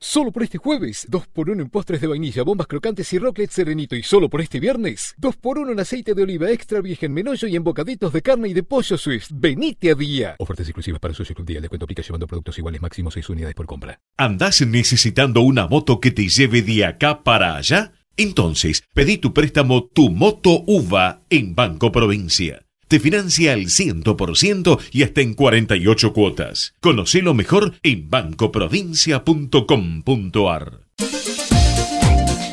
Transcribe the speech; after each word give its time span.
Solo 0.00 0.32
por 0.32 0.42
este 0.42 0.58
jueves, 0.58 1.08
2x1 1.10 1.62
en 1.62 1.70
postres 1.70 2.00
de 2.00 2.06
vainilla, 2.06 2.42
bombas 2.42 2.66
crocantes 2.66 3.12
y 3.12 3.18
rocklet 3.18 3.50
serenito. 3.50 3.96
Y 3.96 4.02
solo 4.02 4.28
por 4.28 4.40
este 4.40 4.60
viernes, 4.60 5.14
2x1 5.18 5.72
en 5.72 5.80
aceite 5.80 6.14
de 6.14 6.22
oliva 6.22 6.50
extra 6.50 6.80
virgen 6.80 7.12
menollo 7.12 7.48
y 7.48 7.56
en 7.56 7.64
bocaditos 7.64 8.12
de 8.12 8.22
carne 8.22 8.48
y 8.48 8.52
de 8.52 8.62
pollo 8.62 8.98
Swift. 8.98 9.30
Venite 9.32 9.90
a 9.90 9.94
día. 9.94 10.36
Ofertas 10.38 10.68
exclusivas 10.68 11.00
para 11.00 11.14
socios 11.14 11.36
con 11.36 11.46
día. 11.46 11.60
de 11.60 11.68
cuento 11.68 11.84
aplica 11.84 12.02
llevando 12.02 12.26
productos 12.26 12.58
iguales 12.58 12.82
máximo 12.82 13.10
6 13.10 13.28
unidades 13.30 13.54
por 13.54 13.66
compra. 13.66 13.98
¿Andás 14.16 14.60
necesitando 14.66 15.40
una 15.40 15.66
moto 15.68 16.00
que 16.00 16.10
te 16.10 16.28
lleve 16.28 16.62
de 16.62 16.84
acá 16.84 17.22
para 17.22 17.56
allá? 17.56 17.92
Entonces, 18.16 18.84
pedí 18.92 19.18
tu 19.18 19.32
préstamo 19.32 19.86
Tu 19.86 20.10
Moto 20.10 20.62
UVA 20.66 21.22
en 21.30 21.54
Banco 21.54 21.90
Provincia. 21.90 22.63
Te 22.94 23.00
financia 23.00 23.54
al 23.54 23.64
100% 23.64 24.78
y 24.92 25.02
hasta 25.02 25.20
en 25.20 25.34
48 25.34 26.12
cuotas. 26.12 26.74
Conocelo 26.78 27.34
mejor 27.34 27.74
en 27.82 28.08
bancoprovincia.com.ar. 28.08 30.78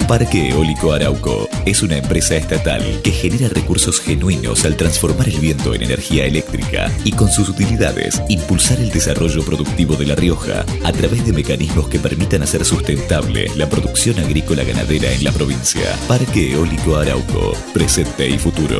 Parque 0.07 0.49
Eólico 0.49 0.93
Arauco 0.93 1.47
es 1.67 1.83
una 1.83 1.97
empresa 1.97 2.35
estatal 2.35 2.81
que 3.03 3.11
genera 3.11 3.49
recursos 3.49 4.01
genuinos 4.01 4.65
al 4.65 4.77
transformar 4.77 5.29
el 5.29 5.39
viento 5.39 5.75
en 5.75 5.83
energía 5.83 6.25
eléctrica 6.25 6.91
y 7.05 7.11
con 7.11 7.29
sus 7.29 7.47
utilidades 7.47 8.19
impulsar 8.27 8.79
el 8.79 8.89
desarrollo 8.89 9.45
productivo 9.45 9.95
de 9.95 10.07
La 10.07 10.15
Rioja 10.15 10.65
a 10.83 10.91
través 10.91 11.23
de 11.23 11.33
mecanismos 11.33 11.87
que 11.87 11.99
permitan 11.99 12.41
hacer 12.41 12.65
sustentable 12.65 13.45
la 13.57 13.69
producción 13.69 14.17
agrícola 14.17 14.63
ganadera 14.63 15.13
en 15.13 15.23
la 15.23 15.31
provincia. 15.31 15.95
Parque 16.07 16.53
Eólico 16.53 16.95
Arauco, 16.95 17.53
presente 17.75 18.27
y 18.27 18.39
futuro. 18.39 18.79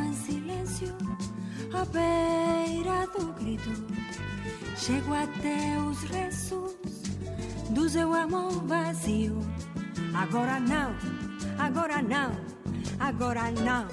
em 0.00 0.12
silêncio, 0.14 0.94
à 1.72 1.84
beira 1.84 3.06
do 3.16 3.32
grito. 3.32 3.70
Chego 4.76 5.14
até 5.14 5.78
os 5.78 6.02
restos 6.04 6.74
do 7.70 7.88
seu 7.88 8.12
amor 8.12 8.50
vazio. 8.66 9.38
Agora 10.14 10.60
não, 10.60 10.94
agora 11.58 12.02
não, 12.02 12.32
agora 12.98 13.50
não. 13.50 13.86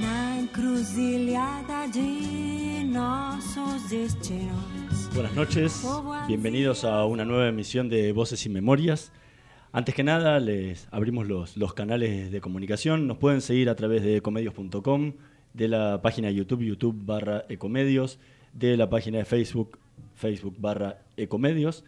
Na 0.00 0.40
encruzilhada 0.40 1.88
de 1.92 2.84
nossos 2.84 3.88
destinos. 3.88 5.08
Buenas 5.14 5.34
noches, 5.34 5.82
bienvenidos 6.26 6.84
a 6.84 7.04
una 7.06 7.24
nueva 7.24 7.48
emisión 7.48 7.88
de 7.88 8.12
Voces 8.12 8.44
y 8.46 8.48
Memorias. 8.50 9.10
Antes 9.70 9.94
que 9.94 10.02
nada, 10.02 10.40
les 10.40 10.88
abrimos 10.90 11.28
los, 11.28 11.74
canales 11.74 12.32
de 12.32 12.40
comunicación. 12.40 13.06
Nos 13.06 13.18
pueden 13.18 13.42
seguir 13.42 13.68
a 13.68 13.74
través 13.74 14.02
de 14.02 14.16
ecomedios.com, 14.16 15.12
de 15.52 15.68
la 15.68 16.00
página 16.00 16.28
de 16.28 16.34
YouTube, 16.34 16.62
YouTube 16.62 16.96
barra 17.04 17.44
ecomedios, 17.50 18.18
de 18.54 18.78
la 18.78 18.88
página 18.88 19.18
de 19.18 19.26
Facebook, 19.26 19.78
Facebook 20.14 20.56
barra 20.58 21.02
ecomedios. 21.18 21.84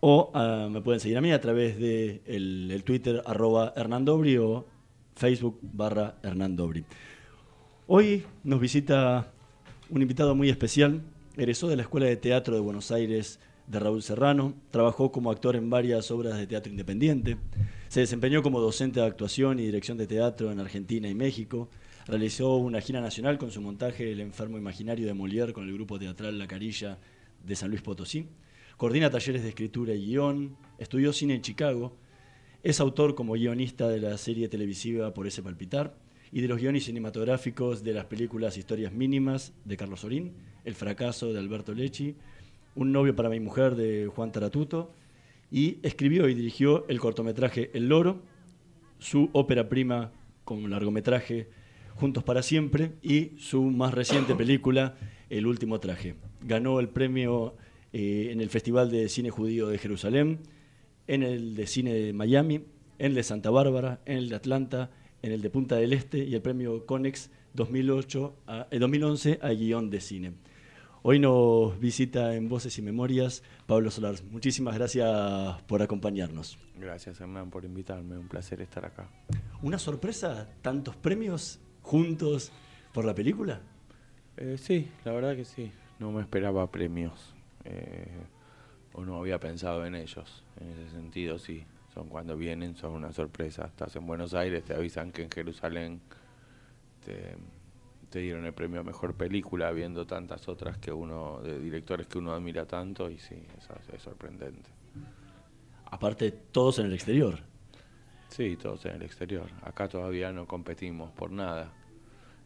O 0.00 0.32
ah, 0.34 0.68
me 0.68 0.80
pueden 0.80 0.98
seguir 0.98 1.16
a 1.16 1.20
mí 1.20 1.30
a 1.30 1.40
través 1.40 1.78
de 1.78 2.22
el, 2.26 2.82
Twitter 2.84 3.22
arroba 3.24 3.72
Hernandobri 3.76 4.36
o 4.38 4.66
Facebook 5.14 5.60
barra 5.62 6.16
Hernandobri. 6.24 6.84
Hoy 7.86 8.24
nos 8.42 8.58
visita 8.58 9.32
un 9.90 10.02
invitado 10.02 10.34
muy 10.34 10.48
especial, 10.50 11.02
egresó 11.36 11.68
de 11.68 11.76
la 11.76 11.82
Escuela 11.82 12.06
de 12.06 12.16
Teatro 12.16 12.56
de 12.56 12.60
Buenos 12.60 12.90
Aires 12.90 13.38
de 13.66 13.78
Raúl 13.78 14.02
Serrano, 14.02 14.54
trabajó 14.70 15.12
como 15.12 15.30
actor 15.30 15.56
en 15.56 15.70
varias 15.70 16.10
obras 16.10 16.36
de 16.38 16.46
teatro 16.46 16.70
independiente, 16.70 17.36
se 17.88 18.00
desempeñó 18.00 18.42
como 18.42 18.60
docente 18.60 19.00
de 19.00 19.06
actuación 19.06 19.60
y 19.60 19.66
dirección 19.66 19.98
de 19.98 20.06
teatro 20.06 20.50
en 20.50 20.60
Argentina 20.60 21.08
y 21.08 21.14
México, 21.14 21.68
realizó 22.06 22.56
una 22.56 22.80
gira 22.80 23.00
nacional 23.00 23.38
con 23.38 23.50
su 23.50 23.60
montaje 23.60 24.12
El 24.12 24.20
enfermo 24.20 24.58
imaginario 24.58 25.06
de 25.06 25.14
Molière 25.14 25.52
con 25.52 25.68
el 25.68 25.74
grupo 25.74 25.98
teatral 25.98 26.38
La 26.38 26.46
Carilla 26.46 26.98
de 27.44 27.56
San 27.56 27.70
Luis 27.70 27.82
Potosí, 27.82 28.26
coordina 28.76 29.10
talleres 29.10 29.42
de 29.42 29.50
escritura 29.50 29.94
y 29.94 30.06
guion, 30.06 30.56
estudió 30.78 31.12
cine 31.12 31.34
en 31.34 31.42
Chicago, 31.42 31.96
es 32.62 32.80
autor 32.80 33.14
como 33.14 33.32
guionista 33.32 33.88
de 33.88 34.00
la 34.00 34.16
serie 34.18 34.48
televisiva 34.48 35.12
Por 35.14 35.26
ese 35.26 35.42
palpitar 35.42 35.96
y 36.30 36.40
de 36.40 36.48
los 36.48 36.58
guiones 36.58 36.84
cinematográficos 36.84 37.84
de 37.84 37.92
las 37.92 38.06
películas 38.06 38.56
Historias 38.56 38.92
mínimas 38.92 39.52
de 39.64 39.76
Carlos 39.76 40.02
Orín, 40.04 40.32
El 40.64 40.74
fracaso 40.74 41.32
de 41.32 41.38
Alberto 41.38 41.74
Lecci, 41.74 42.16
un 42.74 42.92
novio 42.92 43.14
para 43.14 43.28
mi 43.28 43.40
mujer 43.40 43.74
de 43.74 44.06
Juan 44.06 44.32
Taratuto, 44.32 44.92
y 45.50 45.78
escribió 45.82 46.28
y 46.28 46.34
dirigió 46.34 46.86
el 46.88 46.98
cortometraje 46.98 47.70
El 47.74 47.88
Loro, 47.88 48.22
su 48.98 49.28
ópera 49.32 49.68
prima 49.68 50.10
con 50.44 50.70
largometraje 50.70 51.48
Juntos 51.94 52.24
para 52.24 52.42
Siempre 52.42 52.92
y 53.02 53.32
su 53.38 53.62
más 53.62 53.92
reciente 53.92 54.34
película 54.34 54.96
El 55.28 55.46
Último 55.46 55.78
Traje. 55.78 56.14
Ganó 56.40 56.80
el 56.80 56.88
premio 56.88 57.54
eh, 57.92 58.28
en 58.30 58.40
el 58.40 58.48
Festival 58.48 58.90
de 58.90 59.08
Cine 59.10 59.30
Judío 59.30 59.68
de 59.68 59.76
Jerusalén, 59.76 60.40
en 61.06 61.22
el 61.22 61.54
de 61.54 61.66
Cine 61.66 61.92
de 61.92 62.12
Miami, 62.14 62.54
en 62.54 63.06
el 63.06 63.14
de 63.14 63.22
Santa 63.22 63.50
Bárbara, 63.50 64.00
en 64.06 64.16
el 64.16 64.28
de 64.30 64.36
Atlanta, 64.36 64.90
en 65.20 65.32
el 65.32 65.42
de 65.42 65.50
Punta 65.50 65.76
del 65.76 65.92
Este 65.92 66.24
y 66.24 66.34
el 66.34 66.40
premio 66.40 66.86
Conex 66.86 67.30
2008 67.54 68.34
a, 68.46 68.66
2011 68.70 69.38
a 69.42 69.50
guion 69.50 69.90
de 69.90 70.00
cine. 70.00 70.32
Hoy 71.04 71.18
nos 71.18 71.80
visita 71.80 72.36
en 72.36 72.48
Voces 72.48 72.78
y 72.78 72.82
Memorias 72.82 73.42
Pablo 73.66 73.90
Solar. 73.90 74.14
Muchísimas 74.30 74.76
gracias 74.76 75.60
por 75.62 75.82
acompañarnos. 75.82 76.60
Gracias, 76.78 77.20
Hernán, 77.20 77.50
por 77.50 77.64
invitarme. 77.64 78.16
Un 78.16 78.28
placer 78.28 78.60
estar 78.60 78.84
acá. 78.84 79.08
¿Una 79.62 79.80
sorpresa? 79.80 80.48
¿Tantos 80.62 80.94
premios 80.94 81.58
juntos 81.82 82.52
por 82.94 83.04
la 83.04 83.16
película? 83.16 83.62
Eh, 84.36 84.56
sí, 84.56 84.92
la 85.04 85.10
verdad 85.10 85.34
que 85.34 85.44
sí. 85.44 85.72
No 85.98 86.12
me 86.12 86.20
esperaba 86.20 86.70
premios. 86.70 87.34
Eh, 87.64 88.06
o 88.92 89.04
no 89.04 89.16
había 89.16 89.40
pensado 89.40 89.84
en 89.84 89.96
ellos. 89.96 90.44
En 90.60 90.68
ese 90.68 90.90
sentido, 90.90 91.36
sí. 91.36 91.64
Son 91.92 92.06
cuando 92.06 92.36
vienen, 92.36 92.76
son 92.76 92.92
una 92.92 93.12
sorpresa. 93.12 93.64
Estás 93.66 93.96
en 93.96 94.06
Buenos 94.06 94.34
Aires, 94.34 94.64
te 94.64 94.72
avisan 94.72 95.10
que 95.10 95.24
en 95.24 95.30
Jerusalén 95.32 96.00
te 97.04 97.36
te 98.12 98.18
dieron 98.18 98.44
el 98.44 98.52
premio 98.52 98.80
a 98.80 98.84
mejor 98.84 99.14
película 99.14 99.70
viendo 99.72 100.06
tantas 100.06 100.46
otras 100.46 100.76
que 100.76 100.92
uno 100.92 101.40
de 101.40 101.58
directores 101.58 102.06
que 102.06 102.18
uno 102.18 102.32
admira 102.32 102.66
tanto 102.66 103.10
y 103.10 103.18
sí, 103.18 103.42
eso 103.56 103.74
es 103.90 104.02
sorprendente. 104.02 104.68
Aparte 105.86 106.30
todos 106.30 106.78
en 106.78 106.86
el 106.86 106.92
exterior. 106.92 107.38
Sí, 108.28 108.58
todos 108.58 108.84
en 108.84 108.96
el 108.96 109.02
exterior. 109.02 109.48
Acá 109.62 109.88
todavía 109.88 110.30
no 110.30 110.46
competimos 110.46 111.10
por 111.12 111.32
nada 111.32 111.72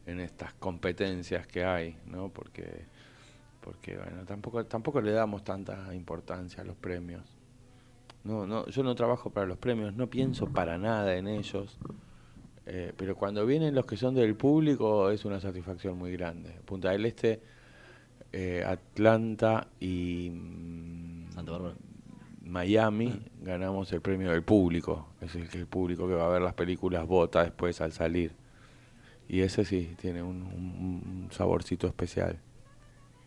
en 0.06 0.20
estas 0.20 0.54
competencias 0.54 1.48
que 1.48 1.64
hay, 1.64 1.98
¿no? 2.06 2.28
Porque 2.28 2.86
porque 3.60 3.96
bueno, 3.96 4.24
tampoco 4.24 4.64
tampoco 4.66 5.00
le 5.00 5.10
damos 5.10 5.42
tanta 5.42 5.92
importancia 5.92 6.62
a 6.62 6.64
los 6.64 6.76
premios. 6.76 7.24
No, 8.22 8.46
no, 8.46 8.66
yo 8.66 8.84
no 8.84 8.94
trabajo 8.94 9.30
para 9.30 9.46
los 9.46 9.58
premios, 9.58 9.94
no 9.94 10.06
pienso 10.06 10.46
para 10.46 10.78
nada 10.78 11.16
en 11.16 11.26
ellos. 11.26 11.76
Eh, 12.66 12.92
pero 12.96 13.14
cuando 13.14 13.46
vienen 13.46 13.74
los 13.74 13.86
que 13.86 13.96
son 13.96 14.14
del 14.14 14.34
público 14.34 15.10
es 15.10 15.24
una 15.24 15.40
satisfacción 15.40 15.96
muy 15.96 16.12
grande. 16.12 16.50
Punta 16.64 16.90
del 16.90 17.06
Este, 17.06 17.40
eh, 18.32 18.64
Atlanta 18.66 19.68
y 19.80 20.30
mm, 20.30 21.26
Miami 22.42 23.22
ganamos 23.40 23.92
el 23.92 24.00
premio 24.00 24.32
del 24.32 24.42
público. 24.42 25.08
Es 25.20 25.34
el, 25.36 25.48
que 25.48 25.58
el 25.58 25.66
público 25.66 26.08
que 26.08 26.14
va 26.14 26.26
a 26.26 26.30
ver 26.30 26.42
las 26.42 26.54
películas 26.54 27.06
vota 27.06 27.44
después 27.44 27.80
al 27.80 27.92
salir. 27.92 28.32
Y 29.28 29.40
ese 29.40 29.64
sí, 29.64 29.94
tiene 30.00 30.22
un, 30.22 31.28
saborcito 31.32 31.86
especial. 31.86 32.38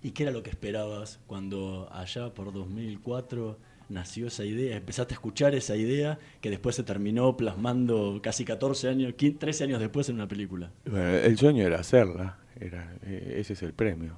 ¿Y 0.02 0.12
qué 0.12 0.24
era 0.24 0.32
lo 0.32 0.44
que 0.44 0.50
esperabas 0.50 1.20
cuando 1.28 1.90
allá 1.92 2.34
por 2.34 2.54
2004 2.54 3.58
nació 3.90 4.28
esa 4.28 4.46
idea? 4.46 4.78
Empezaste 4.78 5.14
a 5.14 5.16
escuchar 5.16 5.56
esa 5.56 5.76
idea 5.76 6.20
que 6.42 6.50
después 6.50 6.76
se 6.76 6.84
terminó 6.84 7.36
plasmando 7.36 8.20
casi 8.22 8.46
14 8.46 8.90
años, 8.90 9.14
13 9.18 9.66
años 9.66 9.80
después 9.80 10.10
en 10.10 10.16
una 10.16 10.28
película. 10.28 10.72
el 10.86 11.38
sueño 11.38 11.66
era 11.66 11.80
hacerla, 11.80 12.38
era, 12.60 12.96
eh, 13.04 13.36
ese 13.40 13.54
es 13.54 13.64
el 13.64 13.74
premio. 13.74 14.18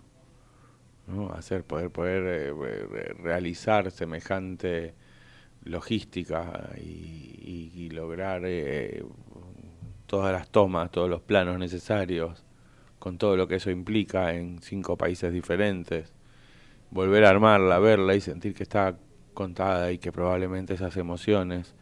¿no? 1.07 1.31
Hacer, 1.31 1.63
poder, 1.63 1.89
poder 1.89 2.23
eh, 2.27 3.13
realizar 3.21 3.91
semejante 3.91 4.93
logística 5.63 6.71
y, 6.77 7.89
lograr 7.91 8.43
eh, 8.45 9.03
todas 10.07 10.31
las 10.31 10.49
tomas, 10.49 10.91
todos 10.91 11.09
los 11.09 11.21
planos 11.21 11.59
necesarios 11.59 12.45
con 12.99 13.17
todo 13.17 13.35
lo 13.35 13.47
que 13.47 13.55
eso 13.55 13.69
implica 13.69 14.33
en 14.33 14.61
cinco 14.61 14.95
países 14.95 15.33
diferentes, 15.33 16.13
volver 16.91 17.25
a 17.25 17.29
armarla, 17.29 17.79
verla 17.79 18.15
y 18.15 18.21
sentir 18.21 18.53
que 18.53 18.63
está 18.63 18.95
contada 19.33 19.91
y 19.91 19.97
que 19.97 20.11
probablemente 20.11 20.73
esas 20.73 20.97
emociones 20.97 21.73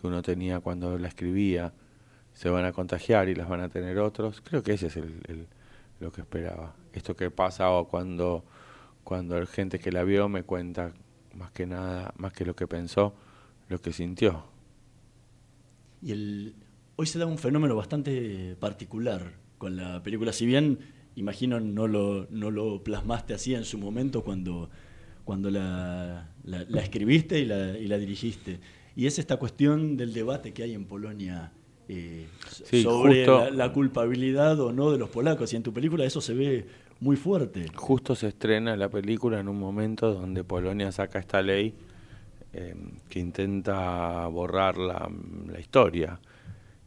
que 0.00 0.06
uno 0.06 0.22
tenía 0.22 0.60
cuando 0.60 0.98
la 0.98 1.08
escribía 1.08 1.72
se 2.32 2.50
van 2.50 2.64
a 2.64 2.72
contagiar 2.72 3.28
y 3.28 3.34
las 3.34 3.48
van 3.48 3.60
a 3.60 3.68
tener 3.68 3.98
otros, 3.98 4.40
creo 4.40 4.62
que 4.62 4.74
ese 4.74 4.86
es 4.86 4.96
el, 4.96 5.48
lo 5.98 6.12
que 6.12 6.20
esperaba. 6.20 6.76
Esto 6.92 7.16
que 7.16 7.30
pasa 7.30 7.66
cuando, 7.88 8.44
cuando 9.02 9.40
la 9.40 9.46
gente 9.46 9.78
que 9.78 9.90
la 9.90 10.04
vio 10.04 10.28
me 10.28 10.44
cuenta 10.44 10.92
más 11.34 11.50
que 11.50 11.66
nada, 11.66 12.14
más 12.16 12.32
que 12.32 12.44
lo 12.44 12.54
que 12.54 12.66
pensó, 12.66 13.14
lo 13.68 13.80
que 13.80 13.92
sintió. 13.92 14.44
Y 16.00 16.12
el, 16.12 16.54
hoy 16.96 17.06
se 17.06 17.18
da 17.18 17.26
un 17.26 17.38
fenómeno 17.38 17.74
bastante 17.74 18.56
particular 18.60 19.32
con 19.58 19.76
la 19.76 20.02
película. 20.02 20.32
Si 20.32 20.46
bien, 20.46 20.78
imagino, 21.16 21.58
no 21.58 21.88
lo, 21.88 22.28
no 22.30 22.50
lo 22.50 22.84
plasmaste 22.84 23.34
así 23.34 23.54
en 23.54 23.64
su 23.64 23.78
momento 23.78 24.22
cuando, 24.22 24.70
cuando 25.28 25.50
la, 25.50 26.26
la, 26.44 26.80
escribiste 26.80 27.38
y 27.38 27.44
la, 27.44 27.76
y 27.76 27.86
la, 27.86 27.98
dirigiste. 27.98 28.60
Y 28.96 29.04
es 29.04 29.18
esta 29.18 29.36
cuestión 29.36 29.98
del 29.98 30.14
debate 30.14 30.54
que 30.54 30.62
hay 30.62 30.72
en 30.72 30.86
Polonia 30.86 31.52
eh, 31.86 32.28
sobre 32.48 33.26
la, 33.26 33.70
culpabilidad 33.74 34.58
o 34.58 34.72
no 34.72 34.90
de 34.90 34.96
los 34.96 35.10
polacos. 35.10 35.52
Y 35.52 35.56
en 35.56 35.62
tu 35.62 35.74
película 35.74 36.06
eso 36.06 36.22
se 36.22 36.32
ve 36.32 36.66
muy 37.00 37.16
fuerte. 37.16 37.66
Justo 37.74 38.14
se 38.14 38.28
estrena 38.28 38.74
la 38.74 38.88
película 38.88 39.38
en 39.38 39.48
un 39.48 39.58
momento 39.58 40.14
donde 40.14 40.44
Polonia 40.44 40.90
saca 40.92 41.18
esta 41.18 41.42
ley 41.42 41.74
eh, 42.54 42.74
que 43.10 43.20
intenta 43.20 44.26
borrar 44.28 44.78
la, 44.78 45.10
la 45.46 45.60
historia 45.60 46.20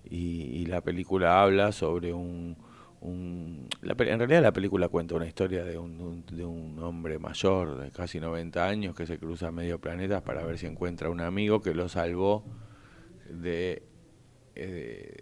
y, 0.09 0.65
la 0.65 0.81
película 0.81 1.43
habla 1.43 1.71
sobre 1.71 2.11
un... 2.11 2.57
un 3.01 3.67
en 3.81 4.19
realidad 4.19 4.41
la 4.41 4.53
película 4.53 4.87
cuenta 4.87 5.15
una 5.15 5.27
historia 5.27 5.63
de 5.63 5.77
un, 5.77 6.23
de 6.31 6.45
un 6.45 6.79
hombre 6.79 7.19
mayor 7.19 7.79
de 7.79 7.91
casi 7.91 8.19
90 8.19 8.65
años 8.65 8.95
que 8.95 9.05
se 9.05 9.17
cruza 9.17 9.51
medio 9.51 9.79
planeta 9.79 10.23
para 10.23 10.43
ver 10.43 10.57
si 10.57 10.67
encuentra 10.67 11.09
un 11.09 11.21
amigo 11.21 11.61
que 11.61 11.73
lo 11.73 11.89
salvó 11.89 12.43
de... 13.29 13.83
Eh, 14.55 15.15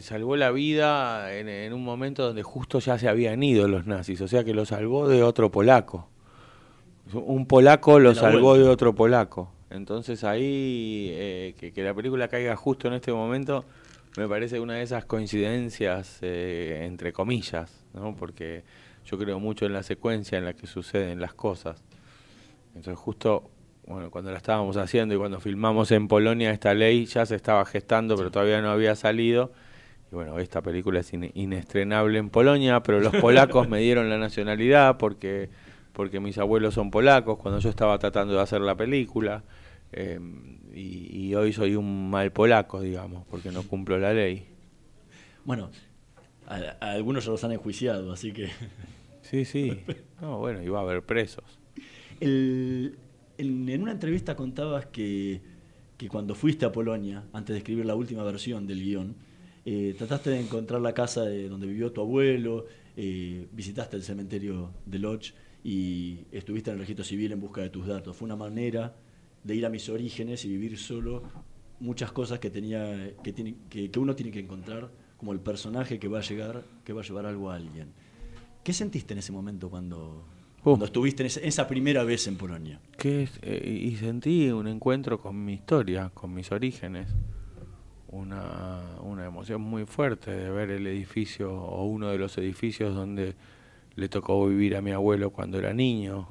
salvó 0.00 0.36
la 0.36 0.50
vida 0.50 1.34
en, 1.34 1.48
en, 1.48 1.72
un 1.72 1.82
momento 1.82 2.26
donde 2.26 2.42
justo 2.42 2.80
ya 2.80 2.98
se 2.98 3.08
habían 3.08 3.42
ido 3.42 3.66
los 3.66 3.86
nazis, 3.86 4.20
o 4.20 4.28
sea 4.28 4.44
que 4.44 4.52
lo 4.52 4.66
salvó 4.66 5.08
de 5.08 5.22
otro 5.22 5.50
polaco. 5.50 6.10
Un 7.14 7.46
polaco 7.46 7.98
lo 8.00 8.14
salvó 8.14 8.58
de 8.58 8.68
otro 8.68 8.94
polaco. 8.94 9.52
Entonces 9.70 10.24
ahí, 10.24 11.10
eh, 11.12 11.54
que, 11.58 11.82
la 11.82 11.94
película 11.94 12.28
caiga 12.28 12.56
justo 12.56 12.88
en 12.88 12.94
este 12.94 13.12
momento, 13.12 13.64
me 14.16 14.28
parece 14.28 14.60
una 14.60 14.74
de 14.74 14.82
esas 14.82 15.04
coincidencias, 15.04 16.18
eh, 16.22 16.84
entre 16.84 17.12
comillas, 17.12 17.84
¿no? 17.94 18.14
porque 18.16 18.64
yo 19.04 19.18
creo 19.18 19.38
mucho 19.38 19.66
en 19.66 19.72
la 19.72 19.82
secuencia 19.82 20.38
en 20.38 20.44
la 20.44 20.54
que 20.54 20.66
suceden 20.66 21.20
las 21.20 21.34
cosas. 21.34 21.82
Entonces 22.74 22.98
justo, 22.98 23.50
bueno, 23.86 24.10
cuando 24.10 24.30
la 24.30 24.38
estábamos 24.38 24.76
haciendo 24.76 25.14
y 25.14 25.18
cuando 25.18 25.40
filmamos 25.40 25.90
en 25.92 26.08
Polonia 26.08 26.50
esta 26.50 26.74
ley 26.74 27.06
ya 27.06 27.24
se 27.26 27.36
estaba 27.36 27.64
gestando, 27.64 28.16
pero 28.16 28.30
todavía 28.30 28.60
no 28.60 28.70
había 28.70 28.94
salido. 28.94 29.52
Y 30.10 30.14
bueno, 30.14 30.38
esta 30.38 30.62
película 30.62 31.00
es 31.00 31.12
inestrenable 31.12 32.18
en 32.18 32.30
Polonia, 32.30 32.82
pero 32.82 33.00
los 33.00 33.14
polacos 33.16 33.68
me 33.68 33.80
dieron 33.80 34.08
la 34.08 34.18
nacionalidad 34.18 34.98
porque 34.98 35.48
porque 35.96 36.20
mis 36.20 36.36
abuelos 36.36 36.74
son 36.74 36.90
polacos, 36.90 37.38
cuando 37.38 37.58
yo 37.58 37.70
estaba 37.70 37.98
tratando 37.98 38.34
de 38.34 38.42
hacer 38.42 38.60
la 38.60 38.74
película, 38.74 39.42
eh, 39.92 40.20
y, 40.74 41.34
hoy 41.34 41.52
soy 41.52 41.76
un 41.76 42.10
mal 42.10 42.32
polaco, 42.32 42.80
digamos, 42.80 43.26
porque 43.28 43.50
no 43.50 43.62
cumplo 43.62 43.98
la 43.98 44.12
ley. 44.12 44.46
Bueno, 45.44 45.70
a, 46.46 46.56
algunos 46.80 47.24
ya 47.24 47.30
los 47.30 47.44
han 47.44 47.52
enjuiciado, 47.52 48.12
así 48.12 48.32
que... 48.32 48.50
Sí, 49.22 49.44
sí. 49.44 49.80
No, 50.20 50.38
bueno, 50.38 50.62
iba 50.62 50.78
a 50.78 50.82
haber 50.82 51.02
presos. 51.04 51.58
en, 52.20 52.96
una 53.82 53.90
entrevista 53.90 54.36
contabas 54.36 54.86
que, 54.86 55.40
que, 55.96 56.08
cuando 56.08 56.36
fuiste 56.36 56.64
a 56.64 56.70
Polonia, 56.70 57.24
antes 57.32 57.54
de 57.54 57.58
escribir 57.58 57.86
la 57.86 57.96
última 57.96 58.22
versión 58.22 58.68
del 58.68 58.84
guion, 58.84 59.16
eh, 59.68 59.96
trataste 59.98 60.30
de 60.30 60.38
encontrar 60.38 60.80
la 60.80 60.94
casa 60.94 61.22
de 61.24 61.48
donde 61.48 61.66
vivió 61.66 61.90
tu 61.90 62.00
abuelo, 62.00 62.66
eh, 62.96 63.48
visitaste 63.50 63.96
el 63.96 64.04
cementerio 64.04 64.70
de 64.86 65.00
Lodz 65.00 65.34
y 65.64 66.20
estuviste 66.30 66.70
en 66.70 66.74
el 66.74 66.80
registro 66.82 67.04
civil 67.04 67.32
en 67.32 67.40
busca 67.40 67.62
de 67.62 67.70
tus 67.70 67.84
datos. 67.84 68.16
Fue 68.16 68.26
una 68.26 68.36
manera 68.36 68.94
de 69.46 69.54
ir 69.54 69.64
a 69.64 69.70
mis 69.70 69.88
orígenes 69.88 70.44
y 70.44 70.48
vivir 70.48 70.76
solo 70.76 71.22
muchas 71.78 72.10
cosas 72.10 72.38
que 72.40 72.50
tenía 72.50 73.14
que, 73.22 73.32
tiene, 73.32 73.54
que, 73.70 73.90
uno 73.98 74.16
tiene 74.16 74.32
que 74.32 74.40
encontrar 74.40 74.90
como 75.16 75.32
el 75.32 75.40
personaje 75.40 75.98
que 75.98 76.08
va 76.08 76.18
a 76.18 76.22
llegar 76.22 76.64
que 76.84 76.92
va 76.92 77.02
a 77.02 77.04
llevar 77.04 77.26
algo 77.26 77.50
a 77.50 77.56
alguien. 77.56 77.92
¿qué 78.64 78.72
sentiste 78.72 79.12
en 79.14 79.20
ese 79.20 79.30
momento 79.30 79.70
cuando, 79.70 80.24
cuando 80.60 80.86
estuviste 80.86 81.22
en 81.22 81.28
esa, 81.28 81.68
primera 81.68 82.02
vez 82.02 82.26
en 82.26 82.36
Polonia? 82.36 82.80
Que 82.98 83.28
eh, 83.42 83.80
y 83.84 83.94
sentí 83.96 84.50
un 84.50 84.66
encuentro 84.66 85.20
con 85.20 85.44
mi 85.44 85.54
historia 85.54 86.10
con 86.12 86.34
mis 86.34 86.50
orígenes. 86.50 87.08
Una, 88.08 88.80
una 89.02 89.26
emoción 89.26 89.60
muy 89.60 89.84
fuerte 89.84 90.32
de 90.32 90.50
ver 90.50 90.70
el 90.70 90.86
edificio 90.86 91.52
o 91.52 91.84
uno 91.84 92.08
de 92.08 92.18
los 92.18 92.38
edificios 92.38 92.94
donde 92.94 93.34
le 93.94 94.08
tocó 94.08 94.46
vivir 94.48 94.74
a 94.74 94.82
mi 94.82 94.90
abuelo 94.90 95.30
cuando 95.30 95.58
era 95.58 95.72
niño, 95.72 96.28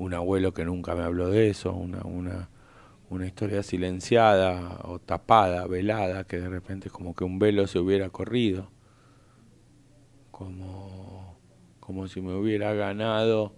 un 0.00 0.14
abuelo 0.14 0.54
que 0.54 0.64
nunca 0.64 0.94
me 0.94 1.02
habló 1.02 1.28
de 1.28 1.50
eso, 1.50 1.74
una, 1.74 2.00
una, 2.04 2.48
una 3.10 3.26
historia 3.26 3.62
silenciada 3.62 4.80
o 4.84 4.98
tapada, 4.98 5.66
velada, 5.66 6.24
que 6.24 6.40
de 6.40 6.48
repente 6.48 6.88
como 6.88 7.14
que 7.14 7.24
un 7.24 7.38
velo 7.38 7.66
se 7.66 7.78
hubiera 7.78 8.08
corrido, 8.08 8.70
como, 10.30 11.36
como 11.80 12.08
si 12.08 12.22
me 12.22 12.32
hubiera 12.34 12.72
ganado 12.72 13.52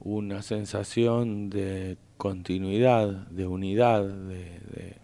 una 0.00 0.40
sensación 0.40 1.50
de 1.50 1.98
continuidad, 2.16 3.08
de 3.28 3.46
unidad, 3.46 4.02
de, 4.02 4.60
de, 4.60 4.96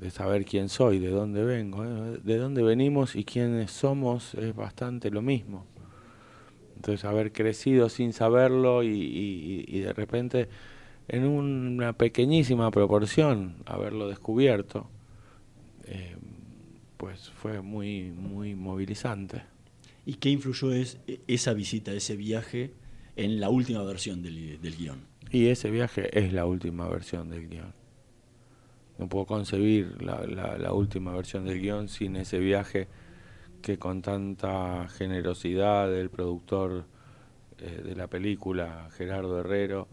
de 0.00 0.10
saber 0.10 0.44
quién 0.44 0.68
soy, 0.68 0.98
de 0.98 1.10
dónde 1.10 1.44
vengo, 1.44 1.84
¿eh? 1.84 2.18
de 2.20 2.36
dónde 2.36 2.64
venimos 2.64 3.14
y 3.14 3.24
quiénes 3.24 3.70
somos 3.70 4.34
es 4.34 4.56
bastante 4.56 5.08
lo 5.08 5.22
mismo. 5.22 5.66
Entonces 6.76 7.04
haber 7.04 7.32
crecido 7.32 7.88
sin 7.88 8.12
saberlo 8.12 8.82
y, 8.82 9.80
de 9.80 9.92
repente 9.92 10.48
en 11.08 11.24
una 11.24 11.94
pequeñísima 11.94 12.70
proporción 12.70 13.56
haberlo 13.64 14.08
descubierto, 14.08 14.88
eh, 15.84 16.16
pues 16.96 17.30
fue 17.30 17.62
muy, 17.62 18.10
muy 18.10 18.54
movilizante. 18.54 19.42
¿Y 20.04 20.14
qué 20.14 20.30
influyó 20.30 20.72
es, 20.72 20.98
esa 21.26 21.52
visita, 21.52 21.92
ese 21.92 22.16
viaje 22.16 22.72
en 23.16 23.40
la 23.40 23.48
última 23.48 23.82
versión 23.82 24.22
del, 24.22 24.60
del 24.60 24.76
guion? 24.76 25.00
Y 25.30 25.46
ese 25.46 25.70
viaje 25.70 26.18
es 26.18 26.32
la 26.32 26.44
última 26.46 26.88
versión 26.88 27.30
del 27.30 27.48
guion. 27.48 27.72
No 28.98 29.08
puedo 29.08 29.26
concebir 29.26 30.02
la, 30.02 30.26
la, 30.26 30.58
la 30.58 30.72
última 30.72 31.14
versión 31.14 31.44
del 31.44 31.60
guion 31.60 31.88
sin 31.88 32.16
ese 32.16 32.38
viaje 32.38 32.88
que 33.66 33.80
con 33.80 34.00
tanta 34.00 34.86
generosidad 34.90 35.92
el 35.92 36.08
productor 36.08 36.84
eh, 37.58 37.82
de 37.84 37.96
la 37.96 38.06
película, 38.06 38.86
Gerardo 38.92 39.40
Herrero, 39.40 39.88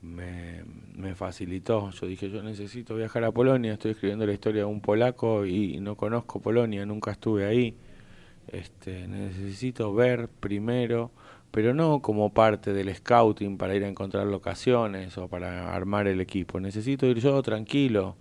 me, 0.00 0.64
me, 0.94 1.14
facilitó. 1.14 1.90
Yo 1.90 2.06
dije, 2.06 2.30
yo 2.30 2.42
necesito 2.42 2.94
viajar 2.96 3.24
a 3.24 3.30
Polonia, 3.30 3.74
estoy 3.74 3.90
escribiendo 3.90 4.24
la 4.24 4.32
historia 4.32 4.62
de 4.62 4.64
un 4.64 4.80
polaco 4.80 5.44
y 5.44 5.80
no 5.80 5.96
conozco 5.96 6.40
Polonia, 6.40 6.86
nunca 6.86 7.10
estuve 7.10 7.44
ahí. 7.44 7.76
Este, 8.48 9.06
necesito 9.06 9.92
ver 9.92 10.28
primero, 10.28 11.10
pero 11.50 11.74
no 11.74 12.00
como 12.00 12.32
parte 12.32 12.72
del 12.72 12.94
scouting 12.94 13.58
para 13.58 13.74
ir 13.74 13.84
a 13.84 13.88
encontrar 13.88 14.26
locaciones 14.28 15.18
o 15.18 15.28
para 15.28 15.74
armar 15.74 16.06
el 16.06 16.22
equipo. 16.22 16.58
Necesito 16.58 17.04
ir 17.04 17.18
yo 17.18 17.42
tranquilo 17.42 18.16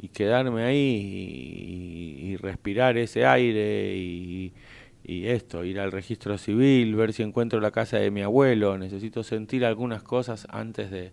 y 0.00 0.08
quedarme 0.08 0.64
ahí 0.64 2.20
y, 2.22 2.36
respirar 2.36 2.96
ese 2.96 3.26
aire 3.26 3.96
y, 3.96 4.54
esto, 5.04 5.64
ir 5.64 5.80
al 5.80 5.90
registro 5.90 6.36
civil, 6.36 6.94
ver 6.94 7.14
si 7.14 7.22
encuentro 7.22 7.60
la 7.60 7.70
casa 7.70 7.96
de 7.96 8.10
mi 8.10 8.22
abuelo, 8.22 8.76
necesito 8.76 9.22
sentir 9.22 9.64
algunas 9.64 10.02
cosas 10.02 10.46
antes 10.50 10.90
de, 10.90 11.12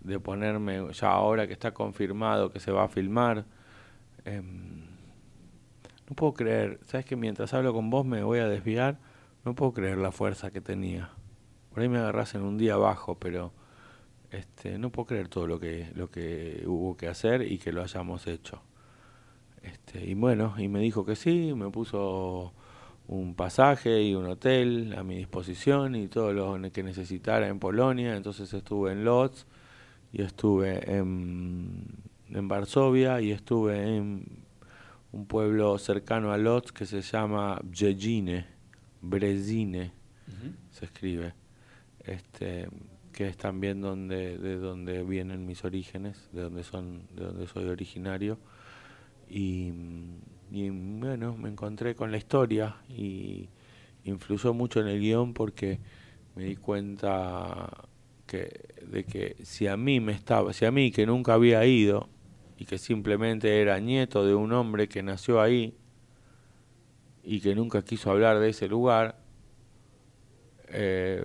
de 0.00 0.18
ponerme, 0.18 0.92
ya 0.92 1.12
ahora 1.12 1.46
que 1.46 1.52
está 1.52 1.72
confirmado 1.72 2.50
que 2.50 2.58
se 2.58 2.72
va 2.72 2.84
a 2.84 2.88
filmar. 2.88 3.44
Em, 4.24 4.86
no 6.08 6.16
puedo 6.16 6.34
creer, 6.34 6.80
sabes 6.84 7.06
que 7.06 7.14
mientras 7.14 7.54
hablo 7.54 7.72
con 7.72 7.90
vos 7.90 8.04
me 8.04 8.24
voy 8.24 8.40
a 8.40 8.48
desviar, 8.48 8.98
no 9.44 9.54
puedo 9.54 9.72
creer 9.72 9.98
la 9.98 10.10
fuerza 10.10 10.50
que 10.50 10.60
tenía. 10.60 11.10
Por 11.70 11.82
ahí 11.82 11.88
me 11.88 11.98
agarras 11.98 12.34
en 12.34 12.42
un 12.42 12.58
día 12.58 12.76
bajo, 12.76 13.14
pero 13.20 13.52
este, 14.32 14.78
no 14.78 14.90
puedo 14.90 15.06
creer 15.06 15.28
todo 15.28 15.46
lo 15.46 15.60
que, 15.60 15.90
lo 15.94 16.10
que 16.10 16.64
hubo 16.66 16.96
que 16.96 17.08
hacer 17.08 17.42
y 17.42 17.58
que 17.58 17.70
lo 17.70 17.82
hayamos 17.82 18.26
hecho. 18.26 18.62
Este, 19.62 20.04
y 20.04 20.14
bueno, 20.14 20.54
y 20.58 20.68
me 20.68 20.80
dijo 20.80 21.04
que 21.04 21.14
sí, 21.14 21.52
me 21.54 21.70
puso 21.70 22.52
un 23.08 23.34
pasaje 23.34 24.02
y 24.02 24.14
un 24.14 24.26
hotel 24.26 24.94
a 24.96 25.04
mi 25.04 25.16
disposición 25.16 25.94
y 25.94 26.08
todo 26.08 26.32
lo 26.32 26.72
que 26.72 26.82
necesitara 26.82 27.48
en 27.48 27.58
Polonia. 27.58 28.16
Entonces 28.16 28.52
estuve 28.54 28.92
en 28.92 29.04
Lodz 29.04 29.44
y 30.12 30.22
estuve 30.22 30.96
en, 30.96 31.84
en 32.30 32.48
Varsovia 32.48 33.20
y 33.20 33.32
estuve 33.32 33.96
en 33.96 34.42
un 35.12 35.26
pueblo 35.26 35.78
cercano 35.78 36.32
a 36.32 36.38
Lodz 36.38 36.72
que 36.72 36.86
se 36.86 37.02
llama 37.02 37.60
Brzezine, 37.62 38.46
Brezine, 39.02 39.92
se 40.70 40.86
escribe, 40.86 41.34
este, 42.04 42.68
que 43.22 43.28
es 43.28 43.36
también 43.36 43.80
de 43.80 44.56
donde 44.58 45.04
vienen 45.04 45.46
mis 45.46 45.64
orígenes, 45.64 46.28
de 46.32 46.42
donde, 46.42 46.64
son, 46.64 47.06
de 47.14 47.24
donde 47.26 47.46
soy 47.46 47.66
originario. 47.66 48.36
Y, 49.30 49.72
y 50.50 50.70
bueno, 50.70 51.36
me 51.36 51.48
encontré 51.48 51.94
con 51.94 52.10
la 52.10 52.18
historia 52.18 52.78
y 52.88 53.48
influyó 54.04 54.54
mucho 54.54 54.80
en 54.80 54.88
el 54.88 54.98
guion 54.98 55.34
porque 55.34 55.78
me 56.34 56.44
di 56.44 56.56
cuenta 56.56 57.86
que, 58.26 58.74
de 58.84 59.04
que 59.04 59.36
si 59.44 59.68
a 59.68 59.76
mí 59.76 60.00
me 60.00 60.12
estaba, 60.12 60.52
si 60.52 60.64
a 60.64 60.72
mí 60.72 60.90
que 60.90 61.06
nunca 61.06 61.34
había 61.34 61.64
ido 61.64 62.08
y 62.58 62.64
que 62.64 62.78
simplemente 62.78 63.60
era 63.60 63.78
nieto 63.78 64.26
de 64.26 64.34
un 64.34 64.52
hombre 64.52 64.88
que 64.88 65.04
nació 65.04 65.40
ahí 65.40 65.76
y 67.22 67.40
que 67.40 67.54
nunca 67.54 67.82
quiso 67.82 68.10
hablar 68.10 68.40
de 68.40 68.48
ese 68.48 68.66
lugar, 68.66 69.22
eh, 70.66 71.22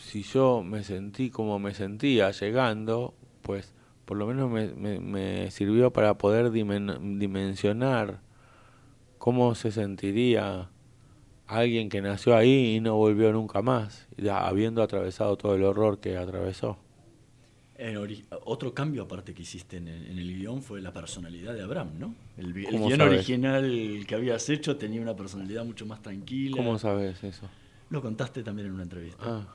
si 0.00 0.22
yo 0.22 0.62
me 0.62 0.84
sentí 0.84 1.30
como 1.30 1.58
me 1.58 1.74
sentía 1.74 2.30
llegando, 2.30 3.14
pues 3.42 3.74
por 4.04 4.16
lo 4.16 4.26
menos 4.26 4.50
me, 4.50 4.98
me, 5.00 5.50
sirvió 5.50 5.92
para 5.92 6.18
poder 6.18 6.50
dimensionar 6.50 8.20
cómo 9.18 9.54
se 9.54 9.70
sentiría 9.70 10.68
alguien 11.46 11.88
que 11.88 12.00
nació 12.00 12.36
ahí 12.36 12.76
y 12.76 12.80
no 12.80 12.96
volvió 12.96 13.32
nunca 13.32 13.62
más, 13.62 14.08
ya 14.16 14.46
habiendo 14.46 14.82
atravesado 14.82 15.36
todo 15.36 15.54
el 15.54 15.62
horror 15.62 16.00
que 16.00 16.16
atravesó. 16.16 16.78
otro 18.44 18.74
cambio 18.74 19.04
aparte 19.04 19.34
que 19.34 19.42
hiciste 19.42 19.76
en 19.76 19.88
el, 19.88 20.38
guion 20.38 20.62
fue 20.62 20.80
la 20.80 20.92
personalidad 20.92 21.54
de 21.54 21.62
Abraham, 21.62 21.90
¿no? 21.98 22.14
El, 22.36 22.52
guion 22.52 23.00
original 23.00 24.04
que 24.06 24.14
habías 24.14 24.48
hecho 24.48 24.76
tenía 24.76 25.00
una 25.00 25.14
personalidad 25.14 25.64
mucho 25.64 25.86
más 25.86 26.02
tranquila. 26.02 26.56
¿Cómo 26.56 26.78
sabes 26.78 27.22
eso? 27.22 27.48
Lo 27.92 28.00
contaste 28.00 28.42
también 28.42 28.68
en 28.68 28.72
una 28.72 28.84
entrevista. 28.84 29.22
Ah, 29.22 29.54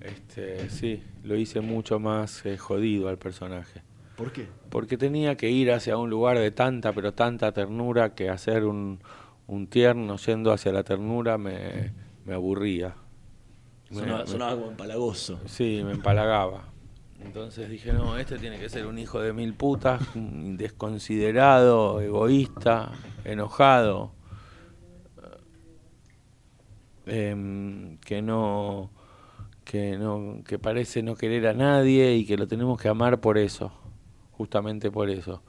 este, 0.00 0.68
sí, 0.70 1.04
lo 1.22 1.36
hice 1.36 1.60
mucho 1.60 2.00
más 2.00 2.44
eh, 2.44 2.58
jodido 2.58 3.08
al 3.08 3.16
personaje. 3.16 3.82
¿Por 4.16 4.32
qué? 4.32 4.48
Porque 4.70 4.98
tenía 4.98 5.36
que 5.36 5.50
ir 5.50 5.70
hacia 5.70 5.96
un 5.96 6.10
lugar 6.10 6.36
de 6.36 6.50
tanta, 6.50 6.92
pero 6.92 7.14
tanta 7.14 7.52
ternura 7.52 8.16
que 8.16 8.28
hacer 8.28 8.64
un, 8.64 8.98
un 9.46 9.68
tierno 9.68 10.16
yendo 10.16 10.50
hacia 10.52 10.72
la 10.72 10.82
ternura 10.82 11.38
me, 11.38 11.92
me 12.24 12.34
aburría. 12.34 12.96
Sonaba, 13.92 14.56
como 14.56 14.72
empalagoso. 14.72 15.38
Sí, 15.46 15.82
me 15.84 15.92
empalagaba. 15.92 16.64
Entonces 17.20 17.70
dije, 17.70 17.92
no, 17.92 18.18
este 18.18 18.38
tiene 18.38 18.58
que 18.58 18.68
ser 18.68 18.86
un 18.86 18.98
hijo 18.98 19.20
de 19.20 19.32
mil 19.32 19.54
putas, 19.54 20.02
desconsiderado, 20.16 22.00
egoísta, 22.00 22.90
enojado. 23.24 24.10
Em, 27.10 27.98
que 27.98 28.22
no 28.22 28.90
que 29.64 29.98
no 29.98 30.42
que 30.46 30.60
parece 30.60 31.02
no 31.02 31.16
querer 31.16 31.48
a 31.48 31.54
nadie 31.54 32.14
y 32.14 32.24
que 32.24 32.36
lo 32.36 32.46
tenemos 32.46 32.80
que 32.80 32.88
amar 32.88 33.20
por 33.20 33.36
eso 33.36 33.72
justamente 34.30 34.90
por 34.92 35.10
eso. 35.10 35.42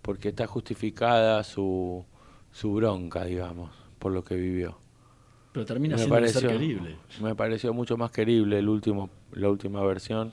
Porque 0.00 0.28
está 0.28 0.46
justificada 0.46 1.42
su 1.42 2.04
su 2.52 2.72
bronca 2.74 3.24
digamos 3.24 3.70
por 3.98 4.12
lo 4.12 4.22
que 4.22 4.36
vivió. 4.36 4.78
Pero 5.52 5.66
termina 5.66 5.96
siendo 5.96 6.14
pareció, 6.14 6.48
querible. 6.48 6.96
me 7.20 7.34
pareció 7.34 7.74
mucho 7.74 7.96
más 7.96 8.12
querible 8.12 8.60
el 8.60 8.68
último 8.68 9.10
la 9.32 9.50
última 9.50 9.82
versión 9.82 10.32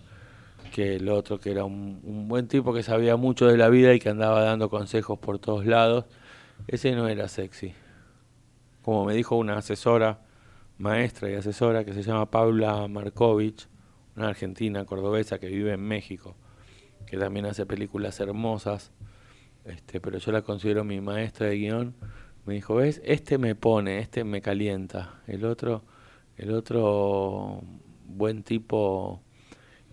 que 0.72 0.98
el 0.98 1.10
otro 1.10 1.40
que 1.40 1.50
era 1.50 1.66
un, 1.66 2.00
un 2.04 2.28
buen 2.28 2.48
tipo 2.48 2.74
que 2.74 2.84
sabía 2.84 3.16
mucho 3.16 3.48
de 3.48 3.58
la 3.58 3.70
vida 3.70 3.94
y 3.96 4.00
que 4.00 4.10
andaba 4.10 4.42
dando 4.44 4.70
consejos 4.70 5.18
por 5.18 5.40
todos 5.40 5.66
lados. 5.66 6.06
Ese 6.68 6.92
no 6.94 7.08
era 7.08 7.28
sexy. 7.28 7.74
Como 8.84 9.04
me 9.04 9.16
dijo 9.16 9.36
una 9.36 9.58
asesora 9.58 10.20
maestra 10.78 11.30
y 11.30 11.36
asesora 11.36 11.86
que 11.86 11.94
se 11.94 12.04
llama 12.04 12.30
Paula 12.30 12.88
Markovich, 12.88 13.68
una 14.16 14.30
argentina 14.30 14.86
cordobesa 14.86 15.40
que 15.40 15.48
vive 15.48 15.74
en 15.74 15.82
México, 15.82 16.36
que 17.06 17.18
también 17.18 17.46
hace 17.46 17.66
películas 17.66 18.20
hermosas, 18.20 18.92
este, 19.66 20.00
pero 20.00 20.18
yo 20.20 20.32
la 20.32 20.42
considero 20.42 20.84
mi 20.84 21.02
maestra 21.02 21.48
de 21.48 21.58
guion. 21.58 21.96
Me 22.46 22.54
dijo, 22.54 22.76
ves, 22.76 23.02
este 23.04 23.38
me 23.38 23.56
pone, 23.56 24.00
este 24.00 24.24
me 24.24 24.42
calienta, 24.42 25.22
el 25.26 25.46
otro, 25.46 25.84
el 26.38 26.52
otro 26.52 27.62
buen 28.06 28.44
tipo 28.44 29.22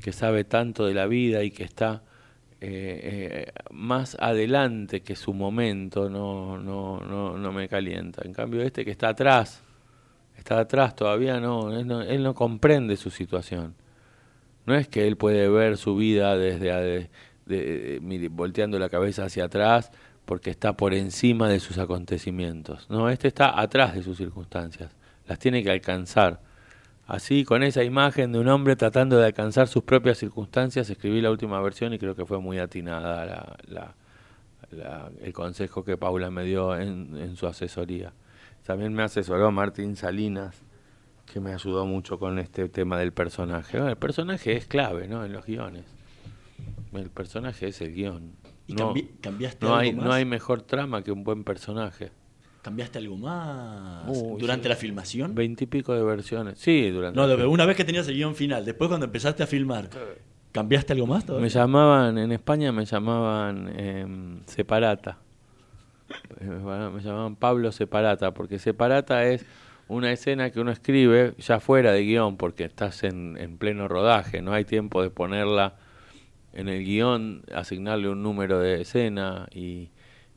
que 0.01 0.13
sabe 0.13 0.45
tanto 0.45 0.85
de 0.85 0.95
la 0.95 1.07
vida 1.07 1.43
y 1.45 1.51
que 1.51 1.65
está 1.65 2.03
eh, 2.61 3.49
eh, 3.51 3.53
más 3.71 4.17
adelante 4.21 5.01
que 5.03 5.17
su 5.17 5.33
momento, 5.33 6.11
no, 6.11 6.59
no, 6.59 7.01
no, 7.01 7.39
no 7.39 7.53
me 7.53 7.69
calienta. 7.69 8.23
En 8.25 8.33
cambio, 8.35 8.63
este 8.63 8.85
que 8.85 8.91
está 8.91 9.09
atrás, 9.11 9.63
está 10.43 10.59
atrás 10.59 10.97
todavía 10.97 11.39
no 11.39 11.73
él, 11.73 12.23
no, 12.23 12.35
comprende 12.35 12.97
su 12.97 13.11
situación. 13.11 13.75
No 14.67 14.75
es 14.75 14.89
que 14.89 15.07
él 15.07 15.17
puede 15.17 15.49
ver 15.49 15.77
su 15.77 15.97
vida 15.97 16.37
desde 16.37 17.09
de, 17.47 18.29
volteando 18.31 18.79
la 18.79 18.89
cabeza 18.89 19.25
hacia 19.25 19.45
atrás 19.45 19.91
porque 20.25 20.51
está 20.51 20.77
por 20.77 20.95
encima 20.95 21.49
de 21.49 21.61
sus 21.61 21.79
acontecimientos. 21.79 22.89
No, 22.91 23.09
este 23.09 23.29
está 23.29 23.61
atrás 23.61 23.95
de 23.95 24.03
sus 24.03 24.17
circunstancias, 24.17 24.91
las 25.27 25.39
tiene 25.39 25.63
que 25.63 25.71
alcanzar. 25.71 26.41
Así, 27.07 27.45
con 27.45 27.63
esa 27.63 27.85
imagen 27.85 28.33
de 28.33 28.39
un 28.39 28.49
hombre 28.49 28.77
tratando 28.77 29.19
de 29.19 29.27
alcanzar 29.27 29.69
sus 29.69 29.83
propias 29.83 30.19
circunstancias, 30.19 30.89
escribí 30.91 31.21
la 31.21 31.31
última 31.31 31.61
versión 31.61 31.93
y 31.93 31.99
creo 31.99 32.15
que 32.15 32.25
fue 32.25 32.41
muy 32.41 32.59
atinada 32.59 33.57
el 35.23 35.33
consejo 35.33 35.85
que 35.85 35.97
Paula 35.97 36.31
me 36.31 36.45
dio 36.45 36.77
en 36.77 37.37
su 37.37 37.47
asesoría. 37.47 38.13
También 38.65 38.93
me 38.95 39.03
asesoró 39.03 39.51
Martín 39.51 39.97
Salinas, 39.97 40.63
que 41.33 41.41
me 41.41 41.53
ayudó 41.53 41.87
mucho 41.87 42.19
con 42.19 42.39
este 42.39 42.69
tema 42.69 42.99
del 42.99 43.13
personaje. 43.13 43.79
el 43.79 43.97
personaje 43.97 44.57
es 44.57 44.67
clave, 44.67 45.09
¿no? 45.09 45.25
En 45.25 45.33
los 45.33 45.47
guiones. 45.47 45.85
El 46.93 47.11
personaje 47.11 47.69
es 47.69 47.81
el 47.81 47.95
guion. 47.95 48.33
¿Y 48.67 48.75
no, 48.75 48.95
cambiaste 49.21 49.65
no 49.67 49.75
algo 49.75 49.81
hay, 49.81 49.93
más? 49.95 50.05
No 50.05 50.13
hay 50.13 50.25
mejor 50.25 50.63
trama 50.63 51.03
que 51.03 51.11
un 51.11 51.25
buen 51.25 51.43
personaje. 51.43 52.13
¿Cambiaste 52.63 52.99
algo 52.99 53.17
más 53.17 54.07
durante 54.39 54.69
la 54.69 54.77
filmación? 54.77 55.35
Veintipico 55.35 55.95
de 55.95 56.05
versiones. 56.05 56.61
Sí, 56.61 56.91
durante. 56.91 57.19
No, 57.19 57.51
una 57.51 57.67
vez 57.67 57.77
que 57.77 57.85
tenías 57.85 58.07
el 58.07 58.15
guion 58.15 58.37
final, 58.37 58.65
después 58.65 58.87
cuando 58.87 59.07
empezaste 59.07 59.43
a 59.43 59.49
filmar, 59.49 59.91
¿cambiaste 60.53 60.93
algo 60.93 61.09
más 61.09 61.27
todavía? 61.27 61.43
Me 61.43 61.49
llamaban, 61.49 62.19
en 62.19 62.31
España 62.31 62.71
me 62.71 62.85
llamaban 62.85 63.73
eh, 63.75 64.43
Separata. 64.47 65.19
me 66.41 67.01
llamaban 67.01 67.37
Pablo 67.37 67.73
Separata, 67.73 68.33
porque 68.35 68.59
Separata 68.59 69.25
es 69.27 69.47
una 69.89 70.13
escena 70.13 70.51
que 70.51 70.61
uno 70.61 70.71
escribe 70.71 71.35
ya 71.39 71.61
fuera 71.61 71.93
de 71.93 72.05
guion, 72.05 72.37
porque 72.37 72.65
estás 72.65 73.05
en, 73.05 73.37
en 73.39 73.59
pleno 73.59 73.89
rodaje, 73.89 74.43
no 74.43 74.53
hay 74.53 74.65
tiempo 74.65 75.03
de 75.03 75.11
ponerla 75.11 75.77
en 76.53 76.69
el 76.69 76.85
guion, 76.85 77.45
asignarle 77.55 78.09
un 78.09 78.23
número 78.23 78.59
de 78.59 78.83
escena 78.83 79.49
y, 79.53 79.91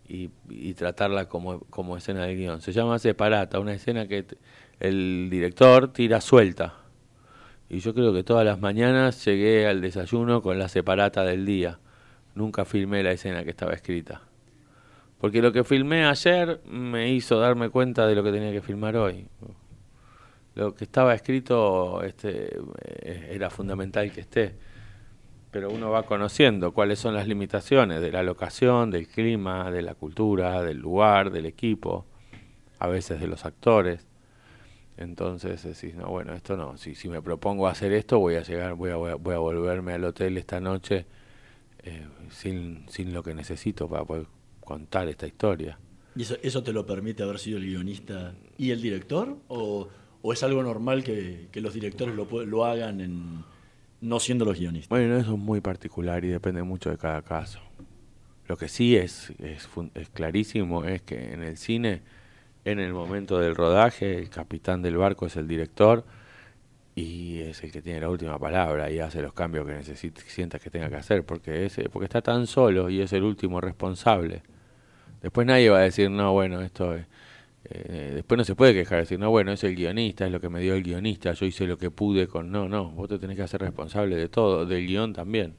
y, 0.08 0.74
tratarla 0.74 1.28
como, 1.28 1.62
como 1.62 1.98
escena 1.98 2.26
de 2.26 2.36
guion. 2.36 2.62
Se 2.62 2.72
llama 2.72 3.00
Separata, 3.00 3.60
una 3.60 3.74
escena 3.74 4.08
que 4.08 4.26
el 4.80 5.30
director 5.30 5.92
tira 5.92 6.22
suelta. 6.22 6.76
Y 7.70 7.80
yo 7.80 7.94
creo 7.94 8.14
que 8.14 8.24
todas 8.24 8.46
las 8.46 8.60
mañanas 8.60 9.26
llegué 9.26 9.68
al 9.68 9.82
desayuno 9.82 10.42
con 10.42 10.60
la 10.60 10.70
separata 10.70 11.24
del 11.24 11.46
día. 11.46 11.80
Nunca 12.36 12.64
filmé 12.66 13.02
la 13.02 13.12
escena 13.12 13.44
que 13.44 13.50
estaba 13.50 13.74
escrita. 13.74 14.22
Porque 15.26 15.42
lo 15.42 15.52
que 15.52 15.64
filmé 15.64 16.06
ayer 16.06 16.62
me 16.70 17.10
hizo 17.10 17.40
darme 17.40 17.70
cuenta 17.70 18.06
de 18.06 18.14
lo 18.14 18.24
que 18.24 18.32
tenía 18.32 18.52
que 18.52 18.62
filmar 18.62 18.96
hoy. 18.96 19.26
Lo 20.54 20.76
que 20.76 20.84
estaba 20.84 21.16
escrito 21.16 22.04
este, 22.04 22.56
eh, 22.56 23.30
era 23.32 23.50
fundamental 23.50 24.12
que 24.12 24.22
esté, 24.22 24.54
pero 25.50 25.72
uno 25.72 25.90
va 25.90 26.04
conociendo 26.04 26.74
cuáles 26.74 27.00
son 27.00 27.16
las 27.16 27.28
limitaciones 27.28 28.02
de 28.02 28.12
la 28.12 28.22
locación, 28.22 28.92
del 28.92 29.08
clima, 29.08 29.72
de 29.72 29.82
la 29.82 29.96
cultura, 29.96 30.62
del 30.62 30.78
lugar, 30.78 31.32
del 31.32 31.48
equipo, 31.48 32.06
a 32.78 32.86
veces 32.86 33.20
de 33.20 33.26
los 33.26 33.46
actores. 33.46 34.06
Entonces 34.96 35.64
decís, 35.64 35.96
no, 35.96 36.06
bueno, 36.06 36.34
esto 36.34 36.56
no, 36.56 36.78
si, 36.78 36.94
si 36.94 37.10
me 37.10 37.24
propongo 37.24 37.68
hacer 37.68 37.94
esto, 37.94 38.20
voy 38.20 38.36
a 38.36 38.44
llegar, 38.44 38.76
voy 38.76 38.92
a, 38.92 38.96
voy 38.98 39.38
volverme 39.38 39.94
al 39.94 40.04
hotel 40.04 40.38
esta 40.38 40.60
noche 40.60 41.08
eh, 41.82 42.06
sin, 42.30 42.88
sin 42.90 43.12
lo 43.12 43.24
que 43.24 43.34
necesito 43.34 43.90
para 43.90 44.06
poder 44.06 44.35
contar 44.66 45.08
esta 45.08 45.28
historia. 45.28 45.80
¿Y 46.16 46.24
eso, 46.24 46.36
eso 46.44 46.64
te 46.64 46.74
lo 46.74 46.86
permite 46.86 47.24
haber 47.24 47.40
sido 47.40 47.58
el 47.58 47.66
guionista 47.66 48.34
y 48.58 48.72
el 48.72 48.82
director? 48.82 49.38
¿O, 49.48 49.88
¿O 50.22 50.34
es 50.34 50.42
algo 50.44 50.64
normal 50.64 51.04
que, 51.04 51.48
los 51.54 51.74
directores 51.74 52.16
lo, 52.16 52.26
lo 52.46 52.66
hagan 52.66 53.00
en, 53.00 53.44
no 54.02 54.20
siendo 54.20 54.44
los 54.44 54.58
guionistas? 54.58 54.90
Bueno, 54.90 55.18
eso 55.18 55.34
es 55.34 55.40
muy 55.40 55.62
particular 55.62 56.26
y 56.26 56.30
depende 56.30 56.64
mucho 56.64 56.90
de 56.90 56.98
cada 56.98 57.22
caso. 57.22 57.60
Lo 58.48 58.58
que 58.58 58.68
sí 58.68 58.96
es, 58.96 59.32
es, 59.40 59.68
es 59.94 60.10
clarísimo 60.10 60.86
es 60.86 61.02
que 61.02 61.34
en 61.34 61.44
el 61.44 61.58
cine, 61.58 62.02
en 62.64 62.80
el 62.80 62.94
momento 62.94 63.40
del 63.40 63.56
rodaje, 63.56 64.18
el 64.18 64.30
capitán 64.30 64.82
del 64.82 64.98
barco 64.98 65.26
es 65.26 65.36
el 65.36 65.48
director 65.48 66.06
y 66.96 67.42
es 67.42 67.64
el 67.64 67.72
que 67.72 67.82
tiene 67.82 68.00
la 68.00 68.10
última 68.10 68.40
palabra 68.40 68.90
y 68.90 69.00
hace 69.00 69.22
los 69.22 69.34
cambios 69.34 69.66
que 69.68 69.74
necesita, 69.74 70.22
sienta 70.22 70.60
que 70.60 70.70
tenga 70.70 70.90
que 70.90 70.96
hacer, 70.96 71.26
porque, 71.26 71.66
es, 71.66 71.80
porque 71.92 72.06
está 72.06 72.22
tan 72.22 72.48
solo 72.48 72.90
y 72.90 73.02
es 73.02 73.14
el 73.14 73.24
último 73.24 73.62
responsable. 73.62 74.44
Después 75.26 75.48
nadie 75.48 75.72
va 75.72 75.80
a 75.80 75.82
decir, 75.82 76.12
no, 76.12 76.34
bueno, 76.34 76.62
esto 76.62 76.94
es... 76.94 77.08
Eh, 77.64 78.12
después 78.14 78.38
no 78.38 78.44
se 78.44 78.54
puede 78.54 78.76
quejar, 78.76 79.00
decir, 79.00 79.18
no, 79.18 79.32
bueno, 79.32 79.52
es 79.52 79.64
el 79.64 79.76
guionista, 79.76 80.28
es 80.28 80.32
lo 80.32 80.40
que 80.40 80.50
me 80.50 80.60
dio 80.60 80.76
el 80.76 80.84
guionista, 80.84 81.34
yo 81.34 81.48
hice 81.48 81.66
lo 81.66 81.80
que 81.80 81.90
pude 81.90 82.28
con... 82.28 82.52
No, 82.52 82.70
no, 82.70 82.92
vos 82.92 83.10
te 83.10 83.18
tenés 83.18 83.36
que 83.36 83.42
hacer 83.42 83.60
responsable 83.60 84.18
de 84.18 84.30
todo, 84.30 84.68
del 84.68 84.86
guion 84.86 85.14
también, 85.14 85.56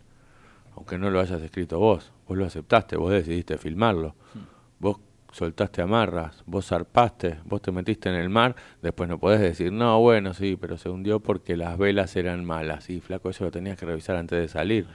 aunque 0.77 0.99
no 0.99 1.11
lo 1.11 1.19
hayas 1.19 1.43
escrito 1.43 1.81
vos, 1.81 2.13
vos 2.29 2.39
lo 2.39 2.45
aceptaste, 2.45 2.97
vos 2.97 3.11
decidiste 3.11 3.59
filmarlo, 3.59 4.15
hmm. 4.35 4.39
vos 4.79 4.99
soltaste 5.33 5.83
amarras, 5.83 6.45
vos 6.47 6.69
zarpaste, 6.69 7.41
vos 7.45 7.61
te 7.61 7.73
metiste 7.73 8.09
en 8.09 8.15
el 8.15 8.29
mar, 8.29 8.55
después 8.83 9.09
no 9.09 9.19
podés 9.19 9.41
decir, 9.41 9.73
no, 9.73 9.99
bueno, 9.99 10.33
sí, 10.33 10.57
pero 10.61 10.79
se 10.79 10.91
hundió 10.91 11.19
porque 11.19 11.57
las 11.57 11.77
velas 11.77 12.15
eran 12.15 12.45
malas. 12.45 12.89
Y 12.89 13.01
flaco, 13.01 13.31
eso 13.31 13.43
lo 13.43 13.51
tenías 13.51 13.77
que 13.77 13.85
revisar 13.85 14.15
antes 14.15 14.39
de 14.39 14.47
salir. 14.47 14.87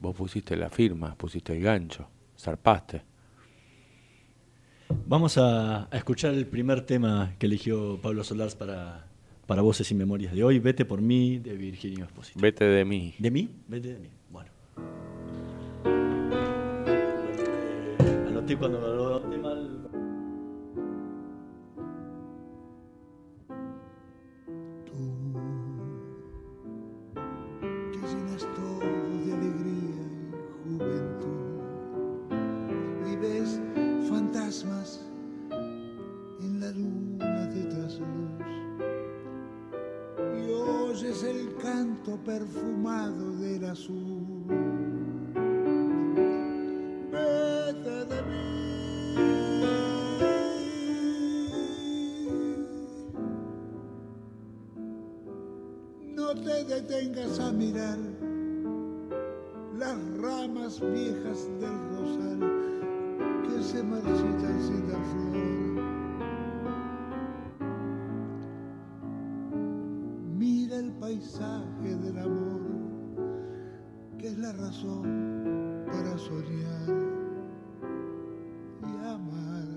Vos 0.00 0.16
pusiste 0.16 0.56
la 0.56 0.70
firma, 0.70 1.14
pusiste 1.16 1.52
el 1.54 1.62
gancho, 1.62 2.08
zarpaste. 2.38 3.17
Vamos 5.06 5.38
a, 5.38 5.88
escuchar 5.92 6.34
el 6.34 6.46
primer 6.46 6.82
tema 6.82 7.34
que 7.38 7.46
eligió 7.46 7.98
Pablo 8.00 8.24
Solars 8.24 8.54
para, 8.54 9.06
para 9.46 9.62
Voces 9.62 9.90
y 9.90 9.94
Memorias 9.94 10.34
de 10.34 10.44
hoy, 10.44 10.58
Vete 10.58 10.84
por 10.84 11.00
mí, 11.00 11.38
de 11.38 11.56
Virginio 11.56 12.04
Espósito. 12.04 12.38
Vete 12.40 12.64
de 12.64 12.84
mí. 12.84 13.14
¿De 13.18 13.30
mí? 13.30 13.48
Vete 13.66 13.94
de 13.94 13.98
mí. 13.98 14.08
Bueno. 14.30 14.50
Anoté 18.28 18.56
cuando 18.56 19.22
perfumado 42.24 43.36
del 43.38 43.64
azul. 43.66 44.77
Para 74.86 76.16
soñar 76.16 76.88
y 78.80 79.06
amar. 79.06 79.68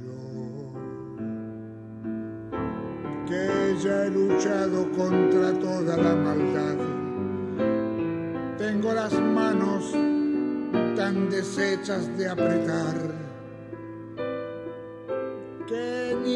Yo, 0.00 0.72
que 3.26 3.76
ya 3.82 4.06
he 4.06 4.10
luchado 4.10 4.90
contra 4.92 5.52
toda 5.60 5.96
la 5.96 6.14
maldad, 6.16 6.78
tengo 8.58 8.92
las 8.94 9.12
manos 9.20 9.92
tan 10.96 11.30
deshechas 11.30 12.16
de 12.18 12.28
apretar 12.28 13.24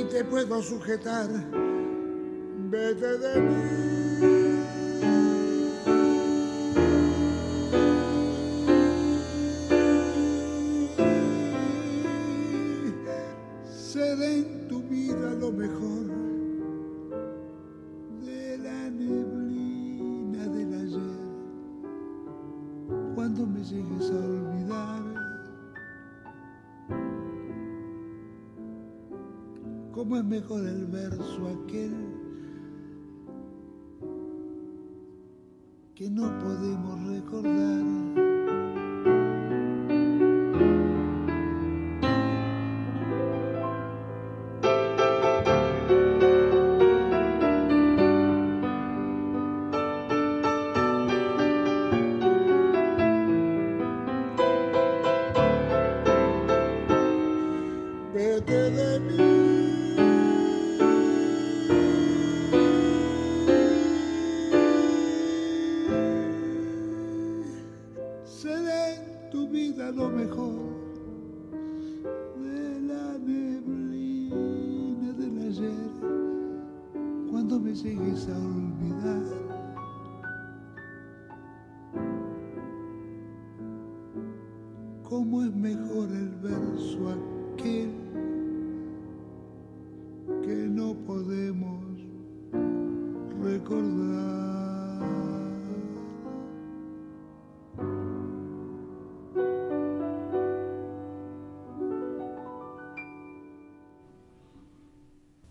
te 0.05 0.25
puedo 0.25 0.63
sujetar. 0.63 1.29
Vete 2.89 3.19
de 3.19 3.41
mí. 3.43 3.98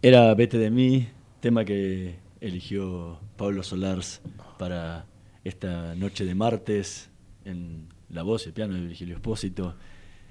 Era 0.08 0.34
Vete 0.36 0.58
de 0.58 0.72
mí, 0.72 1.06
tema 1.42 1.66
que 1.66 2.16
eligió 2.40 3.20
Pablo 3.36 3.62
Solars 3.62 4.22
para 4.58 5.06
esta 5.44 5.96
noche 5.96 6.24
de 6.24 6.34
martes 6.34 7.10
en 7.44 7.90
la 8.08 8.24
voz 8.24 8.46
y 8.46 8.48
el 8.48 8.54
piano 8.54 8.76
de 8.76 8.86
Virgilio 8.86 9.16
Espósito. 9.16 9.76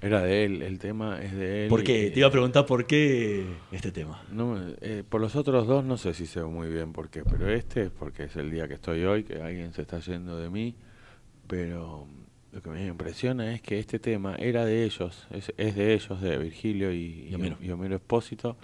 Era 0.01 0.23
de 0.23 0.45
él, 0.45 0.63
el 0.63 0.79
tema 0.79 1.21
es 1.21 1.31
de 1.31 1.65
él. 1.65 1.69
¿Por 1.69 1.83
qué? 1.83 2.09
Te 2.09 2.17
iba 2.21 2.27
a 2.27 2.31
preguntar 2.31 2.65
por 2.65 2.87
qué 2.87 3.45
este 3.71 3.91
tema. 3.91 4.23
No, 4.31 4.57
eh, 4.81 5.03
por 5.07 5.21
los 5.21 5.35
otros 5.35 5.67
dos 5.67 5.85
no 5.85 5.95
sé 5.97 6.15
si 6.15 6.25
sé 6.25 6.41
muy 6.41 6.69
bien 6.69 6.91
por 6.91 7.11
qué, 7.11 7.21
pero 7.23 7.47
este 7.47 7.83
es 7.83 7.91
porque 7.91 8.23
es 8.23 8.35
el 8.35 8.49
día 8.49 8.67
que 8.67 8.73
estoy 8.73 9.03
hoy, 9.03 9.25
que 9.25 9.43
alguien 9.43 9.73
se 9.73 9.83
está 9.83 9.99
yendo 9.99 10.39
de 10.39 10.49
mí, 10.49 10.73
pero 11.45 12.07
lo 12.51 12.63
que 12.63 12.69
me 12.71 12.83
impresiona 12.83 13.53
es 13.53 13.61
que 13.61 13.77
este 13.77 13.99
tema 13.99 14.37
era 14.39 14.65
de 14.65 14.85
ellos, 14.85 15.27
es, 15.29 15.75
de 15.75 15.93
ellos, 15.93 16.19
de 16.19 16.35
Virgilio 16.39 16.91
y, 16.91 17.29
y 17.61 17.69
Homero 17.69 17.95
Espósito 17.97 18.57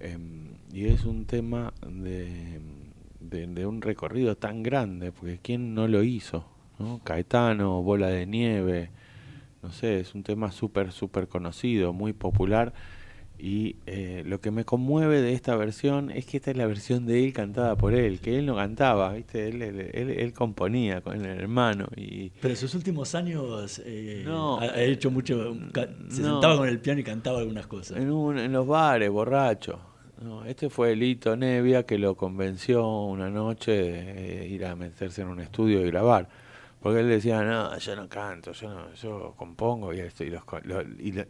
Em, 0.00 0.54
y 0.72 0.86
es 0.86 1.04
un 1.04 1.26
tema 1.26 1.74
de, 1.86 2.60
de, 3.20 3.66
un 3.66 3.82
recorrido 3.82 4.36
tan 4.36 4.62
grande, 4.62 5.12
porque 5.12 5.38
¿quién 5.42 5.74
no 5.74 5.86
lo 5.88 6.02
hizo? 6.02 6.46
¿no? 6.78 7.00
Caetano, 7.04 7.82
Bola 7.82 8.08
de 8.08 8.26
Nieve, 8.26 8.90
no 9.62 9.70
sé, 9.70 10.00
es 10.00 10.14
un 10.14 10.22
tema 10.22 10.52
súper, 10.52 10.92
súper 10.92 11.28
conocido, 11.28 11.92
muy 11.92 12.12
popular. 12.12 12.72
Y 13.42 13.76
eh, 13.86 14.22
lo 14.26 14.40
que 14.42 14.50
me 14.50 14.66
conmueve 14.66 15.22
de 15.22 15.32
esta 15.32 15.56
versión 15.56 16.10
es 16.10 16.26
que 16.26 16.36
esta 16.36 16.50
es 16.50 16.58
la 16.58 16.66
versión 16.66 17.06
de 17.06 17.24
él 17.24 17.32
cantada 17.32 17.74
por 17.74 17.94
él, 17.94 18.20
que 18.20 18.38
él 18.38 18.44
no 18.44 18.56
cantaba, 18.56 19.14
¿viste? 19.14 19.48
Él, 19.48 19.62
él, 19.62 20.10
él, 20.10 20.32
componía 20.34 21.00
con 21.00 21.24
el 21.24 21.40
hermano. 21.40 21.86
Y... 21.96 22.30
Pero 22.40 22.52
en 22.52 22.56
sus 22.56 22.74
últimos 22.74 23.14
años 23.14 23.80
eh, 23.86 24.26
ha, 24.28 24.82
hecho 24.82 25.10
mucho. 25.10 25.56
Se 26.08 26.22
sentaba 26.22 26.58
con 26.58 26.68
el 26.68 26.80
piano 26.80 27.00
y 27.00 27.04
cantaba 27.04 27.38
algunas 27.38 27.66
cosas. 27.66 27.96
En, 27.96 28.10
en 28.38 28.52
los 28.52 28.66
bares, 28.66 29.08
borracho. 29.08 29.89
No, 30.20 30.44
este 30.44 30.68
fue 30.68 30.94
Lito 30.96 31.34
Nevia 31.34 31.84
que 31.84 31.96
lo 31.96 32.14
convenció 32.14 32.86
una 32.86 33.30
noche 33.30 33.72
de 33.72 34.46
ir 34.48 34.66
a 34.66 34.76
meterse 34.76 35.22
en 35.22 35.28
un 35.28 35.40
estudio 35.40 35.80
y 35.80 35.86
grabar. 35.90 36.28
Porque 36.82 37.00
él 37.00 37.08
decía, 37.08 37.42
no, 37.42 37.76
yo 37.78 37.96
no 37.96 38.06
canto, 38.06 38.52
yo 38.52 38.68
no, 38.68 38.92
yo 38.94 39.34
compongo 39.36 39.94
y 39.94 40.00
esto. 40.00 40.24
Y, 40.24 40.34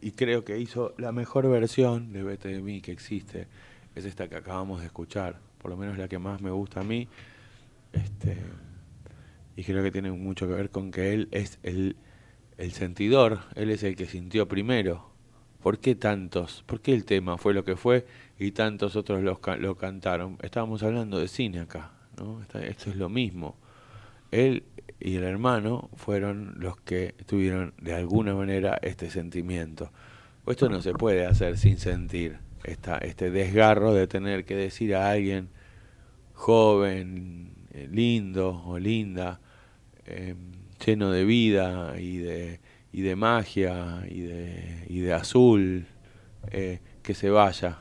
y, 0.00 0.10
creo 0.12 0.44
que 0.44 0.58
hizo 0.58 0.94
la 0.98 1.12
mejor 1.12 1.48
versión 1.48 2.12
de 2.12 2.24
Vete 2.24 2.48
de 2.48 2.60
mí 2.60 2.80
que 2.80 2.90
existe. 2.90 3.46
Es 3.94 4.04
esta 4.04 4.28
que 4.28 4.36
acabamos 4.36 4.80
de 4.80 4.86
escuchar. 4.86 5.38
Por 5.58 5.70
lo 5.70 5.76
menos 5.76 5.96
la 5.96 6.08
que 6.08 6.18
más 6.18 6.40
me 6.40 6.50
gusta 6.50 6.80
a 6.80 6.84
mí. 6.84 7.08
Este, 7.92 8.38
y 9.54 9.62
creo 9.62 9.84
que 9.84 9.92
tiene 9.92 10.10
mucho 10.10 10.48
que 10.48 10.54
ver 10.54 10.70
con 10.70 10.90
que 10.90 11.12
él 11.12 11.28
es 11.30 11.60
el, 11.62 11.96
el 12.58 12.72
sentidor, 12.72 13.40
él 13.54 13.70
es 13.70 13.84
el 13.84 13.94
que 13.94 14.06
sintió 14.06 14.48
primero. 14.48 15.10
¿Por 15.62 15.78
qué 15.78 15.94
tantos? 15.94 16.64
¿Por 16.66 16.80
qué 16.80 16.94
el 16.94 17.04
tema 17.04 17.36
fue 17.36 17.52
lo 17.52 17.64
que 17.64 17.76
fue 17.76 18.06
y 18.40 18.50
tantos 18.50 18.96
otros 18.96 19.22
lo, 19.22 19.40
lo 19.58 19.76
cantaron? 19.76 20.36
Estábamos 20.42 20.82
hablando 20.82 21.20
de 21.20 21.28
cine 21.28 21.60
acá, 21.60 21.92
¿no? 22.18 22.40
Esto 22.42 22.90
es 22.90 22.96
lo 22.96 23.08
mismo. 23.08 23.56
Él 24.32 24.64
y 24.98 25.16
el 25.16 25.22
hermano 25.22 25.90
fueron 25.94 26.54
los 26.58 26.76
que 26.80 27.14
tuvieron 27.26 27.74
de 27.80 27.94
alguna 27.94 28.34
manera 28.34 28.78
este 28.82 29.10
sentimiento. 29.10 29.92
esto 30.46 30.68
no 30.68 30.82
se 30.82 30.92
puede 30.92 31.26
hacer 31.26 31.56
sin 31.56 31.78
sentir 31.78 32.38
esta, 32.64 32.98
este 32.98 33.30
desgarro 33.30 33.94
de 33.94 34.08
tener 34.08 34.44
que 34.44 34.56
decir 34.56 34.96
a 34.96 35.10
alguien 35.10 35.48
joven, 36.34 37.52
eh, 37.72 37.88
lindo 37.90 38.62
o 38.66 38.78
linda, 38.78 39.40
em, 40.04 40.36
lleno 40.84 41.12
de 41.12 41.24
vida 41.24 42.00
y 42.00 42.18
de 42.18 42.60
y 42.92 43.02
de 43.02 43.16
magia 43.16 44.04
y 44.08 44.20
de, 44.20 44.84
y 44.88 45.00
de 45.00 45.12
azul 45.12 45.86
eh, 46.50 46.80
que 47.02 47.14
se 47.14 47.30
vaya. 47.30 47.78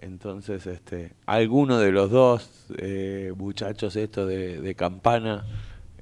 Entonces, 0.00 0.66
este, 0.66 1.12
alguno 1.26 1.78
de 1.78 1.92
los 1.92 2.10
dos 2.10 2.66
eh, 2.78 3.34
muchachos 3.36 3.96
estos 3.96 4.26
de, 4.26 4.60
de 4.60 4.74
campana 4.74 5.44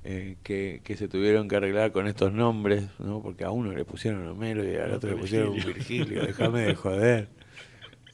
eh, 0.04 0.37
que, 0.44 0.80
que, 0.84 0.96
se 0.96 1.08
tuvieron 1.08 1.48
que 1.48 1.56
arreglar 1.56 1.90
con 1.90 2.06
estos 2.06 2.32
nombres, 2.32 2.84
¿no? 3.00 3.20
porque 3.20 3.42
a 3.44 3.50
uno 3.50 3.72
le 3.72 3.84
pusieron 3.84 4.26
Homero 4.28 4.64
y 4.64 4.76
al 4.76 4.92
otro 4.92 5.11
le 5.11 5.16
pusieron 5.16 5.52
Virgilio, 5.52 6.24
déjame 6.24 6.62
de 6.62 6.74
joder. 6.76 7.28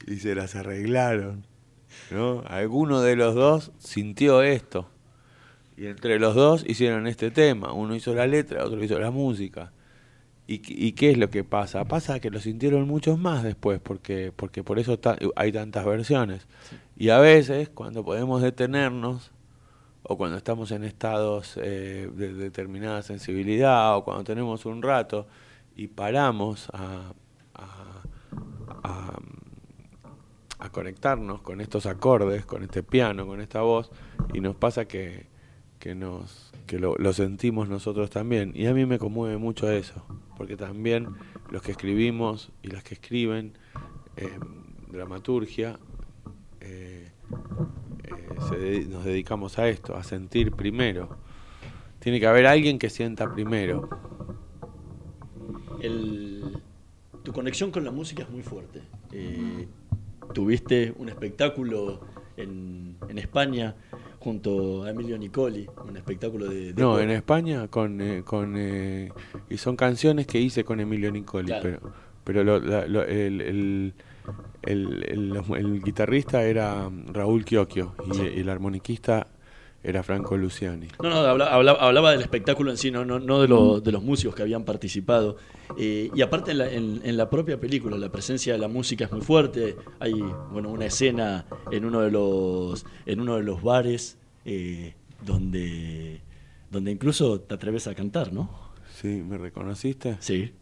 Y 0.07 0.15
se 0.15 0.33
las 0.33 0.55
arreglaron. 0.55 1.45
¿no? 2.09 2.43
Alguno 2.47 3.01
de 3.01 3.15
los 3.15 3.35
dos 3.35 3.71
sintió 3.77 4.41
esto. 4.41 4.89
Y 5.77 5.85
entre 5.85 6.19
los 6.19 6.33
dos 6.33 6.65
hicieron 6.67 7.05
este 7.05 7.29
tema. 7.29 7.73
Uno 7.73 7.95
hizo 7.95 8.15
la 8.15 8.25
letra, 8.25 8.65
otro 8.65 8.83
hizo 8.83 8.97
la 8.99 9.11
música. 9.11 9.71
¿Y, 10.47 10.61
¿Y, 10.67 10.91
qué 10.91 11.11
es 11.11 11.17
lo 11.17 11.29
que 11.31 11.43
pasa? 11.43 11.85
Pasa 11.85 12.19
que 12.19 12.29
lo 12.29 12.39
sintieron 12.39 12.87
muchos 12.87 13.17
más 13.17 13.41
después, 13.41 13.79
porque, 13.81 14.31
porque 14.35 14.63
por 14.63 14.77
eso 14.77 14.99
hay 15.35 15.51
tantas 15.51 15.85
versiones. 15.85 16.47
Y 16.95 17.09
a 17.09 17.17
veces, 17.17 17.69
cuando 17.69 18.05
podemos 18.05 18.43
detenernos, 18.43 19.31
o 20.03 20.17
cuando 20.17 20.37
estamos 20.37 20.69
en 20.69 20.83
estados 20.83 21.57
eh, 21.59 22.09
de 22.13 22.33
determinada 22.33 23.01
sensibilidad, 23.01 23.97
o 23.97 24.03
cuando 24.03 24.23
tenemos 24.23 24.67
un 24.67 24.83
rato 24.83 25.25
y 25.75 25.87
paramos 25.87 26.69
a, 26.73 27.11
a, 27.55 29.19
a 30.59 30.69
conectarnos 30.69 31.41
con 31.41 31.59
estos 31.59 31.87
acordes, 31.87 32.45
con 32.45 32.61
este 32.61 32.83
piano, 32.83 33.25
con 33.25 33.41
esta 33.41 33.61
voz, 33.61 33.89
y 34.31 34.41
nos 34.41 34.55
pasa 34.55 34.85
que, 34.85 35.25
que, 35.79 35.95
nos, 35.95 36.51
que 36.67 36.79
lo, 36.79 37.13
sentimos 37.13 37.69
nosotros 37.69 38.09
también. 38.09 38.51
Y 38.55 38.65
a 38.67 38.73
mí 38.73 38.85
me 38.85 38.99
conmueve 38.99 39.37
mucho 39.37 39.69
eso 39.69 40.05
porque 40.37 40.57
también 40.57 41.07
los 41.49 41.61
que 41.61 41.71
escribimos 41.71 42.51
y 42.61 42.67
las 42.67 42.83
que 42.83 42.95
escriben 42.95 43.53
eh, 44.17 44.29
dramaturgia 44.91 45.79
eh, 46.59 47.09
eh, 48.53 48.87
nos 48.89 49.05
dedicamos 49.05 49.57
a 49.59 49.67
esto, 49.67 49.95
a 49.95 50.03
sentir 50.03 50.51
primero. 50.51 51.17
Tiene 51.99 52.19
que 52.19 52.27
haber 52.27 52.45
alguien 52.45 52.77
que 52.79 52.89
sienta 52.89 53.31
primero. 53.33 53.89
tu 57.23 57.33
conexión 57.33 57.71
con 57.71 57.83
la 57.83 57.91
música 57.91 58.23
es 58.23 58.29
muy 58.29 58.43
fuerte. 58.43 58.81
tuviste 60.33 60.93
un 60.97 61.09
espectáculo 61.09 62.01
en, 62.37 62.97
en 63.07 63.17
España 63.17 63.75
junto 64.25 64.83
a 64.83 64.89
Emilio 64.89 65.19
Nicoli, 65.19 65.67
un 65.87 65.97
espectáculo 65.97 66.47
de... 66.47 66.73
no, 66.73 66.99
en 66.99 67.11
España 67.11 67.67
con... 67.67 68.01
Eh, 68.01 68.23
con 68.25 68.55
eh, 68.57 69.11
y 69.51 69.57
son 69.57 69.75
canciones 69.75 70.25
que 70.25 70.39
hice 70.39 70.63
con 70.63 70.79
Emilio 70.79 71.11
Nicoli, 71.11 71.53
pero, 71.61 71.79
pero 72.23 72.41
el, 72.41 73.93
el, 74.63 75.81
guitarrista 75.83 76.43
era 76.43 76.89
Raúl 77.13 77.45
Chiocchio 77.45 77.93
y, 78.11 78.39
el 78.39 78.49
armoniquista 78.49 79.27
era 79.85 80.01
Franco 80.03 80.35
Luciani. 80.35 80.87
No, 81.01 81.09
no, 81.09 81.43
hablaba, 81.43 82.11
del 82.11 82.21
espectáculo 82.21 82.71
en 82.71 82.77
sí, 82.77 82.89
no, 82.89 83.05
no, 83.05 83.19
no 83.19 83.41
de, 83.41 83.47
lo, 83.47 83.79
de 83.79 83.91
los 83.91 84.01
músicos 84.01 84.35
que 84.35 84.41
habían 84.41 84.63
participado. 84.63 85.37
Eh, 85.77 86.09
y 86.13 86.21
aparte 86.21 86.51
en 86.51 86.57
la, 86.57 86.71
en, 86.71 87.17
la, 87.17 87.29
propia 87.29 87.59
película, 87.59 87.97
la 87.97 88.11
presencia 88.11 88.53
de 88.53 88.59
la 88.59 88.67
música 88.67 89.05
es 89.05 89.11
muy 89.11 89.21
fuerte. 89.21 89.75
Hay 89.99 90.13
bueno, 90.51 90.69
una 90.69 90.85
escena 90.85 91.45
en 91.71 91.85
uno 91.85 92.01
de 92.01 92.11
los, 92.11 92.85
en 93.05 93.19
uno 93.19 93.35
de 93.35 93.43
los 93.43 93.61
bares 93.61 94.17
eh, 94.43 94.95
donde, 95.23 96.21
donde 96.71 96.91
incluso 96.91 97.41
te 97.41 97.53
atreves 97.53 97.87
a 97.87 97.93
cantar, 97.93 98.33
¿no? 98.33 98.49
Sí, 98.95 99.07
¿me 99.07 99.37
reconociste? 99.37 100.17
Sí. 100.19 100.53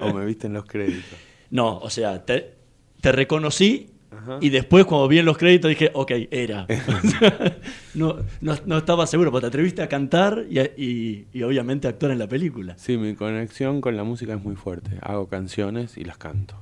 ¿O 0.00 0.12
me, 0.12 0.24
viste 0.24 0.46
en 0.46 0.52
los 0.52 0.64
créditos? 0.64 1.18
No, 1.50 1.78
o 1.78 1.90
sea, 1.90 2.24
te, 2.24 2.54
te 3.00 3.10
reconocí 3.10 3.91
y 4.40 4.50
después, 4.50 4.84
cuando 4.84 5.08
vi 5.08 5.18
en 5.18 5.24
los 5.24 5.38
créditos, 5.38 5.68
dije, 5.68 5.90
ok, 5.94 6.12
era. 6.30 6.66
no, 7.94 8.16
no, 8.40 8.76
estaba 8.76 9.06
seguro, 9.06 9.30
pero 9.30 9.42
te 9.42 9.46
atreviste 9.48 9.82
a 9.82 9.88
cantar 9.88 10.44
y, 10.48 11.26
y, 11.32 11.42
obviamente 11.42 11.86
a 11.86 11.90
actuar 11.90 12.12
en 12.12 12.18
la 12.18 12.28
película. 12.28 12.76
Sí, 12.76 12.96
mi 12.96 13.14
conexión 13.14 13.80
con 13.80 13.96
la 13.96 14.04
música 14.04 14.34
es 14.34 14.42
muy 14.42 14.56
fuerte. 14.56 14.98
Hago 15.02 15.28
canciones 15.28 15.96
y 15.96 16.04
las 16.04 16.18
canto. 16.18 16.56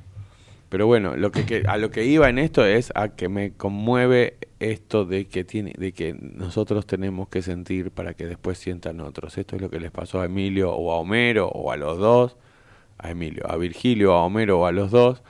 Pero 0.68 0.86
bueno, 0.86 1.16
lo 1.16 1.32
que, 1.32 1.64
a 1.66 1.76
lo 1.78 1.90
que 1.90 2.04
iba 2.04 2.28
en 2.28 2.38
esto 2.38 2.64
es 2.64 2.92
a 2.94 3.08
que 3.08 3.28
me 3.28 3.52
conmueve 3.52 4.36
esto 4.60 5.04
de 5.04 5.26
que 5.26 5.42
tiene, 5.42 5.74
de 5.76 5.90
que 5.90 6.14
nosotros 6.14 6.86
tenemos 6.86 7.28
que 7.28 7.42
sentir 7.42 7.90
para 7.90 8.14
que 8.14 8.26
después 8.26 8.58
sientan 8.58 9.00
otros. 9.00 9.36
Esto 9.36 9.56
es 9.56 9.62
lo 9.62 9.68
que 9.68 9.80
les 9.80 9.90
pasó 9.90 10.20
a 10.20 10.26
Emilio 10.26 10.72
o 10.72 10.92
a 10.92 10.98
Homero 10.98 11.48
o 11.48 11.72
a 11.72 11.76
los 11.76 11.98
dos, 11.98 12.36
a 12.98 13.10
Emilio, 13.10 13.50
a 13.50 13.56
Virgilio, 13.56 14.12
a 14.12 14.24
Homero 14.24 14.60
o 14.60 14.66
a 14.66 14.72
los 14.72 14.92
dos 14.92 15.22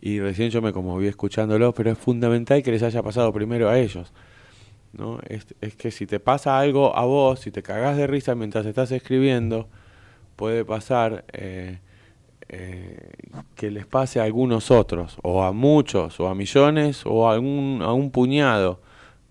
y 0.00 0.20
recién 0.20 0.50
yo 0.50 0.62
me 0.62 0.72
conmoví 0.72 1.06
escuchándolo, 1.06 1.72
pero 1.74 1.90
es 1.90 1.98
fundamental 1.98 2.62
que 2.62 2.70
les 2.70 2.82
haya 2.82 3.02
pasado 3.02 3.32
primero 3.32 3.68
a 3.68 3.78
ellos. 3.78 4.12
¿no? 4.92 5.18
Es, 5.28 5.46
es 5.60 5.74
que 5.74 5.90
si 5.90 6.06
te 6.06 6.20
pasa 6.20 6.58
algo 6.58 6.96
a 6.96 7.04
vos, 7.04 7.40
si 7.40 7.50
te 7.50 7.62
cagás 7.62 7.96
de 7.96 8.06
risa 8.06 8.34
mientras 8.34 8.64
estás 8.66 8.92
escribiendo, 8.92 9.68
puede 10.36 10.64
pasar 10.64 11.24
eh, 11.32 11.80
eh, 12.48 13.10
que 13.56 13.70
les 13.70 13.86
pase 13.86 14.20
a 14.20 14.24
algunos 14.24 14.70
otros, 14.70 15.18
o 15.22 15.42
a 15.42 15.52
muchos, 15.52 16.20
o 16.20 16.28
a 16.28 16.34
millones, 16.34 17.02
o 17.04 17.28
a, 17.28 17.34
algún, 17.34 17.80
a 17.82 17.92
un 17.92 18.10
puñado. 18.10 18.80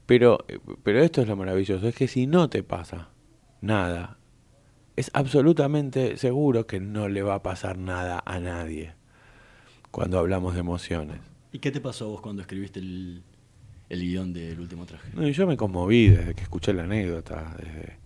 Pero, 0.05 0.45
pero 0.83 1.01
esto 1.01 1.21
es 1.21 1.27
lo 1.27 1.35
maravilloso, 1.35 1.87
es 1.87 1.95
que 1.95 2.07
si 2.07 2.27
no 2.27 2.49
te 2.49 2.63
pasa 2.63 3.09
nada, 3.61 4.17
es 4.95 5.11
absolutamente 5.13 6.17
seguro 6.17 6.67
que 6.67 6.79
no 6.79 7.07
le 7.07 7.23
va 7.23 7.35
a 7.35 7.43
pasar 7.43 7.77
nada 7.77 8.21
a 8.25 8.39
nadie 8.39 8.97
cuando 9.97 10.19
hablamos 10.19 10.53
de 10.53 10.59
emociones. 10.59 11.17
¿Y 11.51 11.57
qué 11.57 11.71
te 11.71 11.81
pasó 11.81 12.05
a 12.05 12.09
vos 12.09 12.21
cuando 12.21 12.43
escribiste 12.43 12.79
el, 12.79 13.23
el 13.89 13.99
guion 13.99 14.31
del 14.31 14.59
último 14.59 14.85
traje? 14.85 15.09
No, 15.15 15.27
yo 15.27 15.47
me 15.47 15.57
conmoví 15.57 16.09
desde 16.09 16.35
que 16.35 16.43
escuché 16.43 16.71
la 16.71 16.83
anécdota, 16.83 17.57
desde, 17.57 17.97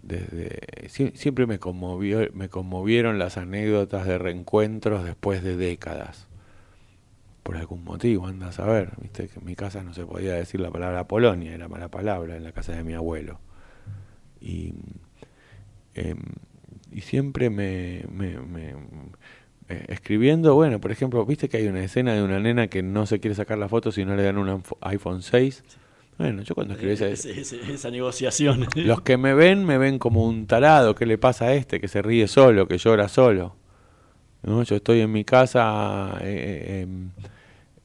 desde 0.00 0.88
siempre 1.14 1.46
me 1.46 1.58
conmovió, 1.58 2.26
me 2.32 2.48
conmovieron 2.48 3.18
las 3.18 3.36
anécdotas 3.36 4.06
de 4.06 4.16
reencuentros 4.16 5.04
después 5.04 5.42
de 5.42 5.58
décadas. 5.58 6.28
Por 7.42 7.58
algún 7.58 7.84
motivo, 7.84 8.26
andas 8.26 8.58
a 8.58 8.64
ver, 8.64 8.92
viste 8.98 9.28
que 9.28 9.38
en 9.38 9.44
mi 9.44 9.54
casa 9.54 9.82
no 9.82 9.92
se 9.92 10.06
podía 10.06 10.32
decir 10.32 10.60
la 10.60 10.70
palabra 10.70 11.08
Polonia, 11.08 11.52
era 11.52 11.68
mala 11.68 11.90
palabra 11.90 12.38
en 12.38 12.44
la 12.44 12.52
casa 12.52 12.72
de 12.72 12.84
mi 12.84 12.94
abuelo. 12.94 13.38
Y, 14.40 14.72
em, 15.92 16.22
y 16.90 17.02
siempre 17.02 17.50
me, 17.50 18.06
me 18.10 18.38
escribiendo, 19.88 20.54
bueno, 20.54 20.80
por 20.80 20.92
ejemplo, 20.92 21.24
viste 21.26 21.48
que 21.48 21.58
hay 21.58 21.66
una 21.66 21.82
escena 21.82 22.14
de 22.14 22.22
una 22.22 22.40
nena 22.40 22.68
que 22.68 22.82
no 22.82 23.06
se 23.06 23.20
quiere 23.20 23.34
sacar 23.34 23.58
la 23.58 23.68
foto 23.68 23.92
si 23.92 24.04
no 24.04 24.16
le 24.16 24.22
dan 24.22 24.38
un 24.38 24.62
iPhone 24.80 25.22
6. 25.22 25.64
Bueno, 26.18 26.42
yo 26.42 26.54
cuando 26.54 26.74
escribí 26.74 26.92
esa, 26.92 27.08
esa 27.08 27.90
negociación. 27.90 28.66
Los 28.76 29.00
que 29.00 29.16
me 29.16 29.34
ven, 29.34 29.64
me 29.64 29.78
ven 29.78 29.98
como 29.98 30.24
un 30.24 30.46
tarado. 30.46 30.94
¿Qué 30.94 31.06
le 31.06 31.18
pasa 31.18 31.46
a 31.46 31.54
este? 31.54 31.80
Que 31.80 31.88
se 31.88 32.02
ríe 32.02 32.28
solo, 32.28 32.68
que 32.68 32.78
llora 32.78 33.08
solo. 33.08 33.56
¿No? 34.42 34.62
Yo 34.62 34.76
estoy 34.76 35.00
en 35.00 35.12
mi 35.12 35.24
casa 35.24 36.18
eh, 36.20 36.86
eh, 36.86 36.86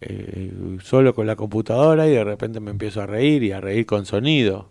eh, 0.02 0.78
solo 0.82 1.13
con 1.13 1.28
la 1.28 1.36
computadora 1.36 2.08
y 2.08 2.12
de 2.12 2.23
repente 2.23 2.60
me 2.60 2.71
empiezo 2.71 3.02
a 3.02 3.08
reír 3.08 3.43
y 3.43 3.52
a 3.52 3.62
reír 3.62 3.86
con 3.86 4.06
sonido. 4.06 4.69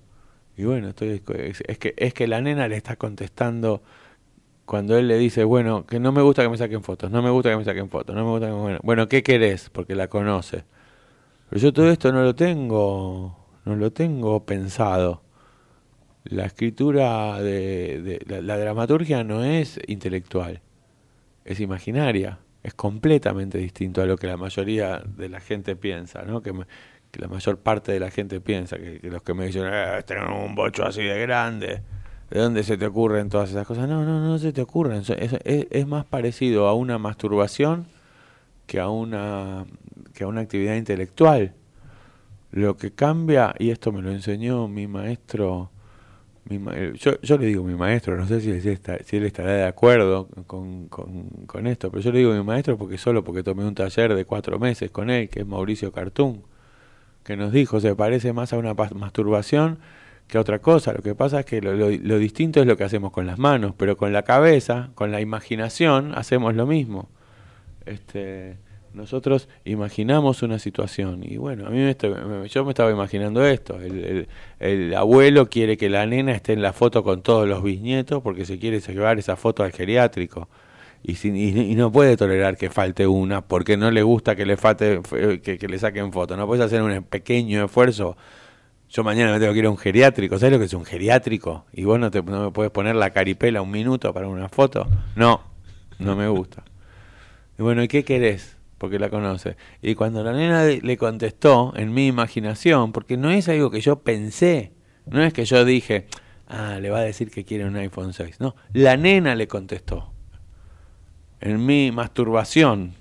Y 0.57 0.65
bueno, 0.65 0.91
estoy, 0.91 1.23
es, 1.35 1.63
es 1.67 1.79
que, 1.79 1.95
es 1.97 2.15
que 2.15 2.27
la 2.27 2.41
nena 2.41 2.69
le 2.69 2.77
está 2.77 2.97
contestando 2.97 3.83
cuando 4.67 4.99
él 4.99 5.09
le 5.09 5.17
dice, 5.17 5.45
bueno, 5.45 5.87
que 5.87 6.01
no 6.01 6.13
me 6.13 6.23
gusta 6.23 6.43
que 6.43 6.49
me 6.49 6.59
saquen 6.59 6.83
fotos, 6.83 7.11
no 7.11 7.23
me 7.23 7.31
gusta 7.31 7.51
que 7.51 7.57
me 7.57 7.65
saquen 7.65 7.89
fotos, 7.89 8.15
no 8.15 8.25
me 8.25 8.31
gusta 8.31 8.49
que 8.49 8.53
me... 8.53 8.79
Bueno, 8.83 9.09
¿qué 9.09 9.23
querés? 9.23 9.71
Porque 9.71 9.95
la 9.95 10.09
conoce. 10.09 10.65
Pero 11.49 11.61
yo 11.63 11.73
todo 11.73 11.91
esto 11.91 12.13
no 12.13 12.23
lo 12.23 12.35
tengo, 12.35 13.39
no 13.65 13.77
lo 13.77 13.93
tengo 13.93 14.45
pensado. 14.45 15.23
La 16.25 16.47
escritura 16.47 17.41
de, 17.41 18.21
la, 18.27 18.59
dramaturgia 18.59 19.23
no 19.23 19.45
es 19.45 19.79
intelectual, 19.87 20.61
es 21.45 21.61
imaginaria, 21.61 22.41
es 22.65 22.75
completamente 22.75 23.59
distinto 23.59 24.03
a 24.03 24.07
lo 24.07 24.17
que 24.17 24.27
la 24.27 24.37
mayoría 24.37 25.01
de 25.07 25.29
la 25.29 25.39
gente 25.39 25.77
piensa, 25.77 26.23
¿no? 26.23 26.43
Que, 26.43 26.53
me- 26.53 26.67
que 27.13 27.21
la 27.21 27.29
mayor 27.29 27.61
parte 27.61 27.93
de 27.93 28.01
la 28.01 28.11
gente 28.11 28.41
piensa, 28.41 28.77
que, 28.79 28.99
los 29.05 29.23
que 29.23 29.35
me 29.35 29.47
dicen, 29.47 29.65
eh, 29.73 30.03
tener 30.05 30.25
un 30.25 30.57
bocho 30.57 30.85
así 30.85 31.05
de 31.05 31.21
grande, 31.21 31.83
¿de 32.31 32.41
dónde 32.41 32.63
se 32.65 32.77
te 32.77 32.87
ocurren 32.87 33.29
todas 33.29 33.51
esas 33.51 33.67
cosas? 33.67 33.89
No, 33.89 34.05
no, 34.05 34.21
no 34.21 34.39
se 34.39 34.53
te 34.53 34.63
ocurren, 34.63 34.99
es, 35.03 35.11
es- 35.45 35.67
es 35.71 35.87
más 35.87 36.05
parecido 36.05 36.69
a 36.69 36.75
una 36.75 36.99
masturbación 36.99 37.87
que 38.67 38.81
a 38.81 38.89
una, 38.89 39.65
que 40.15 40.25
a 40.25 40.29
una 40.29 40.43
actividad 40.43 40.75
intelectual. 40.77 41.55
Lo 42.53 42.77
que 42.77 42.91
cambia, 42.93 43.55
y 43.59 43.71
esto 43.71 43.93
me 43.93 44.03
lo 44.03 44.11
enseñó 44.11 44.67
mi 44.69 44.87
maestro, 44.87 45.71
mi 46.49 46.59
ma- 46.59 46.73
eh, 46.77 46.93
yo, 46.97 47.21
yo 47.21 47.39
le 47.39 47.47
digo 47.47 47.65
mi 47.65 47.75
maestro, 47.75 48.17
no 48.17 48.27
sé 48.27 48.41
si, 48.41 48.51
él 48.51 48.67
está- 48.67 48.99
si 49.05 49.17
él 49.19 49.25
estará 49.25 49.53
de 49.53 49.65
acuerdo 49.65 50.29
con, 50.47 50.89
con- 50.89 51.67
esto, 51.67 51.91
pero 51.91 52.03
yo 52.03 52.13
le 52.13 52.21
digo 52.21 52.33
mi 52.33 52.43
maestro 52.45 52.79
porque 52.79 52.99
solo 52.99 53.25
porque 53.25 53.43
tomé 53.43 53.65
un 53.67 53.75
taller 53.75 54.15
de 54.15 54.25
cuatro 54.25 54.59
meses 54.59 54.91
con 54.91 55.11
él, 55.11 55.29
que 55.29 55.41
es 55.41 55.47
Mauricio 55.47 55.93
Cartún, 55.93 56.43
que 57.25 57.37
nos 57.37 57.53
dijo, 57.53 57.81
se 57.81 57.95
parece 57.97 58.33
más 58.33 58.53
a 58.53 58.59
una 58.59 58.75
masturbación 58.75 59.79
que 60.29 60.39
otra 60.39 60.59
cosa. 60.61 60.93
Lo 60.93 61.03
que 61.03 61.15
pasa 61.15 61.41
es 61.41 61.47
que 61.47 61.61
lo, 61.61 61.73
lo- 61.75 62.19
distinto 62.19 62.61
es 62.61 62.67
lo 62.67 62.77
que 62.77 62.85
hacemos 62.85 63.13
con 63.13 63.27
las 63.27 63.39
manos, 63.39 63.75
pero 63.77 63.97
con 63.97 64.13
la 64.13 64.23
cabeza, 64.23 64.91
con 64.95 65.13
la 65.13 65.21
imaginación, 65.21 66.13
hacemos 66.17 66.55
lo 66.55 66.67
mismo. 66.67 67.09
Este, 67.85 68.57
nosotros 68.95 69.49
imaginamos 69.65 70.43
una 70.43 70.59
situación 70.59 71.23
y 71.23 71.37
bueno, 71.37 71.67
a 71.67 71.71
mí 71.71 71.79
me 71.79 71.95
yo 72.49 72.65
me 72.65 72.71
estaba 72.71 72.91
imaginando 72.91 73.45
esto. 73.47 73.77
El, 73.81 74.05
el- 74.05 74.29
el 74.59 74.95
abuelo 74.95 75.49
quiere 75.49 75.77
que 75.77 75.89
la 75.91 76.07
nena 76.07 76.33
esté 76.33 76.53
en 76.55 76.63
la 76.63 76.73
foto 76.73 77.05
con 77.05 77.23
todos 77.23 77.47
los 77.49 77.63
bisnietos 77.63 78.23
porque 78.23 78.45
se 78.45 78.59
quiere 78.59 78.81
llevar 78.81 79.19
esa 79.19 79.37
foto 79.37 79.63
al 79.63 79.73
geriátrico. 79.73 80.49
Y, 81.03 81.13
y, 81.29 81.61
y 81.73 81.75
no 81.77 81.93
puede 81.93 82.17
tolerar 82.17 82.57
que 82.57 82.69
falte 82.71 83.07
una 83.07 83.43
porque 83.47 83.77
no 83.77 83.91
le 83.93 84.03
gusta 84.03 84.35
que 84.35 84.45
le 84.47 84.57
falte, 84.57 85.01
que, 85.43 85.57
que 85.59 85.69
le 85.69 85.79
saquen 85.79 86.13
foto. 86.13 86.37
No 86.37 86.47
puedes 86.49 86.65
hacer 86.65 86.83
un 86.83 87.05
pequeño 87.05 87.65
esfuerzo. 87.67 88.17
Yo 88.89 89.03
mañana 89.03 89.33
me 89.33 89.41
tengo 89.41 89.53
que 89.53 89.59
ir 89.59 89.67
a 89.67 89.71
un 89.71 89.79
geriátrico. 89.79 90.39
¿Sabes 90.39 90.53
lo 90.53 90.59
que 90.59 90.67
es 90.67 90.75
un 90.75 90.85
geriátrico? 90.85 91.67
Y 91.73 91.85
vos 91.85 91.99
no, 91.99 92.11
te, 92.11 92.23
me 92.23 92.51
puedes 92.51 92.71
poner 92.71 92.95
la 92.95 93.11
caripela 93.11 93.63
un 93.63 93.71
minuto 93.71 94.13
para 94.15 94.29
una 94.29 94.49
foto. 94.49 94.87
No, 95.17 95.43
no 95.99 96.15
me 96.15 96.29
gusta. 96.29 96.65
Y 97.59 97.63
bueno, 97.63 97.83
¿y 97.83 97.89
qué 97.89 98.05
querés? 98.05 98.57
Porque 98.79 98.99
la 98.99 99.09
conoce. 99.09 99.57
Y 99.83 99.95
cuando 99.95 100.23
la 100.23 100.33
nena 100.33 100.65
le 100.65 100.97
contestó 100.97 101.73
en 101.77 101.93
mi 101.93 102.07
imaginación, 102.07 102.93
porque 102.93 103.17
no 103.17 103.31
es 103.31 103.49
algo 103.49 103.71
que 103.71 103.81
yo 103.81 104.01
pensé, 104.01 104.73
no 105.07 105.23
es 105.23 105.33
que 105.33 105.45
yo 105.45 105.65
dije, 105.65 106.07
ah, 106.47 106.79
le 106.81 106.91
va 106.91 106.99
a 106.99 107.03
decir 107.03 107.31
que 107.31 107.45
quiere 107.45 107.65
un 107.65 107.77
iPhone 107.77 108.13
6. 108.13 108.41
No, 108.41 108.55
la 108.73 108.97
nena 108.97 109.35
le 109.35 109.49
contestó. 109.49 110.13
En 111.41 111.65
mi 111.65 111.91
masturbación, 111.91 112.95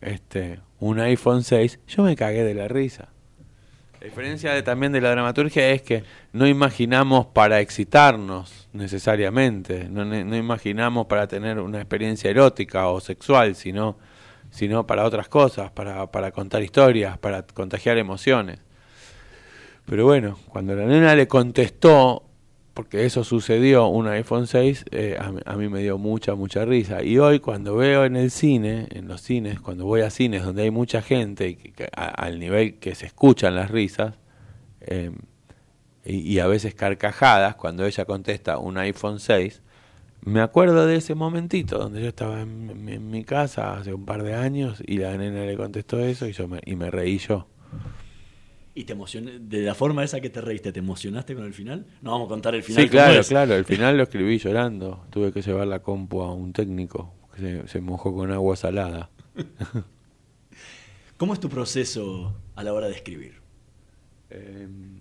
este, 0.00 0.60
un 0.80 1.00
iPhone 1.00 1.44
6, 1.44 1.78
yo 1.86 2.02
me 2.02 2.16
cagué 2.16 2.44
de 2.44 2.54
la 2.54 2.68
risa. 2.68 3.11
La 4.02 4.08
diferencia 4.08 4.64
también 4.64 4.90
de 4.90 5.00
la 5.00 5.12
dramaturgia 5.12 5.70
es 5.70 5.80
que 5.82 6.02
no 6.32 6.48
imaginamos 6.48 7.26
para 7.26 7.60
excitarnos 7.60 8.66
necesariamente, 8.72 9.86
no, 9.88 10.04
no 10.04 10.36
imaginamos 10.36 11.06
para 11.06 11.28
tener 11.28 11.60
una 11.60 11.78
experiencia 11.78 12.28
erótica 12.28 12.88
o 12.88 12.98
sexual, 12.98 13.54
sino, 13.54 13.96
sino 14.50 14.88
para 14.88 15.04
otras 15.04 15.28
cosas, 15.28 15.70
para, 15.70 16.10
para 16.10 16.32
contar 16.32 16.64
historias, 16.64 17.16
para 17.16 17.44
contagiar 17.44 17.96
emociones. 17.96 18.58
Pero 19.86 20.04
bueno, 20.04 20.36
cuando 20.48 20.74
la 20.74 20.84
nena 20.84 21.14
le 21.14 21.28
contestó, 21.28 22.24
porque 22.74 23.04
eso 23.04 23.22
sucedió, 23.24 23.86
un 23.88 24.06
iPhone 24.08 24.46
6, 24.46 24.84
eh, 24.90 25.16
a, 25.20 25.32
a 25.52 25.56
mí 25.56 25.68
me 25.68 25.80
dio 25.80 25.98
mucha, 25.98 26.34
mucha 26.34 26.64
risa. 26.64 27.02
Y 27.02 27.18
hoy 27.18 27.38
cuando 27.40 27.76
veo 27.76 28.04
en 28.04 28.16
el 28.16 28.30
cine, 28.30 28.86
en 28.90 29.08
los 29.08 29.20
cines, 29.20 29.60
cuando 29.60 29.84
voy 29.84 30.00
a 30.00 30.10
cines 30.10 30.42
donde 30.44 30.62
hay 30.62 30.70
mucha 30.70 31.02
gente, 31.02 31.48
y 31.50 31.54
que- 31.56 31.88
al 31.92 32.38
nivel 32.38 32.78
que 32.78 32.94
se 32.94 33.06
escuchan 33.06 33.54
las 33.54 33.70
risas, 33.70 34.14
eh, 34.80 35.10
y, 36.04 36.38
a 36.40 36.46
veces 36.48 36.74
carcajadas, 36.74 37.54
cuando 37.54 37.86
ella 37.86 38.04
contesta 38.04 38.58
un 38.58 38.76
iPhone 38.78 39.20
6, 39.20 39.62
me 40.24 40.40
acuerdo 40.40 40.86
de 40.86 40.96
ese 40.96 41.14
momentito 41.14 41.78
donde 41.78 42.00
yo 42.00 42.08
estaba 42.08 42.40
en- 42.40 42.88
en 42.88 43.10
mi 43.10 43.22
casa 43.24 43.74
hace 43.76 43.92
un 43.94 44.04
par 44.04 44.22
de 44.22 44.34
años 44.34 44.82
y 44.86 44.98
la 44.98 45.16
nena 45.16 45.44
le 45.44 45.56
contestó 45.56 46.00
eso 46.00 46.26
y, 46.26 46.32
yo 46.32 46.48
me, 46.48 46.60
y 46.64 46.74
me 46.74 46.90
reí 46.90 47.18
yo. 47.18 47.46
¿Y 48.74 48.84
te 48.84 48.94
emocioné? 48.94 49.38
¿De 49.38 49.60
la 49.62 49.74
forma 49.74 50.02
esa 50.02 50.20
que 50.20 50.30
te 50.30 50.40
reíste, 50.40 50.72
te 50.72 50.78
emocionaste 50.78 51.34
con 51.34 51.44
el 51.44 51.52
final? 51.52 51.86
No 52.00 52.12
vamos 52.12 52.26
a 52.26 52.28
contar 52.30 52.54
el 52.54 52.62
final. 52.62 52.82
Sí, 52.82 52.88
¿cómo 52.88 53.02
claro, 53.02 53.20
es? 53.20 53.28
claro. 53.28 53.54
El 53.54 53.64
final 53.66 53.96
lo 53.96 54.02
escribí 54.04 54.38
llorando. 54.38 55.04
Tuve 55.10 55.32
que 55.32 55.42
llevar 55.42 55.66
la 55.66 55.80
compu 55.82 56.22
a 56.22 56.32
un 56.32 56.52
técnico 56.52 57.12
que 57.34 57.40
se, 57.40 57.68
se 57.68 57.80
mojó 57.80 58.14
con 58.14 58.30
agua 58.32 58.56
salada. 58.56 59.10
¿Cómo 61.16 61.34
es 61.34 61.40
tu 61.40 61.48
proceso 61.48 62.34
a 62.56 62.64
la 62.64 62.72
hora 62.72 62.88
de 62.88 62.94
escribir? 62.94 63.34
Em, 64.30 64.98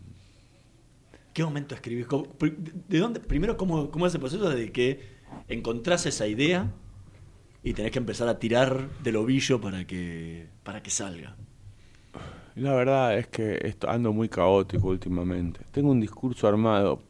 ¿Qué 1.33 1.43
momento 1.43 1.73
escribís? 1.75 2.05
¿Cómo- 2.07 2.25
pr- 2.37 2.55
¿De 2.89 2.99
dónde? 2.99 3.19
Primero, 3.21 3.57
¿cómo, 3.57 3.89
¿cómo 3.89 4.05
es 4.05 4.13
el 4.13 4.19
proceso 4.19 4.49
de 4.49 4.71
que 4.71 4.99
encontrás 5.47 6.05
esa 6.05 6.27
idea 6.27 6.69
y 7.63 7.73
tenés 7.73 7.91
que 7.91 7.99
empezar 7.99 8.27
a 8.27 8.37
tirar 8.39 8.89
del 9.01 9.15
ovillo 9.15 9.61
para 9.61 9.87
que, 9.87 10.47
para 10.63 10.83
que 10.83 10.89
salga? 10.89 11.37
La 12.55 12.73
verdad 12.73 13.17
es 13.17 13.27
que 13.27 13.75
ando 13.87 14.13
muy 14.13 14.29
caótico 14.29 14.87
últimamente. 14.89 15.61
Tengo 15.71 15.91
un 15.91 15.99
discurso 16.01 16.47
armado 16.47 17.01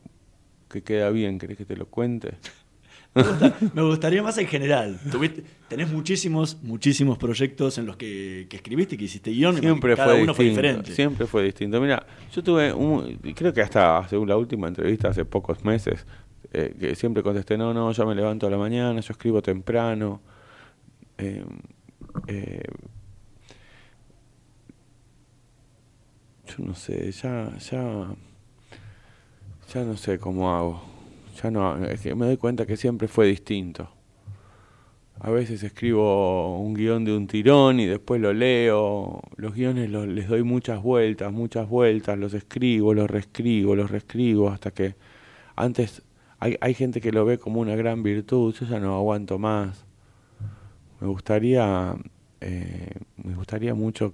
que 0.69 0.81
queda 0.83 1.09
bien. 1.09 1.37
¿Querés 1.39 1.57
que 1.57 1.65
te 1.65 1.75
lo 1.75 1.85
cuente? 1.87 2.35
Me, 3.13 3.23
gusta- 3.23 3.55
me 3.73 3.81
gustaría 3.81 4.23
más 4.23 4.37
en 4.37 4.47
general. 4.47 4.97
Tuviste- 5.11 5.43
tenés 5.67 5.91
muchísimos, 5.91 6.57
muchísimos 6.63 7.17
proyectos 7.17 7.77
en 7.77 7.85
los 7.85 7.97
que, 7.97 8.47
que 8.49 8.55
escribiste, 8.55 8.95
que 8.97 9.03
hiciste 9.03 9.31
guion, 9.31 9.57
Siempre 9.57 9.97
cada 9.97 10.13
fue 10.13 10.23
uno 10.23 10.33
fue 10.33 10.45
distinto. 10.45 10.67
diferente. 10.67 10.95
Siempre 10.95 11.27
fue 11.27 11.43
distinto. 11.43 11.81
Mira, 11.81 12.05
yo 12.33 12.41
tuve 12.41 12.71
un, 12.71 13.17
creo 13.35 13.51
que 13.53 13.61
hasta 13.61 13.97
hace 13.97 14.15
la 14.25 14.37
última 14.37 14.69
entrevista 14.69 15.09
hace 15.09 15.25
pocos 15.25 15.61
meses, 15.65 16.05
eh, 16.53 16.73
que 16.79 16.95
siempre 16.95 17.21
contesté, 17.21 17.57
no, 17.57 17.73
no, 17.73 17.91
yo 17.91 18.05
me 18.05 18.15
levanto 18.15 18.47
a 18.47 18.49
la 18.49 18.57
mañana, 18.57 19.01
yo 19.01 19.11
escribo 19.11 19.41
temprano. 19.41 20.21
Eh, 21.17 21.43
eh, 22.27 22.63
yo 26.57 26.63
no 26.65 26.75
sé, 26.75 27.11
ya, 27.11 27.51
ya, 27.57 28.07
ya 29.73 29.83
no 29.83 29.95
sé 29.97 30.19
cómo 30.19 30.53
hago. 30.53 30.81
Ya 31.41 31.49
no, 31.49 31.83
es 31.85 32.01
que 32.01 32.13
me 32.15 32.25
doy 32.25 32.37
cuenta 32.37 32.65
que 32.65 32.77
siempre 32.77 33.07
fue 33.07 33.27
distinto. 33.27 33.89
A 35.19 35.29
veces 35.29 35.61
escribo 35.63 36.57
un 36.59 36.73
guion 36.73 37.05
de 37.05 37.15
un 37.15 37.27
tirón 37.27 37.79
y 37.79 37.85
después 37.85 38.19
lo 38.19 38.33
leo. 38.33 39.21
Los 39.37 39.53
guiones 39.53 39.89
los, 39.89 40.07
les 40.07 40.27
doy 40.27 40.43
muchas 40.43 40.81
vueltas, 40.81 41.31
muchas 41.31 41.69
vueltas, 41.69 42.17
los 42.17 42.33
escribo, 42.33 42.93
los 42.93 43.09
reescribo, 43.09 43.75
los 43.75 43.91
reescribo 43.91 44.49
hasta 44.49 44.71
que 44.71 44.95
antes 45.55 46.01
hay, 46.39 46.57
hay 46.59 46.73
gente 46.73 47.01
que 47.01 47.11
lo 47.11 47.23
ve 47.23 47.37
como 47.37 47.61
una 47.61 47.75
gran 47.75 48.01
virtud, 48.03 48.55
yo 48.59 48.65
ya 48.65 48.79
no 48.79 48.95
aguanto 48.95 49.37
más. 49.37 49.85
Me 50.99 51.07
gustaría, 51.07 51.95
eh, 52.41 52.89
me 53.23 53.35
gustaría 53.35 53.75
mucho 53.75 54.13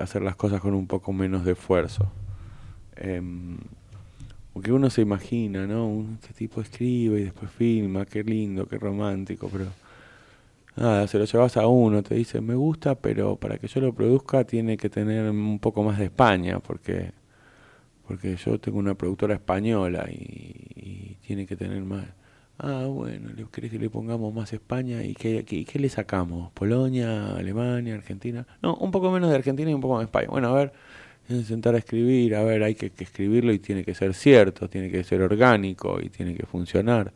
hacer 0.00 0.22
las 0.22 0.36
cosas 0.36 0.60
con 0.60 0.74
un 0.74 0.86
poco 0.86 1.12
menos 1.12 1.44
de 1.44 1.52
esfuerzo. 1.52 2.10
Em, 2.96 3.58
porque 4.52 4.72
uno 4.72 4.90
se 4.90 5.02
imagina, 5.02 5.66
¿no? 5.66 6.04
Este 6.14 6.34
tipo 6.34 6.60
escribe 6.60 7.20
y 7.20 7.24
después 7.24 7.50
filma, 7.50 8.06
qué 8.06 8.24
lindo, 8.24 8.66
qué 8.66 8.78
romántico, 8.78 9.48
pero 9.52 9.66
nada, 10.76 11.06
se 11.06 11.18
lo 11.18 11.24
llevas 11.24 11.56
a 11.56 11.66
uno, 11.66 12.02
te 12.02 12.14
dice, 12.14 12.40
me 12.40 12.54
gusta, 12.54 12.96
pero 12.96 13.36
para 13.36 13.58
que 13.58 13.68
yo 13.68 13.80
lo 13.80 13.92
produzca 13.94 14.44
tiene 14.44 14.76
que 14.76 14.90
tener 14.90 15.30
un 15.30 15.58
poco 15.60 15.82
más 15.82 15.98
de 15.98 16.06
España, 16.06 16.60
porque 16.60 17.12
porque 18.06 18.36
yo 18.36 18.58
tengo 18.58 18.78
una 18.78 18.94
productora 18.94 19.34
española 19.34 20.06
y 20.10 21.18
tiene 21.26 21.46
que 21.46 21.56
tener 21.56 21.82
más. 21.82 22.06
Ah, 22.58 22.86
bueno, 22.88 23.30
¿le 23.36 23.44
querés 23.44 23.70
que 23.70 23.78
le 23.78 23.88
pongamos 23.88 24.34
más 24.34 24.52
España? 24.52 25.04
¿Y 25.04 25.14
qué, 25.14 25.44
qué, 25.44 25.78
le 25.78 25.88
sacamos? 25.88 26.50
¿Polonia, 26.52 27.36
Alemania, 27.36 27.94
Argentina? 27.94 28.46
No, 28.62 28.74
un 28.76 28.90
poco 28.90 29.10
menos 29.12 29.30
de 29.30 29.36
Argentina 29.36 29.70
y 29.70 29.74
un 29.74 29.80
poco 29.80 29.94
más 29.94 30.00
de 30.00 30.04
España. 30.06 30.28
Bueno, 30.28 30.48
a 30.48 30.54
ver, 30.54 30.72
sentar 31.44 31.74
a 31.74 31.78
escribir, 31.78 32.34
a 32.34 32.42
ver, 32.42 32.62
hay 32.64 32.74
que, 32.74 32.92
escribirlo 32.98 33.52
y 33.52 33.60
tiene 33.60 33.84
que 33.84 33.94
ser 33.94 34.14
cierto, 34.14 34.68
tiene 34.68 34.90
que 34.90 35.04
ser 35.04 35.22
orgánico 35.22 36.00
y 36.02 36.08
tiene 36.08 36.34
que 36.34 36.46
funcionar. 36.46 37.12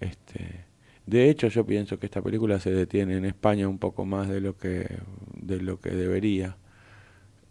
Este, 0.00 0.64
de 1.06 1.30
hecho, 1.30 1.48
yo 1.48 1.66
pienso 1.66 1.98
que 1.98 2.06
esta 2.06 2.22
película 2.22 2.58
se 2.60 2.70
detiene 2.70 3.16
en 3.16 3.24
España 3.24 3.68
un 3.68 3.78
poco 3.78 4.04
más 4.04 4.28
de 4.28 4.40
lo 4.40 4.56
que, 4.56 4.88
de 5.34 5.60
lo 5.60 5.80
que 5.80 5.90
debería. 5.90 6.56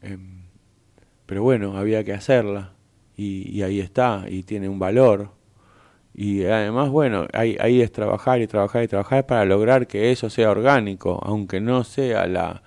Em, 0.01 0.43
pero 1.25 1.43
bueno, 1.43 1.77
había 1.77 2.03
que 2.03 2.13
hacerla 2.13 2.73
y, 3.17 3.61
ahí 3.63 3.79
está, 3.79 4.25
y 4.29 4.43
tiene 4.43 4.69
un 4.69 4.79
valor. 4.79 5.31
Y 6.15 6.45
además, 6.45 6.89
bueno, 6.89 7.27
ahí, 7.33 7.57
ahí 7.59 7.81
es 7.81 7.91
trabajar 7.91 8.41
y 8.41 8.47
trabajar 8.47 8.83
y 8.83 8.87
trabajar 8.87 9.25
para 9.25 9.45
lograr 9.45 9.85
que 9.87 10.11
eso 10.11 10.29
sea 10.29 10.49
orgánico, 10.49 11.19
aunque 11.23 11.59
no 11.59 11.83
sea 11.83 12.25
la, 12.27 12.63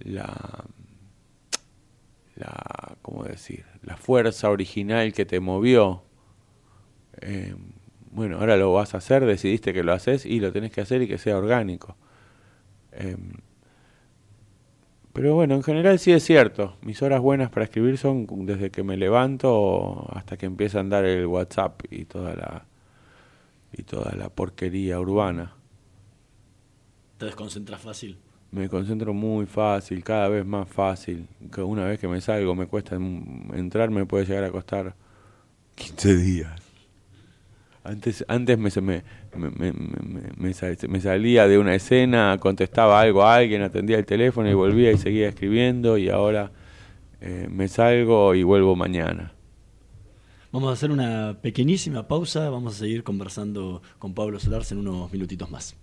la 0.00 0.64
la, 2.36 2.96
¿cómo 3.02 3.24
decir? 3.24 3.64
La 3.82 3.96
fuerza 3.96 4.50
original 4.50 5.12
que 5.12 5.24
te 5.24 5.40
movió. 5.40 6.02
Eh, 7.20 7.54
bueno, 8.10 8.38
ahora 8.38 8.56
lo 8.56 8.72
vas 8.72 8.94
a 8.94 8.98
hacer, 8.98 9.24
decidiste 9.24 9.72
que 9.72 9.82
lo 9.82 9.92
haces 9.92 10.26
y 10.26 10.40
lo 10.40 10.52
tenés 10.52 10.72
que 10.72 10.80
hacer 10.80 11.02
y 11.02 11.08
que 11.08 11.18
sea 11.18 11.38
orgánico. 11.38 11.96
Eh, 12.92 13.16
pero 15.12 15.34
bueno, 15.34 15.54
en 15.54 15.62
general 15.62 15.98
sí 15.98 16.12
es 16.12 16.24
cierto. 16.24 16.76
Mis 16.82 17.02
horas 17.02 17.20
buenas 17.20 17.50
para 17.50 17.64
escribir 17.64 17.98
son 17.98 18.26
desde 18.46 18.70
que 18.70 18.82
me 18.82 18.96
levanto 18.96 20.06
hasta 20.14 20.36
que 20.36 20.46
empieza 20.46 20.78
a 20.78 20.80
andar 20.82 21.04
el 21.04 21.26
WhatsApp 21.26 21.82
y 21.90 22.06
toda 22.06 22.34
la 22.34 22.66
y 23.72 23.82
toda 23.82 24.14
la 24.16 24.28
porquería 24.28 25.00
urbana. 25.00 25.54
¿Te 27.18 27.26
desconcentras 27.26 27.80
fácil? 27.80 28.18
me 28.52 28.68
concentro 28.68 29.14
muy 29.14 29.46
fácil, 29.46 30.04
cada 30.04 30.28
vez 30.28 30.44
más 30.44 30.68
fácil. 30.68 31.26
Una 31.56 31.86
vez 31.86 31.98
que 31.98 32.06
me 32.06 32.20
salgo 32.20 32.54
me 32.54 32.66
cuesta 32.66 32.96
entrar, 32.96 33.90
me 33.90 34.04
puede 34.04 34.26
llegar 34.26 34.44
a 34.44 34.50
costar 34.50 34.94
15 35.74 36.16
días. 36.16 36.52
Antes, 37.82 38.24
antes 38.28 38.58
me, 38.58 38.70
me, 39.34 39.50
me, 39.50 39.72
me, 40.36 41.00
salía 41.00 41.48
de 41.48 41.58
una 41.58 41.74
escena, 41.74 42.36
contestaba 42.38 43.00
algo 43.00 43.24
a 43.24 43.34
alguien, 43.36 43.62
atendía 43.62 43.98
el 43.98 44.04
teléfono 44.04 44.48
y 44.48 44.54
volvía 44.54 44.92
y 44.92 44.98
seguía 44.98 45.28
escribiendo 45.28 45.98
y 45.98 46.08
ahora 46.08 46.52
eh, 47.20 47.48
me 47.50 47.66
salgo 47.68 48.34
y 48.34 48.44
vuelvo 48.44 48.76
mañana. 48.76 49.32
Vamos 50.52 50.68
a 50.68 50.72
hacer 50.74 50.90
una 50.90 51.38
pequeñísima 51.40 52.06
pausa, 52.06 52.50
vamos 52.50 52.74
a 52.74 52.78
seguir 52.80 53.02
conversando 53.04 53.80
con 53.98 54.12
Pablo 54.12 54.38
Solars 54.38 54.70
en 54.72 54.78
unos 54.78 55.10
minutitos 55.10 55.50
más. 55.50 55.74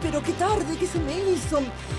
pero 0.00 0.22
qué 0.22 0.32
tarde 0.32 0.76
que 0.78 0.86
se 0.86 0.98
me 1.00 1.12
hizo. 1.30 1.60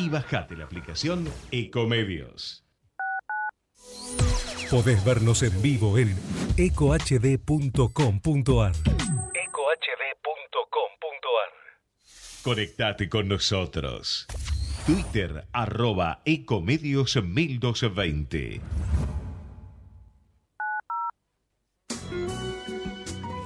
y 0.00 0.08
bajate 0.08 0.56
la 0.56 0.64
aplicación 0.64 1.30
Ecomedios. 1.50 2.64
Podés 4.70 5.04
vernos 5.04 5.42
en 5.42 5.60
vivo 5.60 5.98
en 5.98 6.16
ecohd.com.ar. 6.56 7.42
ecohd.com.ar. 9.34 9.90
Conectate 12.42 13.08
con 13.08 13.28
nosotros. 13.28 14.26
Twitter 14.86 15.44
arroba 15.52 16.22
Ecomedios 16.24 17.16
1220. 17.22 18.60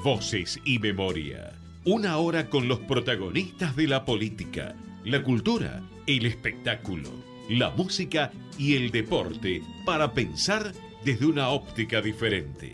Voces 0.05 0.61
y 0.64 0.79
memoria. 0.79 1.53
Una 1.85 2.19
hora 2.19 2.49
con 2.49 2.69
los 2.69 2.79
protagonistas 2.81 3.75
de 3.75 3.88
la 3.88 4.05
política, 4.05 4.77
la 5.05 5.23
cultura 5.23 5.83
el 6.07 6.27
espectáculo, 6.27 7.11
la 7.49 7.71
música 7.71 8.31
y 8.59 8.77
el 8.77 8.90
deporte 8.90 9.62
para 9.85 10.12
pensar 10.12 10.73
desde 11.05 11.27
una 11.27 11.49
óptica 11.51 12.01
diferente. 12.01 12.73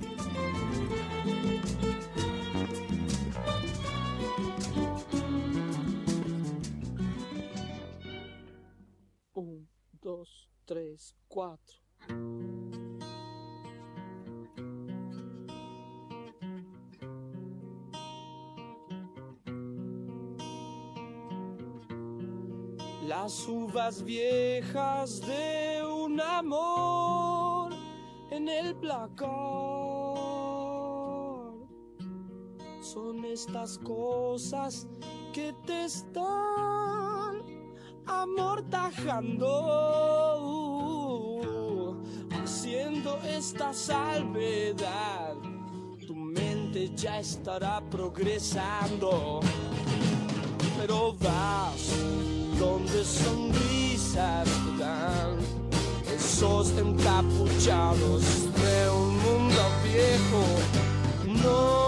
Amortajando, 39.21 41.97
haciendo 42.43 43.19
esta 43.25 43.73
salvedad. 43.73 45.35
Tu 46.07 46.15
mente 46.15 46.91
ya 46.97 47.19
estará 47.21 47.81
progresando, 47.91 49.41
pero 50.79 51.15
vas 51.15 51.95
donde 52.59 53.03
sonrisas 53.05 54.49
te 54.49 54.77
dan 54.79 55.39
esos 56.15 56.71
encapuchados 56.71 58.53
de 58.55 58.91
un 58.91 59.19
mundo 59.19 59.63
viejo. 59.85 60.45
No, 61.43 61.80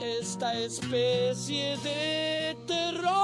esta 0.00 0.54
especie 0.58 1.76
de 1.78 2.56
terror 2.66 3.14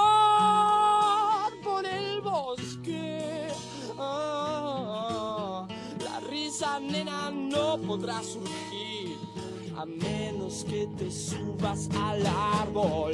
por 1.63 1.85
el 1.85 2.21
bosque. 2.21 3.49
Ah, 3.99 5.67
la 6.03 6.21
risa, 6.29 6.81
nena, 6.81 7.31
no 7.31 7.79
podrá 7.79 8.23
surgir 8.23 9.19
a 9.77 9.87
menos 9.87 10.65
que 10.69 10.87
te 10.99 11.11
subas 11.11 11.89
al 11.95 12.27
árbol. 12.27 13.13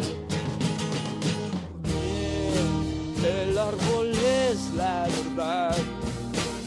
El 3.24 3.58
árbol 3.58 4.12
es 4.12 4.70
la 4.74 5.06
verdad. 5.08 5.76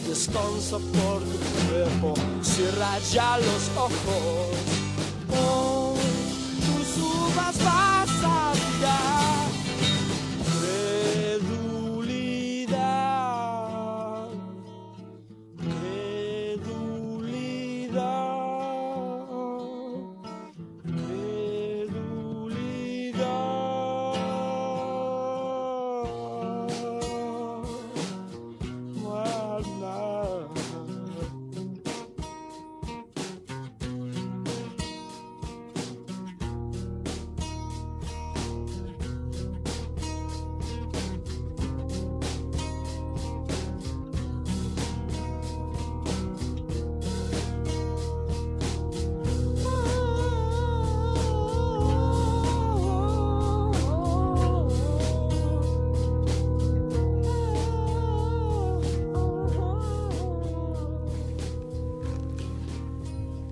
Descansa 0.07 0.77
por 0.77 1.21
tu 1.21 1.37
cuerpo, 1.69 2.13
cierra 2.41 2.99
ya 3.11 3.37
los 3.37 3.69
ojos. 3.77 4.49
Oh, 5.33 5.70
uvas 7.61 8.00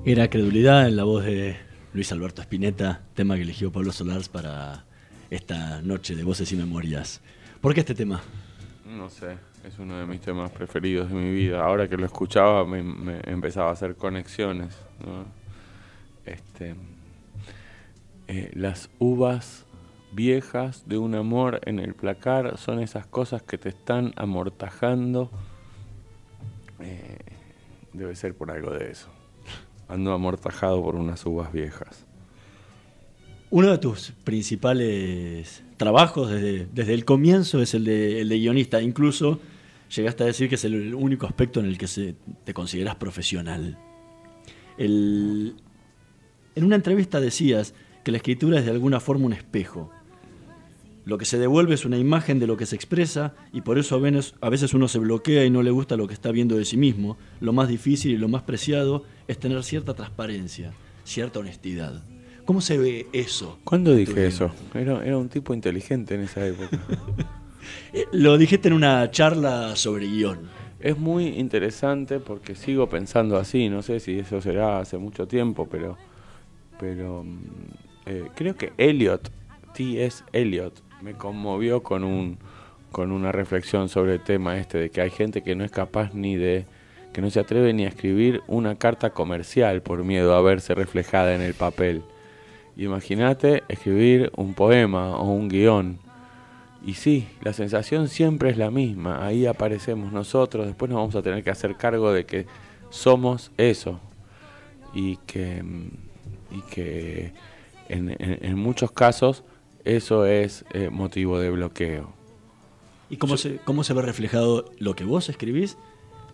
Era 0.10 0.28
Credulidad 0.28 0.88
en 0.88 0.95
la 0.95 1.03
voz 1.03 1.24
de 1.24 1.55
Luis 1.93 2.12
Alberto 2.12 2.41
Spinetta, 2.41 3.03
tema 3.14 3.36
que 3.36 3.43
eligió 3.43 3.72
Pablo 3.72 3.91
Solars 3.91 4.28
para 4.28 4.84
esta 5.30 5.84
noche 5.84 6.16
de 6.16 6.24
Voces 6.24 6.51
y 6.51 6.55
Memorias. 6.55 7.22
¿Por 7.62 7.76
qué 7.76 7.82
este 7.82 7.93
tema? 7.93 8.20
No 8.88 9.07
sé, 9.12 9.38
es 9.64 9.78
uno 9.78 9.99
de 9.99 10.07
mis 10.07 10.20
temas 10.20 10.49
preferidos 10.49 11.10
de 11.10 11.16
mi 11.16 11.32
vida. 11.32 11.64
Ahora 11.64 11.88
que 11.88 11.95
lo 11.95 12.07
escuchaba 12.07 12.66
me, 12.66 12.80
empezaba 13.26 13.70
a 13.70 13.74
hacer 13.74 13.97
conexiones. 13.97 14.76
Este, 16.26 16.74
eh, 18.28 18.49
las 18.55 18.89
uvas 18.97 19.68
viejas 20.12 20.89
de 20.89 20.97
un 20.97 21.14
amor 21.14 21.62
en 21.66 21.78
el 21.78 21.93
placar 21.93 22.57
son 22.57 22.80
esas 22.80 23.05
cosas 23.05 23.43
que 23.43 23.60
te 23.60 23.70
están 23.70 24.14
amortajando. 24.16 25.30
Eh, 26.80 27.20
debe 27.93 28.16
ser 28.16 28.34
por 28.34 28.49
algo 28.49 28.72
de 28.72 28.89
eso. 28.89 29.18
Ando 29.89 30.13
amortajado 30.13 30.81
por 30.83 30.95
unas 30.95 31.25
uvas 31.25 31.51
viejas. 31.51 32.05
Uno 33.49 33.71
de 33.71 33.79
tus 33.79 34.11
principales 34.23 35.63
trabajos 35.77 36.29
desde, 36.29 36.67
desde 36.71 36.93
el 36.93 37.03
comienzo 37.03 37.61
es 37.61 37.73
el 37.73 37.83
de, 37.85 38.21
el 38.21 38.29
de 38.29 38.37
guionista. 38.37 38.81
Incluso 38.81 39.39
llegaste 39.95 40.23
a 40.23 40.27
decir 40.27 40.47
que 40.47 40.55
es 40.55 40.65
el 40.65 40.93
único 40.93 41.25
aspecto 41.25 41.59
en 41.59 41.65
el 41.65 41.77
que 41.79 41.87
se, 41.87 42.15
te 42.43 42.53
consideras 42.53 42.95
profesional. 42.97 43.77
El- 44.77 45.55
en 46.55 46.63
una 46.63 46.75
entrevista 46.75 47.19
decías 47.19 47.73
que 48.03 48.11
la 48.11 48.17
escritura 48.17 48.59
es 48.59 48.65
de 48.65 48.71
alguna 48.71 48.99
forma 48.99 49.25
un 49.25 49.33
espejo. 49.33 49.91
Lo 51.06 51.18
que 51.18 51.26
se 51.26 51.39
devuelve 51.39 51.74
es 51.74 51.86
una 51.86 51.97
imagen 51.97 52.39
de 52.39 52.47
lo 52.47 52.58
que 52.58 52.66
se 52.66 52.76
expresa 52.76 53.34
y 53.52 53.62
por 53.62 53.78
eso 53.78 53.95
a 54.41 54.50
veces, 54.50 54.74
uno 54.74 54.88
se 54.88 55.00
bloquea 55.00 55.45
y 55.45 55.50
no 55.50 55.64
le 55.64 55.72
gusta 55.72 55.97
lo 55.97 56.08
que 56.08 56.14
está 56.14 56.32
viendo 56.32 56.56
de 56.56 56.66
sí 56.66 56.78
mismo. 56.78 57.18
Lo 57.39 57.54
más 57.54 57.68
difícil 57.68 58.12
y 58.12 58.18
lo 58.18 58.28
más 58.28 58.43
preciado 58.43 59.04
es 59.28 59.39
tener 59.39 59.64
cierta 59.64 59.93
transparencia, 59.93 60.74
cierta 61.04 61.39
honestidad. 61.39 62.04
¿Cómo 62.45 62.62
se 62.62 62.78
ve 62.78 63.08
eso? 63.14 63.60
¿Cuándo 63.64 63.93
dije 63.93 64.28
eso? 64.28 64.52
Era, 64.74 65.06
era 65.06 65.18
un 65.18 65.30
tipo 65.30 65.54
inteligente 65.54 66.16
en 66.16 66.22
esa 66.22 66.45
época. 66.45 66.80
Eh, 67.93 68.06
Lo 68.14 68.38
dijiste 68.38 68.70
en 68.70 68.74
una 68.74 69.12
charla 69.12 69.76
sobre 69.76 70.08
guion. 70.08 70.39
Es 70.80 70.97
muy 70.97 71.28
interesante 71.28 72.20
porque 72.20 72.56
sigo 72.56 72.88
pensando 72.88 73.38
así, 73.38 73.68
no 73.68 73.82
sé 73.82 74.00
si 74.00 74.20
eso 74.20 74.41
será 74.41 74.80
hace 74.80 74.97
mucho 74.97 75.28
tiempo, 75.28 75.68
pero, 75.70 75.97
pero 76.80 77.24
mm, 77.24 77.39
eh, 78.06 78.24
creo 78.34 78.56
que 78.56 78.72
Eliot, 78.78 79.30
T.S. 79.74 80.24
Eliot, 80.32 80.82
me 81.02 81.14
conmovió 81.14 81.82
con, 81.84 82.04
un, 82.04 82.38
con 82.91 83.12
una 83.12 83.32
reflexión 83.32 83.89
sobre 83.89 84.16
el 84.16 84.24
tema 84.24 84.58
este 84.58 84.78
de 84.78 84.89
que 84.89 85.02
hay 85.02 85.10
gente 85.10 85.41
que 85.41 85.56
no 85.56 85.64
es 85.64 85.72
capaz 85.72 86.14
ni 86.14 86.36
de, 86.36 86.66
que 87.14 87.22
no 87.22 87.30
se 87.30 87.39
atreve 87.39 87.74
ni 87.74 87.86
a 87.86 87.89
escribir 87.89 88.41
una 88.47 88.76
carta 88.76 89.12
comercial 89.12 89.82
por 89.82 90.04
miedo 90.04 90.36
a 90.36 90.41
verse 90.41 90.76
reflejada 90.76 91.34
en 91.36 91.41
el 91.41 91.54
papel. 91.54 92.04
Imagínate 92.78 93.64
escribir 93.68 94.32
un 94.36 94.54
poema 94.54 95.18
o 95.18 95.32
un 95.32 95.50
guion. 95.50 96.00
Y 96.86 96.93
sí, 96.93 97.28
la 97.41 97.52
sensación 97.52 98.08
siempre 98.08 98.50
es 98.50 98.58
la 98.58 98.72
misma. 98.72 99.26
Ahí 99.26 99.45
aparecemos 99.45 100.14
nosotros, 100.14 100.66
después 100.66 100.89
nos 100.89 100.97
vamos 100.97 101.16
a 101.16 101.22
tener 101.22 101.43
que 101.43 101.50
hacer 101.50 101.76
cargo 101.76 102.14
de 102.14 102.26
que 102.26 102.45
somos 102.89 103.52
eso. 103.58 104.00
Y 104.93 105.18
que, 105.28 105.62
y 106.52 106.62
que 106.74 107.32
en- 107.89 108.16
en 108.20 108.58
muchos 108.58 108.91
casos 108.91 109.43
eso 109.86 110.25
es 110.25 110.65
eh, 110.73 110.89
motivo 110.89 111.39
de 111.39 111.49
bloqueo. 111.49 112.13
¿Y 113.09 113.17
cómo, 113.17 113.38
se, 113.38 113.57
cómo 113.57 113.84
se 113.84 113.93
ve 113.93 114.01
reflejado 114.01 114.65
lo 114.77 114.95
que 114.95 115.03
vos 115.03 115.30
escribís 115.30 115.77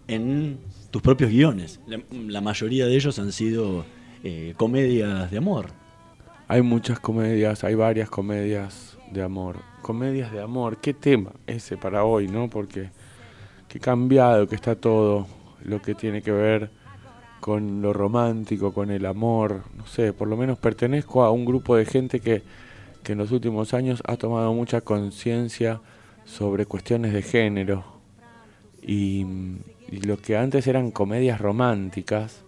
en 0.08 0.60
tus 0.92 1.02
propios 1.02 1.32
guiones? 1.32 1.80
La, 1.88 2.02
la 2.12 2.42
mayoría 2.42 2.86
de 2.86 2.96
ellos 2.96 3.18
han 3.20 3.32
sido 3.32 3.86
eh, 4.24 4.54
comedias 4.58 5.30
de 5.30 5.38
amor. 5.38 5.68
Hay 6.48 6.62
muchas 6.62 7.00
comedias, 7.00 7.64
hay 7.64 7.76
varias 7.76 8.10
comedias 8.10 8.98
de 9.12 9.22
amor. 9.22 9.58
Comedias 9.82 10.32
de 10.32 10.42
amor, 10.42 10.78
qué 10.78 10.94
tema 10.94 11.32
ese 11.48 11.78
para 11.78 12.04
hoy, 12.04 12.28
¿no? 12.28 12.50
Porque 12.50 12.90
qué 13.68 13.80
cambiado 13.80 14.48
que 14.48 14.56
está 14.56 14.76
todo 14.76 15.28
lo 15.64 15.82
que 15.82 15.96
tiene 15.96 16.22
que 16.22 16.32
ver 16.32 16.72
con 17.40 17.82
lo 17.84 17.94
romántico, 17.94 18.74
con 18.74 18.90
el 18.90 19.06
amor. 19.06 19.62
No 19.78 19.86
sé, 19.86 20.12
por 20.12 20.28
lo 20.28 20.36
menos 20.38 20.58
pertenezco 20.58 21.24
a 21.24 21.32
un 21.32 21.46
grupo 21.46 21.76
de 21.76 21.86
gente 21.86 22.20
que, 22.20 22.42
que 23.06 23.14
en 23.14 23.20
los 23.20 23.32
últimos 23.32 23.74
años 23.74 24.02
ha 24.06 24.18
tomado 24.18 24.52
mucha 24.54 24.82
conciencia 24.82 25.80
sobre 26.26 26.66
cuestiones 26.66 27.14
de 27.14 27.22
género. 27.22 27.86
Y, 28.82 29.26
lo 30.02 30.18
que 30.18 30.36
antes 30.36 30.66
eran 30.66 30.90
comedias 30.90 31.40
románticas, 31.40 32.42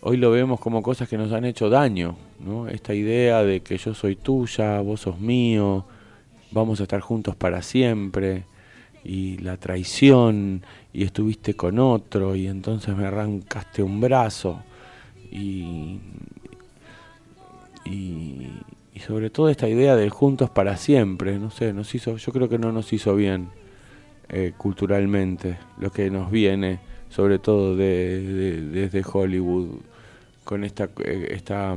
hoy 0.00 0.16
lo 0.16 0.30
vemos 0.30 0.60
como 0.60 0.82
cosas 0.82 1.08
que 1.08 1.18
nos 1.18 1.32
han 1.32 1.44
hecho 1.44 1.68
daño, 1.68 2.16
¿no? 2.38 2.68
Esta 2.68 2.94
idea 2.94 3.42
de 3.42 3.60
que 3.60 3.76
yo 3.76 3.92
soy 3.92 4.14
tuya, 4.14 4.80
vos 4.80 5.00
sos 5.00 5.18
mío, 5.18 5.84
vamos 6.52 6.78
a 6.78 6.84
estar 6.84 7.00
juntos 7.00 7.34
para 7.34 7.60
siempre, 7.60 8.44
y 9.04 9.38
la 9.38 9.56
traición, 9.56 10.62
y 10.92 11.02
estuviste 11.02 11.54
con 11.54 11.80
otro, 11.80 12.36
y 12.36 12.46
entonces 12.46 12.96
me 12.96 13.06
arrancaste 13.06 13.82
un 13.82 14.00
brazo, 14.00 14.62
y, 15.32 15.98
y, 17.84 18.46
y 18.94 19.00
sobre 19.00 19.30
todo 19.30 19.48
esta 19.48 19.68
idea 19.68 19.96
del 19.96 20.10
juntos 20.10 20.50
para 20.50 20.76
siempre, 20.76 21.38
no 21.38 21.50
sé, 21.50 21.72
nos 21.72 21.94
hizo, 21.94 22.16
yo 22.16 22.32
creo 22.32 22.48
que 22.48 22.58
no 22.58 22.72
nos 22.72 22.92
hizo 22.92 23.14
bien 23.14 23.48
eh, 24.28 24.52
culturalmente, 24.56 25.58
lo 25.78 25.90
que 25.90 26.10
nos 26.10 26.30
viene, 26.30 26.80
sobre 27.08 27.38
todo 27.38 27.76
de, 27.76 28.20
de- 28.22 28.60
desde 28.62 29.02
Hollywood, 29.10 29.68
con 30.44 30.64
esta, 30.64 30.88
eh, 31.04 31.28
esta, 31.32 31.76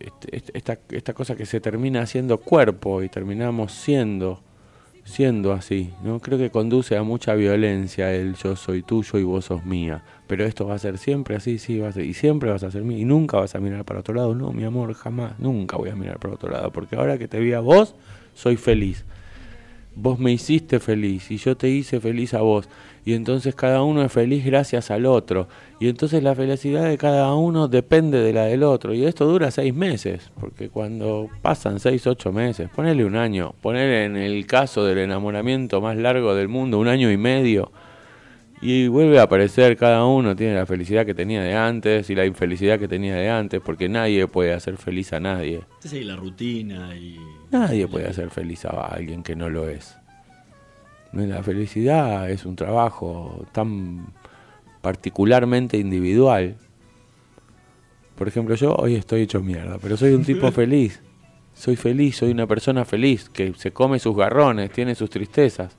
este- 0.00 0.56
esta, 0.58 0.78
esta 0.90 1.14
cosa 1.14 1.36
que 1.36 1.46
se 1.46 1.60
termina 1.60 2.02
haciendo 2.02 2.38
cuerpo 2.38 3.02
y 3.02 3.08
terminamos 3.08 3.72
siendo, 3.72 4.40
siendo 5.04 5.52
así, 5.52 5.92
¿no? 6.02 6.20
Creo 6.20 6.38
que 6.38 6.50
conduce 6.50 6.96
a 6.96 7.02
mucha 7.02 7.34
violencia 7.34 8.12
el 8.12 8.34
yo 8.34 8.56
soy 8.56 8.82
tuyo 8.82 9.18
y 9.18 9.22
vos 9.22 9.46
sos 9.46 9.64
mía. 9.64 10.02
Pero 10.32 10.46
esto 10.46 10.66
va 10.66 10.76
a 10.76 10.78
ser 10.78 10.96
siempre 10.96 11.36
así, 11.36 11.58
sí, 11.58 11.78
va 11.78 11.88
a 11.88 11.92
ser, 11.92 12.06
y 12.06 12.14
siempre 12.14 12.50
vas 12.50 12.62
a 12.62 12.70
ser 12.70 12.84
mía, 12.84 12.96
y 12.96 13.04
nunca 13.04 13.36
vas 13.36 13.54
a 13.54 13.60
mirar 13.60 13.84
para 13.84 14.00
otro 14.00 14.14
lado, 14.14 14.34
no, 14.34 14.50
mi 14.50 14.64
amor, 14.64 14.94
jamás, 14.94 15.38
nunca 15.38 15.76
voy 15.76 15.90
a 15.90 15.94
mirar 15.94 16.18
para 16.20 16.32
otro 16.32 16.50
lado, 16.50 16.70
porque 16.72 16.96
ahora 16.96 17.18
que 17.18 17.28
te 17.28 17.38
vi 17.38 17.52
a 17.52 17.60
vos, 17.60 17.94
soy 18.32 18.56
feliz. 18.56 19.04
vos 19.94 20.18
me 20.18 20.32
hiciste 20.32 20.80
feliz 20.80 21.30
y 21.30 21.36
yo 21.36 21.54
te 21.54 21.68
hice 21.68 22.00
feliz 22.00 22.32
a 22.32 22.40
vos. 22.40 22.66
Y 23.04 23.12
entonces 23.12 23.54
cada 23.54 23.82
uno 23.82 24.02
es 24.02 24.10
feliz 24.10 24.42
gracias 24.42 24.90
al 24.90 25.04
otro. 25.04 25.48
Y 25.80 25.88
entonces 25.88 26.22
la 26.22 26.34
felicidad 26.34 26.88
de 26.88 26.96
cada 26.96 27.34
uno 27.34 27.68
depende 27.68 28.20
de 28.20 28.32
la 28.32 28.44
del 28.44 28.62
otro. 28.62 28.94
Y 28.94 29.04
esto 29.04 29.26
dura 29.26 29.50
seis 29.50 29.74
meses, 29.74 30.30
porque 30.40 30.70
cuando 30.70 31.28
pasan 31.42 31.78
seis, 31.78 32.06
ocho 32.06 32.32
meses, 32.32 32.70
ponele 32.74 33.04
un 33.04 33.16
año, 33.16 33.54
ponele 33.60 34.06
en 34.06 34.16
el 34.16 34.46
caso 34.46 34.82
del 34.86 34.96
enamoramiento 34.96 35.82
más 35.82 35.98
largo 35.98 36.34
del 36.34 36.48
mundo, 36.48 36.78
un 36.78 36.88
año 36.88 37.10
y 37.10 37.18
medio, 37.18 37.70
y 38.62 38.86
vuelve 38.86 39.18
a 39.18 39.24
aparecer 39.24 39.76
cada 39.76 40.06
uno, 40.06 40.36
tiene 40.36 40.54
la 40.54 40.66
felicidad 40.66 41.04
que 41.04 41.14
tenía 41.14 41.42
de 41.42 41.56
antes 41.56 42.08
y 42.10 42.14
la 42.14 42.24
infelicidad 42.24 42.78
que 42.78 42.86
tenía 42.86 43.16
de 43.16 43.28
antes, 43.28 43.60
porque 43.60 43.88
nadie 43.88 44.28
puede 44.28 44.52
hacer 44.52 44.76
feliz 44.76 45.12
a 45.12 45.18
nadie. 45.18 45.62
Sí, 45.80 46.04
la 46.04 46.14
rutina 46.14 46.94
y... 46.94 47.18
Nadie 47.50 47.88
puede 47.88 48.06
hacer 48.06 48.30
feliz 48.30 48.64
a 48.64 48.86
alguien 48.86 49.24
que 49.24 49.34
no 49.34 49.50
lo 49.50 49.68
es. 49.68 49.96
La 51.12 51.42
felicidad 51.42 52.30
es 52.30 52.46
un 52.46 52.54
trabajo 52.54 53.46
tan 53.50 54.06
particularmente 54.80 55.76
individual. 55.76 56.54
Por 58.16 58.28
ejemplo, 58.28 58.54
yo 58.54 58.76
hoy 58.76 58.94
estoy 58.94 59.22
hecho 59.22 59.40
mierda, 59.42 59.78
pero 59.82 59.96
soy 59.96 60.12
un 60.12 60.24
tipo 60.24 60.52
feliz. 60.52 61.02
Soy 61.52 61.74
feliz, 61.74 62.16
soy 62.16 62.30
una 62.30 62.46
persona 62.46 62.84
feliz, 62.84 63.28
que 63.28 63.54
se 63.54 63.72
come 63.72 63.98
sus 63.98 64.16
garrones, 64.16 64.70
tiene 64.70 64.94
sus 64.94 65.10
tristezas. 65.10 65.76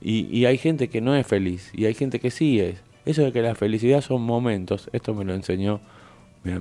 Y, 0.00 0.26
y 0.36 0.46
hay 0.46 0.58
gente 0.58 0.88
que 0.88 1.00
no 1.00 1.14
es 1.14 1.26
feliz, 1.26 1.70
y 1.74 1.86
hay 1.86 1.94
gente 1.94 2.20
que 2.20 2.30
sí 2.30 2.60
es. 2.60 2.82
Eso 3.04 3.22
de 3.22 3.32
que 3.32 3.40
la 3.40 3.54
felicidad 3.54 4.00
son 4.02 4.22
momentos, 4.22 4.90
esto 4.92 5.14
me 5.14 5.24
lo 5.24 5.34
enseñó 5.34 5.80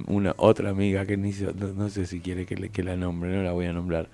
una 0.07 0.33
otra 0.38 0.69
amiga 0.69 1.05
que 1.05 1.17
ni 1.17 1.31
no, 1.31 1.67
no 1.73 1.89
sé 1.89 2.05
si 2.05 2.19
quiere 2.19 2.45
que, 2.45 2.55
le, 2.55 2.69
que 2.69 2.83
la 2.83 2.95
nombre, 2.95 3.35
no 3.35 3.43
la 3.43 3.51
voy 3.51 3.65
a 3.65 3.73
nombrar. 3.73 4.09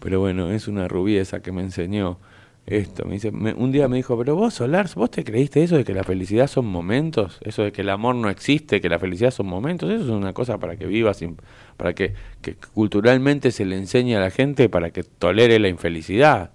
Pero 0.00 0.20
bueno, 0.20 0.50
es 0.50 0.68
una 0.68 0.88
rubiesa 0.88 1.40
que 1.40 1.52
me 1.52 1.62
enseñó 1.62 2.18
esto. 2.66 3.04
Me 3.04 3.14
dice, 3.14 3.30
un 3.30 3.72
día 3.72 3.88
me 3.88 3.96
dijo, 3.96 4.16
pero 4.18 4.34
vos, 4.36 4.54
Solar, 4.54 4.88
¿vos 4.94 5.10
te 5.10 5.24
creíste 5.24 5.62
eso 5.62 5.76
de 5.76 5.84
que 5.84 5.94
la 5.94 6.04
felicidad 6.04 6.46
son 6.46 6.66
momentos? 6.66 7.38
Eso 7.42 7.62
de 7.62 7.72
que 7.72 7.82
el 7.82 7.90
amor 7.90 8.14
no 8.14 8.30
existe, 8.30 8.80
que 8.80 8.88
la 8.88 8.98
felicidad 8.98 9.30
son 9.30 9.46
momentos. 9.46 9.90
Eso 9.90 10.04
es 10.04 10.10
una 10.10 10.32
cosa 10.32 10.58
para 10.58 10.76
que 10.76 10.86
vivas, 10.86 11.20
para 11.76 11.94
que 11.94 12.14
culturalmente 12.74 13.50
se 13.50 13.64
le 13.64 13.76
enseñe 13.76 14.16
a 14.16 14.20
la 14.20 14.30
gente 14.30 14.68
para 14.68 14.90
que 14.90 15.02
tolere 15.02 15.58
la 15.58 15.68
infelicidad 15.68 16.52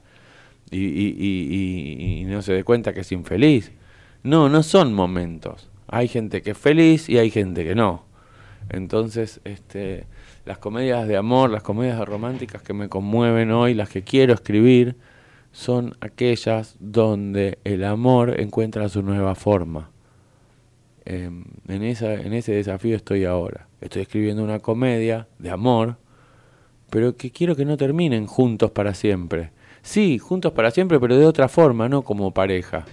y, 0.72 2.24
no 2.28 2.42
se 2.42 2.54
dé 2.54 2.64
cuenta 2.64 2.94
que 2.94 3.02
es 3.02 3.12
infeliz. 3.12 3.72
No, 4.24 4.50
no 4.50 4.64
son 4.64 4.94
momentos. 4.94 5.70
Hay 5.88 6.08
gente 6.08 6.42
que 6.42 6.52
es 6.52 6.58
feliz 6.58 7.10
y 7.10 7.18
hay 7.18 7.30
gente 7.30 7.64
que 7.64 7.76
no. 7.76 8.04
Entonces, 8.70 9.40
este, 9.46 10.06
las 10.46 10.58
comedias 10.58 11.08
de 11.08 11.16
amor, 11.16 11.50
las 11.50 11.64
comedias 11.64 12.00
románticas 12.06 12.62
que 12.62 12.74
me 12.74 12.90
conmueven 12.90 13.52
hoy, 13.52 13.74
las 13.74 13.90
que 13.90 14.04
quiero 14.04 14.34
escribir, 14.34 14.98
son 15.54 15.96
aquellas 16.02 16.76
donde 16.80 17.60
el 17.64 17.84
amor 17.84 18.40
encuentra 18.40 18.90
su 18.90 19.02
nueva 19.02 19.36
forma. 19.36 19.92
en, 21.06 21.46
esa, 21.84 22.16
en 22.16 22.34
ese 22.34 22.52
desafío 22.54 22.98
estoy 22.98 23.24
ahora. 23.24 23.68
Estoy 23.80 24.02
escribiendo 24.02 24.44
una 24.44 24.60
comedia 24.60 25.28
de 25.40 25.50
amor, 25.50 25.98
pero 26.90 27.16
que 27.16 27.32
quiero 27.32 27.56
que 27.56 27.64
no 27.64 27.78
terminen 27.78 28.26
juntos 28.26 28.72
para 28.72 28.94
siempre. 28.94 29.52
Sí, 29.82 30.20
juntos 30.20 30.52
para 30.52 30.72
siempre, 30.72 31.00
pero 31.00 31.18
de 31.18 31.26
otra 31.26 31.48
forma, 31.48 31.90
no 31.90 32.02
como 32.02 32.34
pareja. 32.34 32.86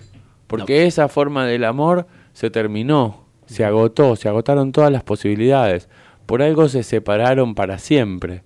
Porque 0.47 0.87
esa 0.87 1.09
forma 1.09 1.47
del 1.47 1.65
amor 1.65 2.07
se 2.33 2.51
terminó, 2.51 3.25
se 3.47 3.65
agotó, 3.65 4.17
se 4.17 4.29
agotaron 4.29 4.73
todas 4.73 4.93
las 4.93 5.03
posibilidades. 5.03 5.89
Por 6.27 6.43
algo 6.43 6.69
se 6.69 6.83
separaron 6.83 7.55
para 7.55 7.79
siempre. 7.79 8.43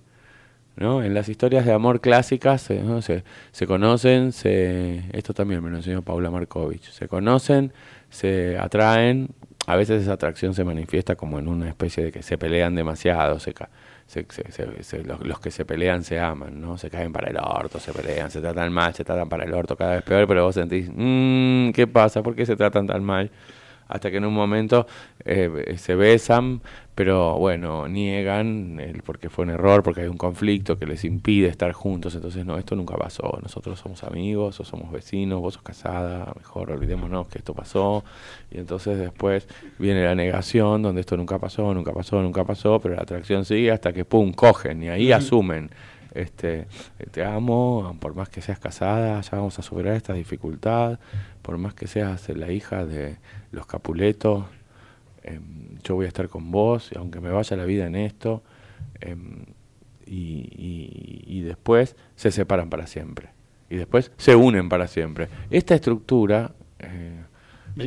¿no? 0.79 1.03
En 1.03 1.13
las 1.13 1.27
historias 1.27 1.65
de 1.65 1.73
amor 1.73 1.99
clásicas 1.99 2.69
¿no? 2.69 3.01
se, 3.01 3.23
se 3.51 3.67
conocen, 3.67 4.31
se, 4.31 5.03
esto 5.11 5.33
también 5.33 5.61
me 5.61 5.69
lo 5.69 5.77
enseñó 5.77 6.01
Paula 6.01 6.31
Markovich, 6.31 6.89
se 6.89 7.09
conocen, 7.09 7.73
se 8.09 8.57
atraen, 8.57 9.29
a 9.67 9.75
veces 9.75 10.03
esa 10.03 10.13
atracción 10.13 10.53
se 10.53 10.63
manifiesta 10.63 11.15
como 11.15 11.37
en 11.37 11.49
una 11.49 11.67
especie 11.67 12.05
de 12.05 12.11
que 12.13 12.23
se 12.23 12.37
pelean 12.37 12.75
demasiado, 12.75 13.39
se, 13.39 13.53
se, 14.09 14.25
se, 14.81 15.03
los, 15.03 15.19
los, 15.19 15.39
que 15.39 15.51
se 15.51 15.65
pelean 15.65 16.03
se 16.03 16.19
aman, 16.19 16.59
¿no? 16.59 16.79
Se 16.79 16.89
caen 16.89 17.13
para 17.13 17.29
el 17.29 17.37
orto, 17.37 17.79
se 17.79 17.93
pelean, 17.93 18.31
se 18.31 18.41
tratan 18.41 18.73
mal, 18.73 18.91
se 18.95 19.03
tratan 19.03 19.29
para 19.29 19.43
el 19.43 19.53
orto 19.53 19.75
cada 19.75 19.93
vez 19.93 20.01
peor, 20.01 20.27
pero 20.27 20.45
vos 20.45 20.55
sentís, 20.55 20.89
mmm, 20.91 21.69
¿qué 21.69 21.85
pasa? 21.85 22.23
¿Por 22.23 22.35
qué 22.35 22.43
se 22.43 22.55
tratan 22.55 22.87
tan 22.87 23.03
mal? 23.03 23.29
Hasta 23.89 24.11
que 24.11 24.17
en 24.17 24.25
un 24.25 24.33
momento 24.33 24.87
eh, 25.25 25.75
se 25.77 25.95
besan, 25.95 26.61
pero 26.93 27.37
bueno, 27.37 27.87
niegan 27.87 28.79
el, 28.79 29.01
porque 29.01 29.29
fue 29.29 29.45
un 29.45 29.51
error, 29.51 29.83
porque 29.83 30.01
hay 30.01 30.07
un 30.07 30.17
conflicto 30.17 30.77
que 30.77 30.85
les 30.85 31.03
impide 31.03 31.47
estar 31.47 31.71
juntos, 31.73 32.13
entonces 32.13 32.45
no, 32.45 32.57
esto 32.57 32.75
nunca 32.75 32.95
pasó, 32.95 33.39
nosotros 33.41 33.79
somos 33.79 34.03
amigos 34.03 34.59
o 34.59 34.63
somos 34.63 34.91
vecinos, 34.91 35.41
vos 35.41 35.55
sos 35.55 35.63
casada, 35.63 36.31
mejor 36.37 36.71
olvidémonos 36.71 37.27
que 37.27 37.39
esto 37.39 37.53
pasó, 37.53 38.03
y 38.51 38.59
entonces 38.59 38.99
después 38.99 39.47
viene 39.79 40.03
la 40.03 40.13
negación, 40.13 40.83
donde 40.83 41.01
esto 41.01 41.17
nunca 41.17 41.39
pasó, 41.39 41.73
nunca 41.73 41.91
pasó, 41.91 42.21
nunca 42.21 42.43
pasó, 42.45 42.79
pero 42.79 42.95
la 42.95 43.01
atracción 43.01 43.43
sigue 43.43 43.71
hasta 43.71 43.91
que 43.91 44.05
pum, 44.05 44.31
cogen 44.33 44.83
y 44.83 44.89
ahí 44.89 45.11
asumen 45.11 45.71
este, 46.13 46.67
te 47.11 47.23
amo, 47.23 47.95
por 47.99 48.15
más 48.15 48.29
que 48.29 48.41
seas 48.41 48.59
casada, 48.59 49.21
ya 49.21 49.37
vamos 49.37 49.57
a 49.59 49.61
superar 49.61 49.95
esta 49.95 50.13
dificultad, 50.13 50.99
por 51.41 51.57
más 51.57 51.73
que 51.73 51.87
seas 51.87 52.29
la 52.29 52.51
hija 52.51 52.85
de 52.85 53.17
los 53.51 53.65
Capuletos, 53.65 54.45
eh, 55.23 55.39
yo 55.83 55.95
voy 55.95 56.05
a 56.05 56.07
estar 56.07 56.29
con 56.29 56.51
vos, 56.51 56.91
aunque 56.95 57.19
me 57.19 57.29
vaya 57.29 57.55
la 57.57 57.65
vida 57.65 57.85
en 57.85 57.95
esto, 57.95 58.43
eh, 59.01 59.15
y, 60.05 60.15
y, 60.15 61.23
y, 61.27 61.41
después 61.41 61.95
se 62.15 62.31
separan 62.31 62.69
para 62.69 62.87
siempre, 62.87 63.29
y 63.69 63.75
después 63.75 64.11
se 64.17 64.35
unen 64.35 64.69
para 64.69 64.87
siempre. 64.87 65.29
Esta 65.51 65.75
estructura... 65.75 66.51
Eh, 66.79 67.23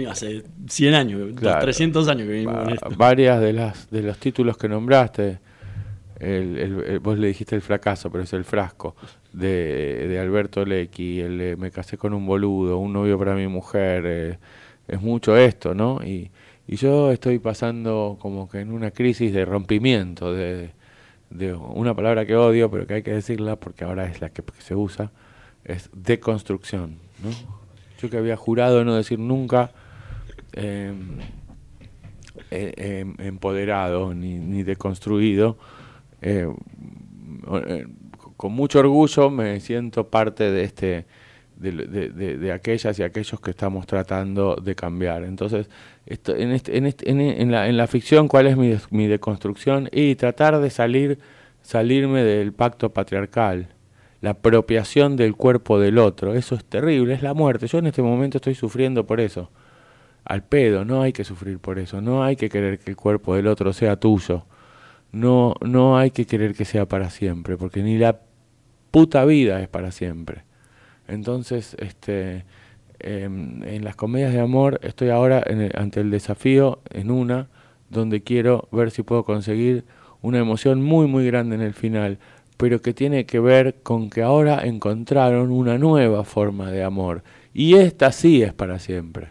hace 0.08 0.44
100 0.68 0.94
años, 0.94 1.32
claro, 1.34 1.60
300 1.60 2.08
años 2.08 2.28
que 2.28 2.42
en 2.42 2.70
esto. 2.70 2.90
Varias 2.96 3.40
de, 3.40 3.52
las, 3.52 3.90
de 3.90 4.02
los 4.02 4.16
títulos 4.18 4.56
que 4.56 4.68
nombraste, 4.68 5.38
el, 6.22 6.84
el, 6.86 6.98
vos 7.00 7.18
le 7.18 7.28
dijiste 7.28 7.56
el 7.56 7.62
fracaso, 7.62 8.10
pero 8.10 8.24
es 8.24 8.32
el 8.32 8.44
frasco, 8.44 8.94
de, 9.32 10.06
de 10.08 10.18
Alberto 10.18 10.64
Lecchi, 10.64 11.20
el 11.20 11.38
de 11.38 11.56
Me 11.56 11.70
casé 11.70 11.98
con 11.98 12.14
un 12.14 12.26
boludo, 12.26 12.78
un 12.78 12.92
novio 12.92 13.18
para 13.18 13.34
mi 13.34 13.48
mujer, 13.48 14.04
eh, 14.06 14.38
es 14.88 15.00
mucho 15.00 15.36
esto, 15.36 15.74
¿no? 15.74 16.00
Y, 16.04 16.30
y 16.66 16.76
yo 16.76 17.10
estoy 17.10 17.38
pasando 17.38 18.18
como 18.20 18.48
que 18.48 18.60
en 18.60 18.72
una 18.72 18.92
crisis 18.92 19.32
de 19.32 19.44
rompimiento, 19.44 20.32
de, 20.32 20.70
de 21.30 21.54
una 21.54 21.94
palabra 21.94 22.24
que 22.24 22.36
odio, 22.36 22.70
pero 22.70 22.86
que 22.86 22.94
hay 22.94 23.02
que 23.02 23.12
decirla 23.12 23.56
porque 23.56 23.84
ahora 23.84 24.06
es 24.06 24.20
la 24.20 24.30
que, 24.30 24.42
se 24.58 24.74
usa, 24.74 25.10
es 25.64 25.90
deconstrucción, 25.92 26.98
¿no? 27.22 27.30
Yo 28.00 28.10
que 28.10 28.16
había 28.16 28.36
jurado 28.36 28.84
no 28.84 28.94
decir 28.94 29.18
nunca... 29.18 29.72
Eh, 30.54 30.92
eh, 32.50 33.06
empoderado 33.18 34.14
ni, 34.14 34.38
ni 34.38 34.62
deconstruido, 34.62 35.56
eh, 36.22 36.48
eh, 37.68 37.86
con 38.36 38.52
mucho 38.52 38.78
orgullo 38.78 39.30
me 39.30 39.60
siento 39.60 40.08
parte 40.08 40.50
de 40.50 40.64
este 40.64 41.06
de, 41.56 41.70
de, 42.38 42.52
aquellas 42.52 42.98
y 42.98 43.04
aquellos 43.04 43.38
que 43.40 43.50
estamos 43.50 43.86
tratando 43.86 44.56
de 44.56 44.74
cambiar. 44.74 45.22
Entonces, 45.22 45.70
esto, 46.06 46.34
en, 46.34 46.50
este, 46.50 46.76
en, 46.76 46.86
este, 46.86 47.08
en, 47.08 47.20
en, 47.20 47.52
la, 47.52 47.68
en 47.68 47.76
la 47.76 47.86
ficción, 47.86 48.26
¿cuál 48.26 48.48
es 48.48 48.56
mi, 48.56 48.74
mi 48.90 49.06
deconstrucción? 49.06 49.88
Y 49.92 50.16
tratar 50.16 50.58
de 50.58 50.70
salir, 50.70 51.20
salirme 51.60 52.24
del 52.24 52.52
pacto 52.52 52.92
patriarcal, 52.92 53.68
la 54.20 54.30
apropiación 54.30 55.16
del 55.16 55.36
cuerpo 55.36 55.78
del 55.78 55.98
otro. 55.98 56.34
Eso 56.34 56.56
es 56.56 56.64
terrible, 56.64 57.14
es 57.14 57.22
la 57.22 57.34
muerte. 57.34 57.68
Yo 57.68 57.78
en 57.78 57.86
este 57.86 58.02
momento 58.02 58.38
estoy 58.38 58.56
sufriendo 58.56 59.06
por 59.06 59.20
eso. 59.20 59.50
Al 60.24 60.42
pedo, 60.42 60.84
no 60.84 61.02
hay 61.02 61.12
que 61.12 61.22
sufrir 61.22 61.60
por 61.60 61.78
eso, 61.78 62.00
no 62.00 62.24
hay 62.24 62.34
que 62.34 62.48
querer 62.48 62.80
que 62.80 62.90
el 62.90 62.96
cuerpo 62.96 63.36
del 63.36 63.46
otro 63.46 63.72
sea 63.72 63.96
tuyo 63.96 64.46
no, 65.12 65.54
no 65.60 65.98
hay 65.98 66.10
que 66.10 66.26
querer 66.26 66.54
que 66.54 66.64
sea 66.64 66.86
para 66.86 67.10
siempre, 67.10 67.56
porque 67.56 67.82
ni 67.82 67.98
la 67.98 68.20
puta 68.90 69.24
vida 69.24 69.60
es 69.60 69.68
para 69.68 69.92
siempre. 69.92 70.44
Entonces, 71.06 71.76
este, 71.78 72.44
eh, 73.00 73.24
en 73.24 73.84
las 73.84 73.96
comedias 73.96 74.32
de 74.32 74.40
amor 74.40 74.80
estoy 74.82 75.10
ahora 75.10 75.42
en 75.44 75.60
el, 75.60 75.72
ante 75.76 76.00
el 76.00 76.10
desafío 76.10 76.80
en 76.90 77.10
una 77.10 77.48
donde 77.90 78.22
quiero 78.22 78.68
ver 78.70 78.90
si 78.90 79.02
puedo 79.02 79.24
conseguir 79.24 79.84
una 80.22 80.38
emoción 80.38 80.82
muy 80.82 81.08
muy 81.08 81.26
grande 81.26 81.56
en 81.56 81.62
el 81.62 81.74
final, 81.74 82.18
pero 82.56 82.80
que 82.80 82.94
tiene 82.94 83.26
que 83.26 83.40
ver 83.40 83.82
con 83.82 84.08
que 84.08 84.22
ahora 84.22 84.64
encontraron 84.64 85.50
una 85.50 85.78
nueva 85.78 86.24
forma 86.24 86.70
de 86.70 86.84
amor 86.84 87.24
y 87.52 87.74
esta 87.74 88.12
sí 88.12 88.42
es 88.42 88.52
para 88.54 88.78
siempre. 88.78 89.30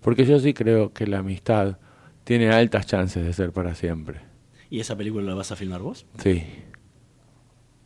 Porque 0.00 0.24
yo 0.24 0.38
sí 0.38 0.54
creo 0.54 0.92
que 0.92 1.06
la 1.06 1.18
amistad 1.18 1.78
tiene 2.24 2.50
altas 2.50 2.86
chances 2.86 3.24
de 3.24 3.32
ser 3.32 3.52
para 3.52 3.74
siempre. 3.74 4.31
¿Y 4.72 4.80
esa 4.80 4.96
película 4.96 5.22
la 5.26 5.34
vas 5.34 5.52
a 5.52 5.56
filmar 5.56 5.82
vos? 5.82 6.06
Sí. 6.22 6.42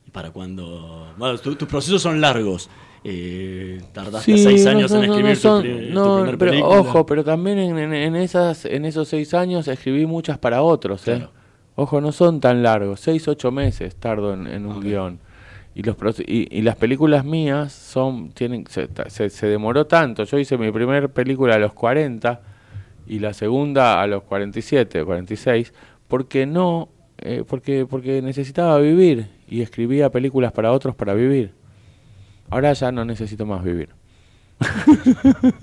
¿Y 0.06 0.10
para 0.12 0.30
cuándo? 0.30 1.12
Bueno, 1.18 1.36
tu, 1.38 1.56
tus 1.56 1.66
procesos 1.66 2.00
son 2.00 2.20
largos. 2.20 2.70
Eh, 3.02 3.80
tardaste 3.92 4.36
sí, 4.36 4.38
seis 4.42 4.66
años 4.66 4.92
no, 4.92 4.98
en 5.02 5.04
escribir 5.10 5.30
no, 5.34 5.36
son, 5.36 5.62
tu, 5.62 5.68
tu 5.68 6.14
primer 6.16 6.38
pero, 6.38 6.50
película. 6.52 6.78
Ojo, 6.80 7.04
pero 7.06 7.24
también 7.24 7.58
en, 7.58 7.76
en, 7.76 7.92
en, 7.92 8.14
esas, 8.14 8.64
en 8.66 8.84
esos 8.84 9.08
seis 9.08 9.34
años 9.34 9.66
escribí 9.66 10.06
muchas 10.06 10.38
para 10.38 10.62
otros. 10.62 11.06
¿eh? 11.08 11.26
Ojo, 11.74 12.00
no 12.00 12.12
son 12.12 12.40
tan 12.40 12.62
largos. 12.62 13.00
Seis, 13.00 13.26
ocho 13.26 13.50
meses 13.50 13.96
tardo 13.96 14.32
en, 14.34 14.46
en 14.46 14.64
un 14.64 14.80
guion. 14.80 15.18
Y, 15.74 15.82
los, 15.82 15.96
y, 16.20 16.46
y 16.56 16.62
las 16.62 16.76
películas 16.76 17.24
mías 17.24 17.72
son 17.72 18.30
tienen 18.30 18.64
se, 18.68 18.88
se- 19.08 19.28
se 19.30 19.46
demoró 19.48 19.86
tanto. 19.88 20.22
Yo 20.22 20.38
hice 20.38 20.56
mi 20.56 20.70
primera 20.70 21.08
película 21.08 21.56
a 21.56 21.58
los 21.58 21.72
40 21.74 22.40
y 23.08 23.18
la 23.18 23.34
segunda 23.34 24.00
a 24.00 24.06
los 24.06 24.22
47, 24.22 25.04
46, 25.04 25.72
porque 26.08 26.46
no, 26.46 26.88
eh, 27.18 27.44
porque, 27.46 27.86
porque 27.88 28.22
necesitaba 28.22 28.78
vivir 28.78 29.28
y 29.48 29.62
escribía 29.62 30.10
películas 30.10 30.52
para 30.52 30.72
otros 30.72 30.94
para 30.94 31.14
vivir. 31.14 31.52
Ahora 32.48 32.72
ya 32.72 32.92
no 32.92 33.04
necesito 33.04 33.44
más 33.46 33.64
vivir. 33.64 33.88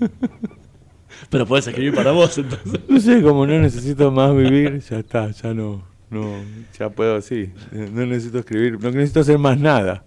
Pero 1.30 1.46
puedes 1.46 1.66
escribir 1.66 1.94
para 1.94 2.12
vos, 2.12 2.36
entonces. 2.38 2.80
No 2.88 3.00
sé, 3.00 3.22
como 3.22 3.46
no 3.46 3.58
necesito 3.58 4.10
más 4.10 4.34
vivir, 4.36 4.80
ya 4.80 4.98
está, 4.98 5.30
ya 5.30 5.54
no, 5.54 5.82
no, 6.10 6.34
ya 6.78 6.90
puedo, 6.90 7.20
sí, 7.20 7.50
no 7.72 8.04
necesito 8.06 8.40
escribir, 8.40 8.80
no 8.80 8.90
necesito 8.90 9.20
hacer 9.20 9.38
más 9.38 9.58
nada. 9.58 10.04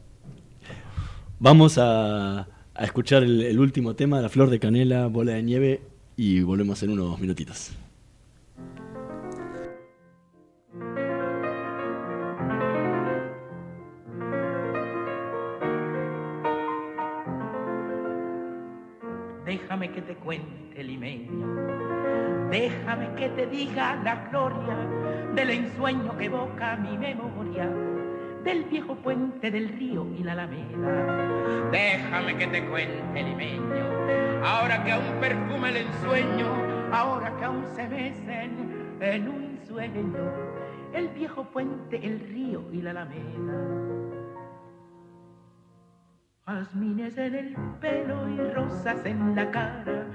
Vamos 1.39 1.77
a, 1.77 2.47
a 2.73 2.83
escuchar 2.83 3.23
el, 3.23 3.41
el 3.41 3.59
último 3.59 3.95
tema, 3.95 4.21
La 4.21 4.29
Flor 4.29 4.49
de 4.49 4.59
Canela, 4.59 5.07
Bola 5.07 5.33
de 5.33 5.43
Nieve, 5.43 5.81
y 6.15 6.41
volvemos 6.41 6.81
en 6.83 6.91
unos 6.91 7.19
minutitos. 7.19 7.71
Déjame 19.77 19.93
que 19.93 20.01
te 20.01 20.15
cuente, 20.15 20.83
limeño. 20.83 22.49
Déjame 22.49 23.13
que 23.13 23.29
te 23.29 23.45
diga 23.45 23.95
la 24.03 24.27
gloria 24.31 24.75
del 25.35 25.51
ensueño 25.51 26.17
que 26.17 26.25
evoca 26.25 26.77
mi 26.77 26.97
memoria, 26.97 27.69
del 28.43 28.63
viejo 28.63 28.95
puente 28.95 29.51
del 29.51 29.69
río 29.69 30.07
y 30.17 30.23
la 30.23 30.31
alameda. 30.31 31.69
Déjame 31.71 32.37
que 32.37 32.47
te 32.47 32.65
cuente, 32.65 33.21
limeño. 33.21 33.85
Ahora 34.43 34.83
que 34.83 34.93
aún 34.93 35.19
perfuma 35.21 35.69
el 35.69 35.77
ensueño, 35.77 36.47
ahora 36.91 37.37
que 37.37 37.45
aún 37.45 37.63
se 37.75 37.87
mecen 37.87 38.97
en 38.99 39.27
un 39.29 39.59
sueño, 39.67 40.31
el 40.91 41.07
viejo 41.09 41.43
puente, 41.43 42.03
el 42.03 42.19
río 42.19 42.63
y 42.73 42.81
la 42.81 42.89
alameda. 42.89 44.16
Jazmines 46.47 47.17
en 47.17 47.35
el 47.35 47.55
pelo 47.81 48.29
y 48.29 48.37
rosas 48.53 49.05
en 49.05 49.35
la 49.35 49.51
cara. 49.51 50.05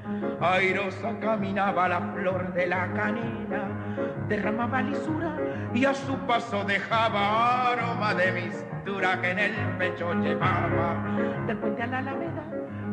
Airosa 0.41 1.20
caminaba 1.20 1.91
la 1.91 2.01
flor 2.01 2.55
de 2.55 2.68
la 2.68 2.91
canela, 2.95 3.68
derramaba 4.28 4.80
lisura 4.80 5.37
y 5.74 5.85
a 5.85 5.93
su 5.93 6.16
paso 6.26 6.64
dejaba 6.64 7.72
aroma 7.72 8.14
de 8.14 8.33
mistura 8.33 9.20
que 9.20 9.30
en 9.30 9.39
el 9.41 9.53
pecho 9.76 10.14
llevaba. 10.14 11.05
Del 11.47 11.59
puente 11.59 11.83
a 11.83 11.87
la 11.89 11.99
alameda, 11.99 12.45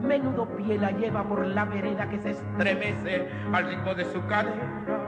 menudo 0.04 0.46
pie 0.58 0.78
la 0.78 0.92
lleva 0.92 1.24
por 1.24 1.46
la 1.48 1.64
vereda 1.64 2.10
que 2.10 2.20
se 2.20 2.32
estremece 2.32 3.26
al 3.54 3.68
ritmo 3.70 3.96
de 3.96 4.04
su 4.04 4.22
cadera. 4.26 4.99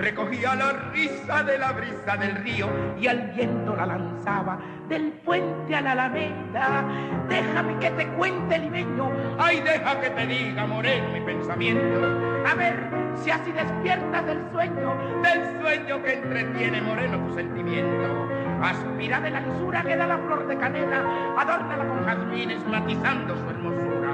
Recogía 0.00 0.54
la 0.54 0.72
risa 0.94 1.42
de 1.42 1.58
la 1.58 1.72
brisa 1.72 2.16
del 2.16 2.34
río 2.36 2.66
y 2.98 3.06
al 3.06 3.32
viento 3.32 3.76
la 3.76 3.84
lanzaba 3.84 4.58
del 4.88 5.12
puente 5.12 5.76
a 5.76 5.82
la 5.82 5.92
alameda. 5.92 6.84
Déjame 7.28 7.78
que 7.78 7.90
te 7.90 8.08
cuente, 8.12 8.58
limeño. 8.58 9.12
Ay, 9.38 9.60
deja 9.60 10.00
que 10.00 10.08
te 10.08 10.26
diga, 10.26 10.66
moreno, 10.66 11.10
mi 11.12 11.20
pensamiento. 11.20 12.00
A 12.48 12.54
ver 12.54 12.88
si 13.14 13.30
así 13.30 13.52
despiertas 13.52 14.24
del 14.24 14.40
sueño, 14.50 14.96
del 15.22 15.60
sueño 15.60 16.02
que 16.02 16.14
entretiene, 16.14 16.80
moreno, 16.80 17.18
tu 17.26 17.34
sentimiento. 17.34 18.26
Aspira 18.62 19.20
de 19.20 19.30
la 19.30 19.40
lisura 19.40 19.82
que 19.82 19.96
da 19.96 20.06
la 20.06 20.16
flor 20.16 20.46
de 20.46 20.56
canela, 20.56 21.34
adórnala 21.36 21.86
con 21.86 22.06
jazmines 22.06 22.66
matizando 22.66 23.36
su 23.36 23.50
hermosura. 23.50 24.12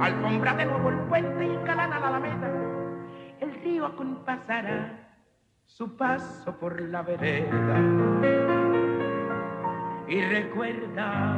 Alfombra 0.00 0.54
de 0.54 0.64
nuevo 0.64 0.88
el 0.88 0.98
puente 1.00 1.44
y 1.44 1.50
engalana 1.50 2.00
la 2.00 2.08
alameda. 2.08 2.50
El 3.38 3.52
río 3.62 3.84
acompasará 3.84 5.05
su 5.66 5.96
paso 5.96 6.56
por 6.58 6.80
la 6.80 7.02
vereda. 7.02 7.80
Y 10.08 10.20
recuerda 10.22 11.36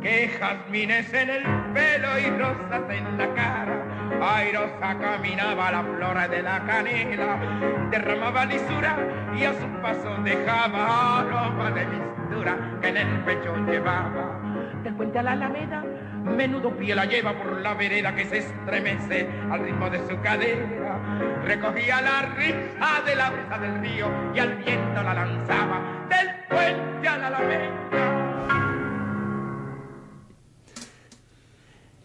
que 0.00 0.28
jazmines 0.28 1.12
en 1.12 1.30
el 1.30 1.42
pelo 1.72 2.18
y 2.18 2.30
rosas 2.38 2.82
en 2.90 3.18
la 3.18 3.34
cara. 3.34 3.80
Airosa 4.22 4.98
caminaba 4.98 5.72
la 5.72 5.82
flora 5.82 6.28
de 6.28 6.42
la 6.42 6.64
canela, 6.64 7.88
derramaba 7.90 8.46
lisura 8.46 8.96
y 9.34 9.44
a 9.44 9.52
su 9.54 9.66
paso 9.82 10.14
dejaba 10.22 11.20
aroma 11.20 11.70
de 11.72 11.86
mistura 11.86 12.78
que 12.80 12.88
en 12.88 12.96
el 12.96 13.20
pecho 13.24 13.56
llevaba. 13.66 14.40
Del 14.82 14.94
puente 14.94 15.22
la 15.22 15.32
alameda, 15.32 15.82
menudo 16.24 16.76
pie 16.76 16.94
la 16.94 17.04
lleva 17.04 17.36
por 17.36 17.60
la 17.60 17.74
vereda 17.74 18.14
que 18.14 18.24
se 18.24 18.38
estremece 18.38 19.28
al 19.50 19.60
ritmo 19.64 19.88
de 19.90 19.98
su 20.08 20.20
cadera. 20.20 20.98
Recogía 21.44 22.00
la 22.00 22.22
risa 22.34 23.02
de 23.06 23.14
la 23.16 23.30
brisa 23.30 23.58
del 23.58 23.80
río 23.80 24.06
y 24.34 24.38
al 24.38 24.56
viento 24.56 25.02
la 25.02 25.14
lanzaba 25.14 26.06
del 26.08 26.28
puente 26.48 27.08
a 27.08 27.18
la 27.18 27.26
alameda. 27.28 27.70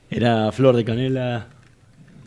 Era 0.10 0.52
Flor 0.52 0.76
de 0.76 0.84
Canela, 0.84 1.48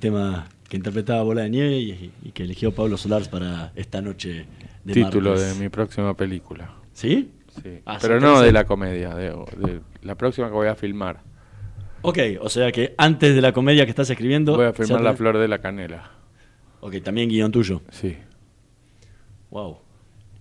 tema 0.00 0.46
que 0.68 0.76
interpretaba 0.76 1.22
Bola 1.22 1.42
de 1.42 1.50
Nieve 1.50 1.76
y, 1.78 2.12
y 2.22 2.30
que 2.32 2.44
eligió 2.44 2.72
Pablo 2.74 2.96
Solars 2.96 3.28
para 3.28 3.72
esta 3.74 4.00
noche 4.00 4.46
de 4.84 4.92
Título 4.94 5.30
martes. 5.30 5.58
de 5.58 5.62
mi 5.62 5.68
próxima 5.68 6.14
película. 6.14 6.70
¿Sí? 6.92 7.32
Sí. 7.62 7.80
Ah, 7.84 7.98
Pero 8.00 8.18
no 8.20 8.40
de 8.40 8.52
la 8.52 8.64
comedia, 8.64 9.14
de, 9.14 9.30
de 9.58 9.80
la 10.02 10.14
próxima 10.14 10.46
que 10.46 10.54
voy 10.54 10.68
a 10.68 10.74
filmar. 10.74 11.20
Ok, 12.02 12.18
o 12.40 12.48
sea 12.48 12.72
que 12.72 12.94
antes 12.98 13.34
de 13.34 13.40
la 13.40 13.52
comedia 13.52 13.84
que 13.84 13.90
estás 13.90 14.10
escribiendo... 14.10 14.56
Voy 14.56 14.66
a 14.66 14.72
filmar 14.72 14.98
ya 14.98 15.04
La 15.04 15.14
Flor 15.14 15.38
de 15.38 15.48
la 15.48 15.60
Canela. 15.60 16.10
Ok, 16.80 17.00
también 17.02 17.28
guion 17.28 17.52
tuyo. 17.52 17.82
Sí. 17.90 18.16
Wow. 19.50 19.78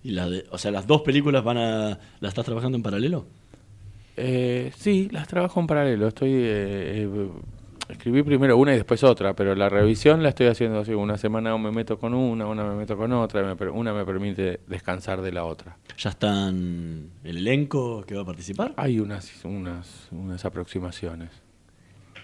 ¿Y 0.03 0.11
la 0.11 0.29
de, 0.29 0.45
o 0.49 0.57
sea, 0.57 0.71
las 0.71 0.87
dos 0.87 1.01
películas 1.01 1.43
van 1.43 1.57
a... 1.57 1.99
¿Las 2.19 2.29
estás 2.29 2.45
trabajando 2.45 2.77
en 2.77 2.83
paralelo? 2.83 3.27
Eh, 4.17 4.71
sí, 4.75 5.07
las 5.11 5.27
trabajo 5.27 5.59
en 5.59 5.67
paralelo. 5.67 6.07
Estoy 6.07 6.31
eh, 6.33 7.07
eh, 7.07 7.29
escribí 7.89 8.23
primero 8.23 8.57
una 8.57 8.73
y 8.73 8.77
después 8.77 9.03
otra, 9.03 9.35
pero 9.35 9.53
la 9.53 9.69
revisión 9.69 10.23
la 10.23 10.29
estoy 10.29 10.47
haciendo 10.47 10.79
así. 10.79 10.93
Una 10.93 11.17
semana 11.17 11.55
me 11.57 11.71
meto 11.71 11.99
con 11.99 12.13
una, 12.13 12.47
una 12.47 12.63
me 12.63 12.75
meto 12.75 12.97
con 12.97 13.11
otra, 13.13 13.55
una 13.71 13.93
me 13.93 14.05
permite 14.05 14.61
descansar 14.67 15.21
de 15.21 15.31
la 15.31 15.45
otra. 15.45 15.77
¿Ya 15.97 16.09
están 16.09 17.11
el 17.23 17.37
elenco 17.37 18.03
que 18.03 18.15
va 18.15 18.21
a 18.21 18.25
participar? 18.25 18.73
Hay 18.77 18.99
unas, 18.99 19.45
unas, 19.45 20.07
unas 20.11 20.43
aproximaciones. 20.45 21.29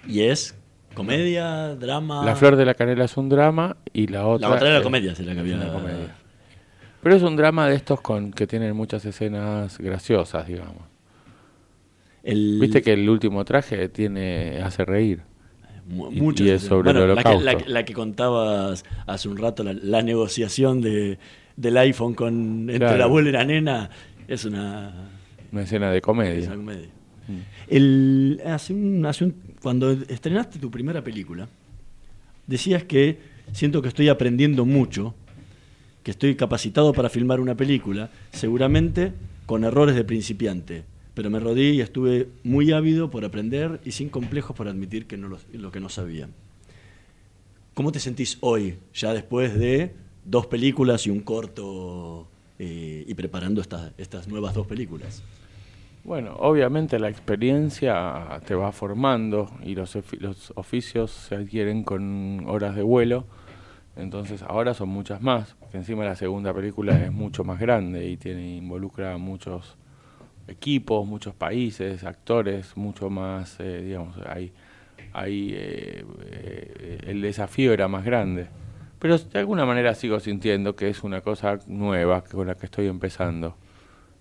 ¿Y 0.08 0.22
es 0.22 0.55
comedia, 0.93 1.76
drama? 1.76 2.26
La 2.26 2.36
Flor 2.36 2.55
de 2.55 2.66
la 2.66 2.74
Canela 2.74 3.05
es 3.05 3.18
un 3.18 3.30
drama 3.30 3.78
y 3.93 4.08
la 4.08 4.26
otra. 4.26 4.49
La 4.49 4.55
otra 4.55 4.68
era 4.70 4.78
es- 4.78 4.84
comedia, 4.84 5.14
sí, 5.16 5.24
la 5.24 5.34
que 5.34 5.39
es 5.47 5.53
había- 5.53 5.72
comedia. 5.72 6.16
Pero 7.03 7.16
es 7.16 7.24
un 7.24 7.36
drama 7.36 7.68
de 7.70 7.76
estos 7.76 8.01
con 8.01 8.32
que 8.32 8.47
tienen 8.47 8.76
muchas 8.76 9.05
escenas 9.05 9.78
graciosas, 9.78 10.47
digamos. 10.47 10.84
El- 12.24 12.58
Viste 12.60 12.82
que 12.82 12.93
el 12.93 13.08
último 13.10 13.45
traje 13.45 13.88
tiene 13.89 14.60
hace 14.62 14.84
reír. 14.84 15.22
Mu- 15.88 16.34
Y- 16.36 16.49
es 16.49 16.64
sobre 16.64 16.91
Bueno, 16.91 17.05
el 17.05 17.16
la 17.16 17.24
que, 17.24 17.39
la 17.39 17.58
la 17.66 17.86
que 17.86 17.93
contabas 17.93 18.84
hace 19.05 19.30
un 19.30 19.38
rato, 19.38 19.64
la, 19.64 19.72
la 19.74 20.01
negociación 20.01 20.82
de, 20.82 21.18
del 21.55 21.78
iPhone 21.78 22.14
con 22.14 22.62
entre 22.70 22.80
Claro. 22.80 22.97
la 22.97 23.03
abuela 23.05 23.30
y 23.30 23.32
la 23.32 23.45
nena, 23.45 23.89
es 24.28 24.43
una, 24.43 24.93
Una 25.53 25.62
escena 25.62 25.89
de 25.91 26.01
comedia. 26.01 26.39
es 26.39 26.47
una 26.47 26.55
comedia. 26.58 26.89
Mm. 27.28 27.41
Cuando 29.61 29.91
estrenaste 29.91 30.59
tu 30.59 30.71
primera 30.71 31.03
película, 31.03 31.47
decías 32.45 32.84
que 32.84 33.19
siento 33.51 33.82
que 33.82 33.89
estoy 33.89 34.09
aprendiendo 34.09 34.65
mucho, 34.65 35.13
que 36.03 36.11
estoy 36.11 36.36
capacitado 36.36 36.93
para 36.93 37.09
filmar 37.09 37.39
una 37.39 37.55
película, 37.55 38.09
seguramente 38.32 39.13
con 39.45 39.63
errores 39.63 39.95
de 39.95 40.03
principiante, 40.03 40.84
pero 41.13 41.30
me 41.30 41.39
rodí 41.39 41.71
y 41.71 41.82
estuve 41.82 42.30
muy 42.43 42.71
ávido 42.71 43.09
por 43.09 43.25
aprender 43.25 43.82
y 43.84 43.91
sin 43.91 44.09
complejos 44.09 44.55
por 44.55 44.67
admitir 44.67 45.07
que 45.07 45.17
no 45.17 45.28
lo, 45.28 45.71
que 45.71 45.80
no 45.80 45.89
sabía. 45.89 46.30
¿Cómo 47.73 47.91
te 47.91 47.99
sentís 47.99 48.38
hoy, 48.41 48.78
ya 48.93 49.13
después 49.13 49.57
de 49.57 49.93
dos 50.25 50.47
películas 50.47 51.07
y 51.07 51.09
un 51.09 51.21
corto 51.21 52.28
eh, 52.59 53.05
y 53.07 53.13
preparando 53.13 53.61
estas, 53.61 53.91
estas 53.97 54.28
nuevas 54.28 54.53
dos 54.53 54.67
películas? 54.67 55.23
Bueno, 56.08 56.38
obviamente 56.39 56.99
la 56.99 57.10
experiencia 57.10 58.39
te 58.45 58.55
va 58.55 58.72
formando 58.72 59.51
y 59.62 59.76
los, 59.76 59.97
los 60.20 60.53
oficios 60.55 61.12
se 61.12 61.36
adquieren 61.36 61.84
con 61.84 62.45
horas 62.47 62.78
de 62.78 62.82
vuelo. 62.82 63.26
Entonces 63.97 64.41
ahora 64.41 64.74
son 64.74 64.88
muchas 64.88 65.22
más, 65.22 65.55
porque 65.60 65.76
encima 65.76 66.05
la 66.05 66.16
segunda 66.16 66.53
película 66.53 66.97
es 66.97 67.12
mucho 67.12 67.43
más 67.43 67.60
grande 67.60 68.08
y 68.08 68.16
tiene 68.16 68.55
involucra 68.55 69.18
muchos 69.18 69.76
equipos, 70.47 71.05
muchos 71.05 71.36
países, 71.36 72.05
actores, 72.05 72.78
mucho 72.78 73.10
más, 73.10 73.60
eh, 73.60 73.82
digamos, 73.82 74.16
hay, 74.26 74.53
hay 75.12 75.51
eh, 75.55 76.05
eh, 76.26 76.99
el 77.05 77.22
desafío 77.22 77.74
era 77.74 77.89
más 77.89 78.05
grande. 78.05 78.47
Pero 78.97 79.18
de 79.18 79.39
alguna 79.39 79.66
manera 79.66 79.93
sigo 79.93 80.22
sintiendo 80.22 80.74
que 80.74 80.88
es 80.88 81.03
una 81.03 81.20
cosa 81.20 81.60
nueva 81.68 82.24
con 82.24 82.47
la 82.47 82.55
que 82.55 82.68
estoy 82.68 82.88
empezando. 82.88 83.58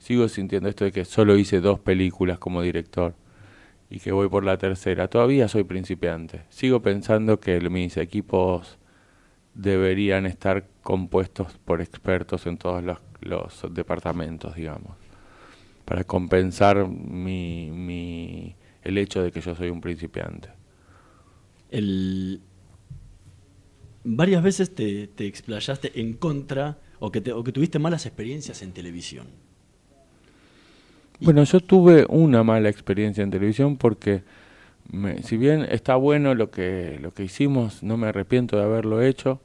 Sigo 0.07 0.29
sintiendo 0.29 0.69
esto 0.69 0.85
de 0.85 0.93
que 0.93 1.05
solo 1.05 1.37
hice 1.37 1.61
dos 1.61 1.81
películas 1.81 2.39
como 2.39 2.63
director 2.63 3.17
y 3.91 3.99
que 3.99 4.13
voy 4.13 4.29
por 4.29 4.45
la 4.45 4.57
tercera. 4.57 5.09
Todavía 5.09 5.49
soy 5.49 5.65
principiante. 5.65 6.43
Sigo 6.49 6.81
pensando 6.81 7.41
que 7.41 7.59
mis 7.69 7.97
equipos 7.97 8.79
deberían 9.55 10.25
estar 10.25 10.69
compuestos 10.83 11.59
por 11.65 11.81
expertos 11.81 12.47
en 12.47 12.57
todos 12.57 12.85
los, 13.21 13.75
departamentos, 13.75 14.55
digamos, 14.55 14.97
para 15.85 16.05
compensar 16.05 16.87
mi, 16.87 18.55
el 18.83 18.99
hecho 18.99 19.25
de 19.25 19.33
que 19.33 19.41
yo 19.41 19.57
soy 19.57 19.71
un 19.71 19.81
principiante. 19.81 20.51
El... 21.69 22.43
Varias 24.05 24.41
veces 24.41 24.73
te, 24.73 25.09
te 25.09 25.27
explayaste 25.27 26.01
en 26.01 26.13
contra 26.13 26.79
o 27.01 27.11
que, 27.11 27.21
te, 27.21 27.33
o 27.33 27.43
que 27.43 27.51
tuviste 27.51 27.81
malas 27.81 28.07
experiencias 28.07 28.63
en 28.63 28.73
televisión. 28.73 29.46
Bueno, 31.21 31.45
yo 31.45 31.61
tuve 31.61 32.05
una 32.09 32.43
mala 32.43 32.69
experiencia 32.69 33.23
en 33.25 33.31
televisión 33.31 33.77
porque 33.77 34.23
si 35.23 35.37
bien 35.37 35.67
está 35.71 35.97
bueno 35.97 36.35
lo 36.35 36.51
que, 36.51 36.99
lo 37.01 37.13
que 37.13 37.25
hicimos, 37.25 37.83
no 37.83 37.97
me 37.97 38.09
arrepiento 38.09 38.57
de 38.57 38.65
haberlo 38.65 39.01
hecho, 39.03 39.41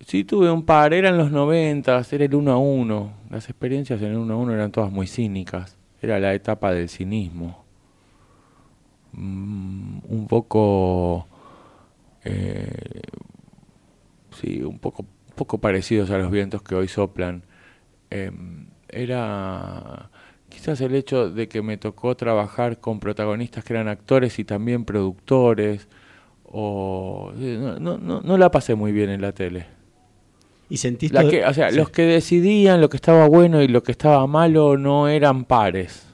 sí 0.00 0.24
tuve 0.24 0.50
un 0.50 0.64
par, 0.64 0.92
eran 0.92 1.16
los 1.16 1.30
90, 1.30 2.02
era 2.10 2.24
el 2.24 2.34
uno 2.34 2.52
a 2.52 2.58
uno, 2.58 3.12
las 3.30 3.48
experiencias 3.48 4.02
en 4.02 4.08
el 4.08 4.16
uno 4.16 4.34
a 4.34 4.36
uno 4.36 4.52
eran 4.52 4.72
todas 4.72 4.90
muy 4.90 5.06
cínicas, 5.06 5.76
era 6.02 6.18
la 6.18 6.34
etapa 6.34 6.72
del 6.72 6.88
cinismo, 6.88 7.64
mm, 9.12 9.98
un 10.08 10.26
poco, 10.28 11.28
eh, 12.24 13.02
sí, 14.40 14.62
un 14.62 14.78
poco, 14.80 15.06
poco 15.36 15.58
parecidos 15.58 16.10
a 16.10 16.18
los 16.18 16.30
vientos 16.30 16.62
que 16.62 16.74
hoy 16.74 16.88
soplan. 16.88 17.42
Em, 18.10 18.66
era 18.88 20.10
quizás 20.54 20.80
el 20.80 20.94
hecho 20.94 21.30
de 21.30 21.48
que 21.48 21.62
me 21.62 21.76
tocó 21.76 22.16
trabajar 22.16 22.78
con 22.78 23.00
protagonistas 23.00 23.64
que 23.64 23.72
eran 23.72 23.88
actores 23.88 24.38
y 24.38 24.44
también 24.44 24.84
productores, 24.84 25.88
o 26.44 27.32
no, 27.36 27.98
no, 27.98 28.20
no, 28.20 28.38
la 28.38 28.50
pasé 28.50 28.74
muy 28.74 28.92
bien 28.92 29.10
en 29.10 29.20
la 29.20 29.32
tele. 29.32 29.66
¿Y 30.70 30.76
sentiste? 30.76 31.28
que, 31.28 31.44
o 31.44 31.52
sea, 31.52 31.70
los 31.70 31.90
que 31.90 32.02
decidían 32.02 32.80
lo 32.80 32.88
que 32.88 32.96
estaba 32.96 33.28
bueno 33.28 33.60
y 33.62 33.68
lo 33.68 33.82
que 33.82 33.92
estaba 33.92 34.26
malo 34.26 34.76
no 34.78 35.08
eran 35.08 35.44
pares. 35.44 36.06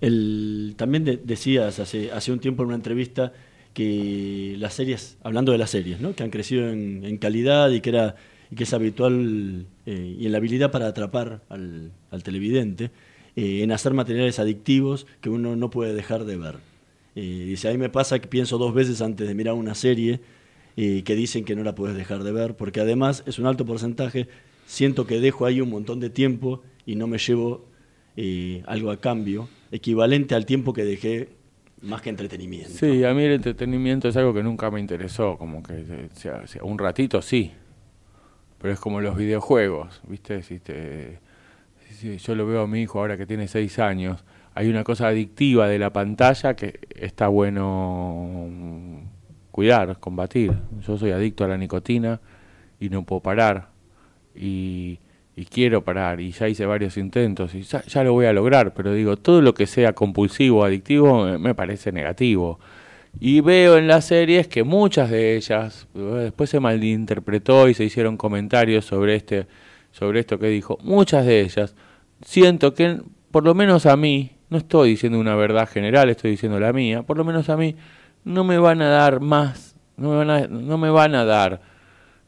El, 0.00 0.74
también 0.76 1.20
decías 1.24 1.78
hace, 1.78 2.10
hace 2.12 2.32
un 2.32 2.40
tiempo 2.40 2.62
en 2.62 2.68
una 2.68 2.76
entrevista 2.76 3.32
que 3.72 4.56
las 4.58 4.74
series, 4.74 5.16
hablando 5.22 5.52
de 5.52 5.58
las 5.58 5.70
series, 5.70 6.00
¿no? 6.00 6.14
que 6.14 6.24
han 6.24 6.30
crecido 6.30 6.68
en, 6.68 7.04
en 7.04 7.16
calidad 7.18 7.70
y 7.70 7.80
que 7.80 7.90
era 7.90 8.16
y 8.50 8.56
que 8.56 8.64
es 8.64 8.72
habitual 8.72 9.66
eh, 9.86 10.16
y 10.18 10.26
en 10.26 10.32
la 10.32 10.38
habilidad 10.38 10.70
para 10.70 10.86
atrapar 10.86 11.42
al, 11.48 11.92
televidente, 12.22 12.90
eh, 13.36 13.62
en 13.62 13.72
hacer 13.72 13.94
materiales 13.94 14.38
adictivos 14.38 15.06
que 15.20 15.30
uno 15.30 15.56
no 15.56 15.70
puede 15.70 15.94
dejar 15.94 16.24
de 16.24 16.36
ver. 16.36 16.56
Eh, 17.14 17.44
dice, 17.46 17.68
ahí 17.68 17.78
me 17.78 17.88
pasa 17.88 18.18
que 18.18 18.28
pienso 18.28 18.58
dos 18.58 18.74
veces 18.74 19.02
antes 19.02 19.26
de 19.26 19.34
mirar 19.34 19.54
una 19.54 19.74
serie 19.74 20.20
que 20.76 21.16
dicen 21.16 21.44
que 21.44 21.56
no 21.56 21.64
la 21.64 21.74
puedes 21.74 21.96
dejar 21.96 22.22
de 22.22 22.30
ver, 22.30 22.54
porque 22.54 22.78
además 22.78 23.24
es 23.26 23.40
un 23.40 23.46
alto 23.46 23.66
porcentaje, 23.66 24.28
siento 24.64 25.08
que 25.08 25.18
dejo 25.18 25.44
ahí 25.44 25.60
un 25.60 25.70
montón 25.70 25.98
de 25.98 26.08
tiempo 26.08 26.62
y 26.86 26.94
no 26.94 27.08
me 27.08 27.18
llevo 27.18 27.66
algo 28.64 28.92
a 28.92 29.00
cambio, 29.00 29.48
equivalente 29.72 30.36
al 30.36 30.46
tiempo 30.46 30.72
que 30.72 30.84
dejé 30.84 31.30
más 31.82 32.00
que 32.00 32.10
entretenimiento. 32.10 32.70
Sí, 32.70 33.02
a 33.02 33.12
mí 33.12 33.24
el 33.24 33.32
entretenimiento 33.32 34.06
es 34.06 34.16
algo 34.16 34.32
que 34.32 34.44
nunca 34.44 34.70
me 34.70 34.78
interesó, 34.78 35.36
como 35.36 35.64
que 35.64 36.08
sea, 36.14 36.44
un 36.62 36.78
ratito 36.78 37.20
sí, 37.22 37.50
pero 38.60 38.74
es 38.74 38.80
como 38.80 39.00
los 39.00 39.16
videojuegos, 39.16 40.00
¿viste? 40.06 40.42
Si 40.42 42.18
yo 42.18 42.34
lo 42.34 42.46
veo 42.46 42.62
a 42.62 42.66
mi 42.66 42.82
hijo 42.82 43.00
ahora 43.00 43.16
que 43.16 43.26
tiene 43.26 43.48
seis 43.48 43.78
años, 43.78 44.24
hay 44.54 44.68
una 44.68 44.84
cosa 44.84 45.08
adictiva 45.08 45.68
de 45.68 45.78
la 45.78 45.92
pantalla 45.92 46.54
que 46.54 46.80
está 46.94 47.28
bueno 47.28 48.48
cuidar, 49.52 49.98
combatir. 49.98 50.52
Yo 50.86 50.98
soy 50.98 51.12
adicto 51.12 51.44
a 51.44 51.48
la 51.48 51.56
nicotina 51.56 52.20
y 52.80 52.88
no 52.88 53.04
puedo 53.04 53.20
parar. 53.20 53.68
Y, 54.34 54.98
quiero 55.50 55.84
parar 55.84 56.20
y 56.20 56.32
ya 56.32 56.48
hice 56.48 56.66
varios 56.66 56.96
intentos 56.96 57.54
y 57.54 57.62
ya, 57.62 58.02
lo 58.02 58.12
voy 58.12 58.26
a 58.26 58.32
lograr, 58.32 58.74
pero 58.74 58.92
digo, 58.92 59.16
todo 59.16 59.40
lo 59.40 59.54
que 59.54 59.66
sea 59.66 59.92
compulsivo, 59.92 60.64
adictivo, 60.64 61.38
me 61.38 61.54
parece 61.54 61.92
negativo. 61.92 62.58
Y 63.20 63.40
veo 63.40 63.76
en 63.76 63.88
las 63.88 64.04
series 64.06 64.48
que 64.48 64.62
muchas 64.62 65.10
de 65.10 65.36
ellas, 65.36 65.88
después 65.94 66.50
se 66.50 66.60
malinterpretó 66.60 67.68
y 67.68 67.74
se 67.74 67.84
hicieron 67.84 68.16
comentarios 68.16 68.84
sobre, 68.84 69.16
este, 69.16 69.46
sobre 69.90 70.20
esto 70.20 70.38
que 70.38 70.48
dijo, 70.48 70.78
muchas 70.82 71.26
de 71.26 71.40
ellas, 71.40 71.74
siento 72.22 72.74
que, 72.74 73.00
por 73.30 73.44
lo 73.44 73.54
menos 73.54 73.86
a 73.86 73.96
mí, 73.96 74.32
no 74.50 74.58
estoy 74.58 74.90
diciendo 74.90 75.18
una 75.18 75.34
verdad 75.34 75.68
general, 75.68 76.10
estoy 76.10 76.32
diciendo 76.32 76.60
la 76.60 76.72
mía, 76.72 77.02
por 77.02 77.16
lo 77.16 77.24
menos 77.24 77.48
a 77.48 77.56
mí, 77.56 77.76
no 78.24 78.44
me 78.44 78.58
van 78.58 78.82
a 78.82 78.88
dar 78.88 79.20
más, 79.20 79.74
no 79.96 80.10
me 80.10 80.16
van 80.16 80.30
a, 80.30 80.46
no 80.46 80.78
me 80.78 80.90
van 80.90 81.14
a 81.14 81.24
dar, 81.24 81.60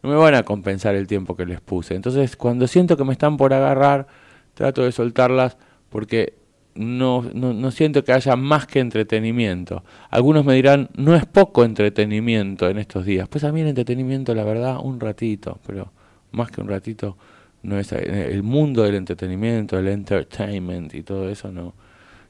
no 0.02 0.10
me 0.10 0.16
van 0.16 0.34
a 0.34 0.42
compensar 0.42 0.94
el 0.94 1.06
tiempo 1.06 1.36
que 1.36 1.46
les 1.46 1.60
puse. 1.60 1.94
Entonces, 1.94 2.36
cuando 2.36 2.66
siento 2.66 2.96
que 2.96 3.04
me 3.04 3.12
están 3.12 3.36
por 3.36 3.54
agarrar, 3.54 4.06
trato 4.54 4.82
de 4.82 4.92
soltarlas 4.92 5.56
porque 5.88 6.39
no, 6.74 7.24
no, 7.34 7.52
no, 7.52 7.70
siento 7.70 8.04
que 8.04 8.12
haya 8.12 8.36
más 8.36 8.66
que 8.66 8.80
entretenimiento. 8.80 9.82
Algunos 10.10 10.44
me 10.44 10.54
dirán, 10.54 10.88
no 10.96 11.14
es 11.14 11.26
poco 11.26 11.64
entretenimiento 11.64 12.68
en 12.68 12.78
estos 12.78 13.04
días. 13.04 13.28
Pues 13.28 13.44
a 13.44 13.52
mí 13.52 13.60
el 13.60 13.68
entretenimiento, 13.68 14.34
la 14.34 14.44
verdad, 14.44 14.78
un 14.82 15.00
ratito, 15.00 15.58
pero 15.66 15.92
más 16.32 16.50
que 16.50 16.60
un 16.60 16.68
ratito, 16.68 17.16
no 17.62 17.78
es 17.78 17.92
el 17.92 18.42
mundo 18.42 18.82
del 18.82 18.94
entretenimiento, 18.94 19.78
el 19.78 19.88
entertainment 19.88 20.94
y 20.94 21.02
todo 21.02 21.28
eso, 21.28 21.50
no. 21.50 21.74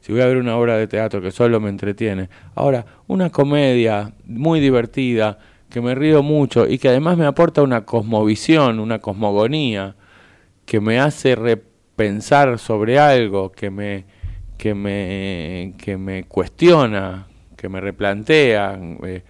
Si 0.00 0.12
voy 0.12 0.22
a 0.22 0.26
ver 0.26 0.38
una 0.38 0.56
obra 0.56 0.76
de 0.76 0.86
teatro 0.86 1.20
que 1.20 1.30
solo 1.30 1.60
me 1.60 1.68
entretiene. 1.68 2.30
Ahora, 2.54 2.86
una 3.06 3.30
comedia 3.30 4.14
muy 4.24 4.58
divertida, 4.58 5.38
que 5.68 5.80
me 5.80 5.94
río 5.94 6.22
mucho 6.22 6.66
y 6.66 6.78
que 6.78 6.88
además 6.88 7.16
me 7.16 7.26
aporta 7.26 7.62
una 7.62 7.84
cosmovisión, 7.84 8.80
una 8.80 8.98
cosmogonía, 8.98 9.94
que 10.64 10.80
me 10.80 10.98
hace 10.98 11.36
repensar 11.36 12.58
sobre 12.58 12.98
algo, 12.98 13.52
que 13.52 13.70
me 13.70 14.04
que 14.60 14.74
me, 14.74 15.72
que 15.78 15.96
me 15.96 16.24
cuestiona, 16.24 17.26
que 17.56 17.70
me 17.70 17.80
replantea, 17.80 18.78
eh, 19.04 19.22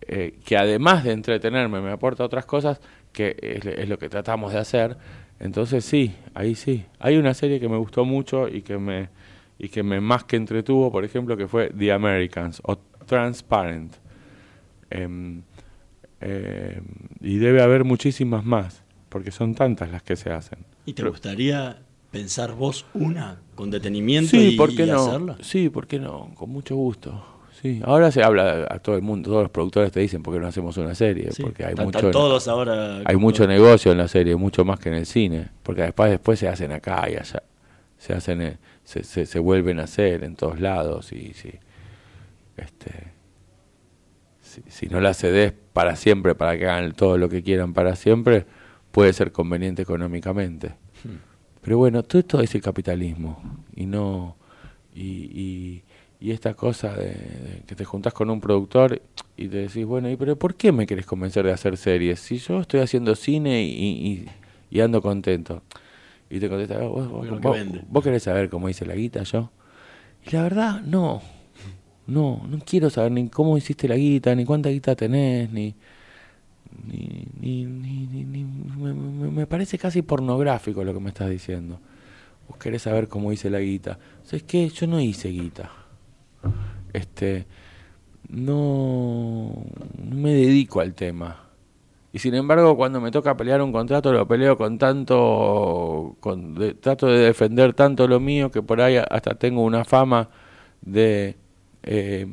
eh, 0.00 0.38
que 0.42 0.56
además 0.56 1.04
de 1.04 1.12
entretenerme 1.12 1.82
me 1.82 1.90
aporta 1.90 2.24
otras 2.24 2.46
cosas, 2.46 2.80
que 3.12 3.36
es, 3.38 3.86
lo 3.86 3.98
que 3.98 4.08
tratamos 4.08 4.54
de 4.54 4.60
hacer. 4.60 4.96
Entonces 5.40 5.84
sí, 5.84 6.14
ahí 6.32 6.54
sí. 6.54 6.86
Hay 7.00 7.18
una 7.18 7.34
serie 7.34 7.60
que 7.60 7.68
me 7.68 7.76
gustó 7.76 8.06
mucho 8.06 8.48
y 8.48 8.62
que 8.62 8.78
me, 8.78 9.10
y 9.58 9.68
que 9.68 9.82
me 9.82 10.00
más 10.00 10.24
que 10.24 10.36
entretuvo, 10.36 10.90
por 10.90 11.04
ejemplo, 11.04 11.36
que 11.36 11.46
fue 11.46 11.68
The 11.68 11.92
Americans 11.92 12.62
o 12.64 12.78
Transparent. 13.04 13.92
Em, 14.88 15.42
em, 16.22 16.82
y 17.20 17.36
debe 17.36 17.60
haber 17.60 17.84
muchísimas 17.84 18.42
más, 18.42 18.82
porque 19.10 19.32
son 19.32 19.54
tantas 19.54 19.90
las 19.90 20.02
que 20.02 20.16
se 20.16 20.30
hacen. 20.30 20.60
¿Y 20.86 20.94
te 20.94 21.06
gustaría 21.06 21.82
pensar 22.10 22.54
vos 22.54 22.86
una 22.94 23.40
con 23.54 23.70
detenimiento 23.70 24.30
sí, 24.30 24.54
y, 24.54 24.56
¿por 24.56 24.74
qué 24.74 24.86
no? 24.86 25.04
hacerla? 25.04 25.38
Sí, 25.40 25.68
¿por 25.68 25.86
qué 25.86 25.98
no? 25.98 26.30
Con 26.34 26.50
mucho 26.50 26.76
gusto. 26.76 27.24
Sí, 27.60 27.80
ahora 27.84 28.12
se 28.12 28.22
habla 28.22 28.68
a 28.70 28.78
todo 28.78 28.94
el 28.94 29.02
mundo, 29.02 29.30
todos 29.30 29.42
los 29.42 29.50
productores 29.50 29.90
te 29.90 29.98
dicen 29.98 30.22
por 30.22 30.32
qué 30.32 30.38
no 30.40 30.46
hacemos 30.46 30.76
una 30.76 30.94
serie, 30.94 31.28
porque 31.40 31.64
hay 31.64 31.74
mucho 31.74 32.10
todos 32.12 32.46
ahora 32.46 33.02
hay 33.04 33.16
mucho 33.16 33.48
negocio 33.48 33.90
en 33.90 33.98
la 33.98 34.06
serie, 34.06 34.36
mucho 34.36 34.64
más 34.64 34.78
que 34.78 34.90
en 34.90 34.94
el 34.94 35.06
cine, 35.06 35.48
porque 35.64 35.82
después 35.82 36.10
después 36.10 36.38
se 36.38 36.48
hacen 36.48 36.70
acá 36.70 37.08
y 37.10 37.16
allá. 37.16 37.42
Se 37.98 38.12
hacen 38.12 38.42
eh, 38.42 38.58
se, 38.84 39.02
se, 39.02 39.26
se 39.26 39.38
vuelven 39.40 39.80
a 39.80 39.84
hacer 39.84 40.22
en 40.22 40.36
todos 40.36 40.60
lados 40.60 41.12
y 41.12 41.34
sí. 41.34 41.50
Este 42.56 43.12
si, 44.40 44.62
si 44.68 44.86
no 44.86 45.00
la 45.00 45.12
cedes 45.14 45.52
para 45.72 45.96
siempre 45.96 46.36
para 46.36 46.56
que 46.56 46.68
hagan 46.68 46.92
todo 46.92 47.18
lo 47.18 47.28
que 47.28 47.42
quieran 47.42 47.74
para 47.74 47.96
siempre, 47.96 48.46
puede 48.92 49.12
ser 49.12 49.32
conveniente 49.32 49.82
económicamente. 49.82 50.76
Hmm. 51.02 51.28
Pero 51.62 51.78
bueno, 51.78 52.02
todo 52.02 52.20
esto 52.20 52.40
es 52.40 52.54
el 52.54 52.62
capitalismo 52.62 53.64
y 53.74 53.86
no 53.86 54.36
y, 54.94 55.82
y, 56.20 56.32
esta 56.32 56.54
cosa 56.54 56.94
de, 56.94 57.62
que 57.66 57.76
te 57.76 57.84
juntás 57.84 58.12
con 58.12 58.28
un 58.30 58.40
productor 58.40 59.00
y 59.36 59.48
te 59.48 59.58
decís, 59.58 59.86
bueno, 59.86 60.10
¿y 60.10 60.16
pero 60.16 60.36
por 60.36 60.56
qué 60.56 60.72
me 60.72 60.86
querés 60.86 61.06
convencer 61.06 61.44
de 61.46 61.52
hacer 61.52 61.76
series? 61.76 62.18
Si 62.18 62.38
yo 62.38 62.60
estoy 62.60 62.80
haciendo 62.80 63.14
cine 63.14 63.62
y, 63.62 64.26
y, 64.70 64.80
ando 64.80 65.00
contento. 65.00 65.62
Y 66.28 66.40
te 66.40 66.48
contesta, 66.48 66.78
¿Vos, 66.80 67.08
vos, 67.88 68.04
querés 68.04 68.24
saber 68.24 68.50
cómo 68.50 68.68
hice 68.68 68.84
la 68.84 68.94
guita 68.94 69.22
yo? 69.22 69.50
Y 70.26 70.34
la 70.34 70.42
verdad, 70.42 70.80
no. 70.82 71.22
No, 72.06 72.42
no 72.48 72.58
quiero 72.66 72.90
saber 72.90 73.12
ni 73.12 73.28
cómo 73.28 73.56
hiciste 73.56 73.86
la 73.86 73.96
guita, 73.96 74.34
ni 74.34 74.44
cuánta 74.44 74.70
guita 74.70 74.96
tenés, 74.96 75.50
ni 75.50 75.74
ni, 76.86 77.26
ni, 77.40 77.64
ni, 77.64 78.44
me, 78.76 78.94
me, 79.30 79.46
parece 79.46 79.78
casi 79.78 80.02
pornográfico 80.02 80.84
lo 80.84 80.94
que 80.94 81.00
me 81.00 81.08
estás 81.08 81.30
diciendo. 81.30 81.80
Vos 82.48 82.58
querés 82.58 82.82
saber 82.82 83.08
cómo 83.08 83.32
hice 83.32 83.50
la 83.50 83.60
guita. 83.60 83.98
¿Sabes 84.22 84.42
qué? 84.44 84.68
Yo 84.68 84.86
no 84.86 85.00
hice 85.00 85.28
guita. 85.28 85.70
Este, 86.92 87.46
no, 88.28 89.52
me 90.10 90.32
dedico 90.32 90.80
al 90.80 90.94
tema. 90.94 91.48
Y 92.12 92.20
sin 92.20 92.34
embargo, 92.34 92.76
cuando 92.76 93.00
me 93.00 93.10
toca 93.10 93.36
pelear 93.36 93.60
un 93.60 93.72
contrato, 93.72 94.12
lo 94.12 94.26
peleo 94.26 94.56
con 94.56 94.78
tanto, 94.78 96.16
con, 96.20 96.54
trato 96.80 97.06
de 97.06 97.18
defender 97.18 97.74
tanto 97.74 98.08
lo 98.08 98.18
mío 98.18 98.50
que 98.50 98.62
por 98.62 98.80
ahí 98.80 98.96
hasta 98.96 99.34
tengo 99.34 99.62
una 99.62 99.84
fama 99.84 100.30
de, 100.80 101.36
eh, 101.82 102.26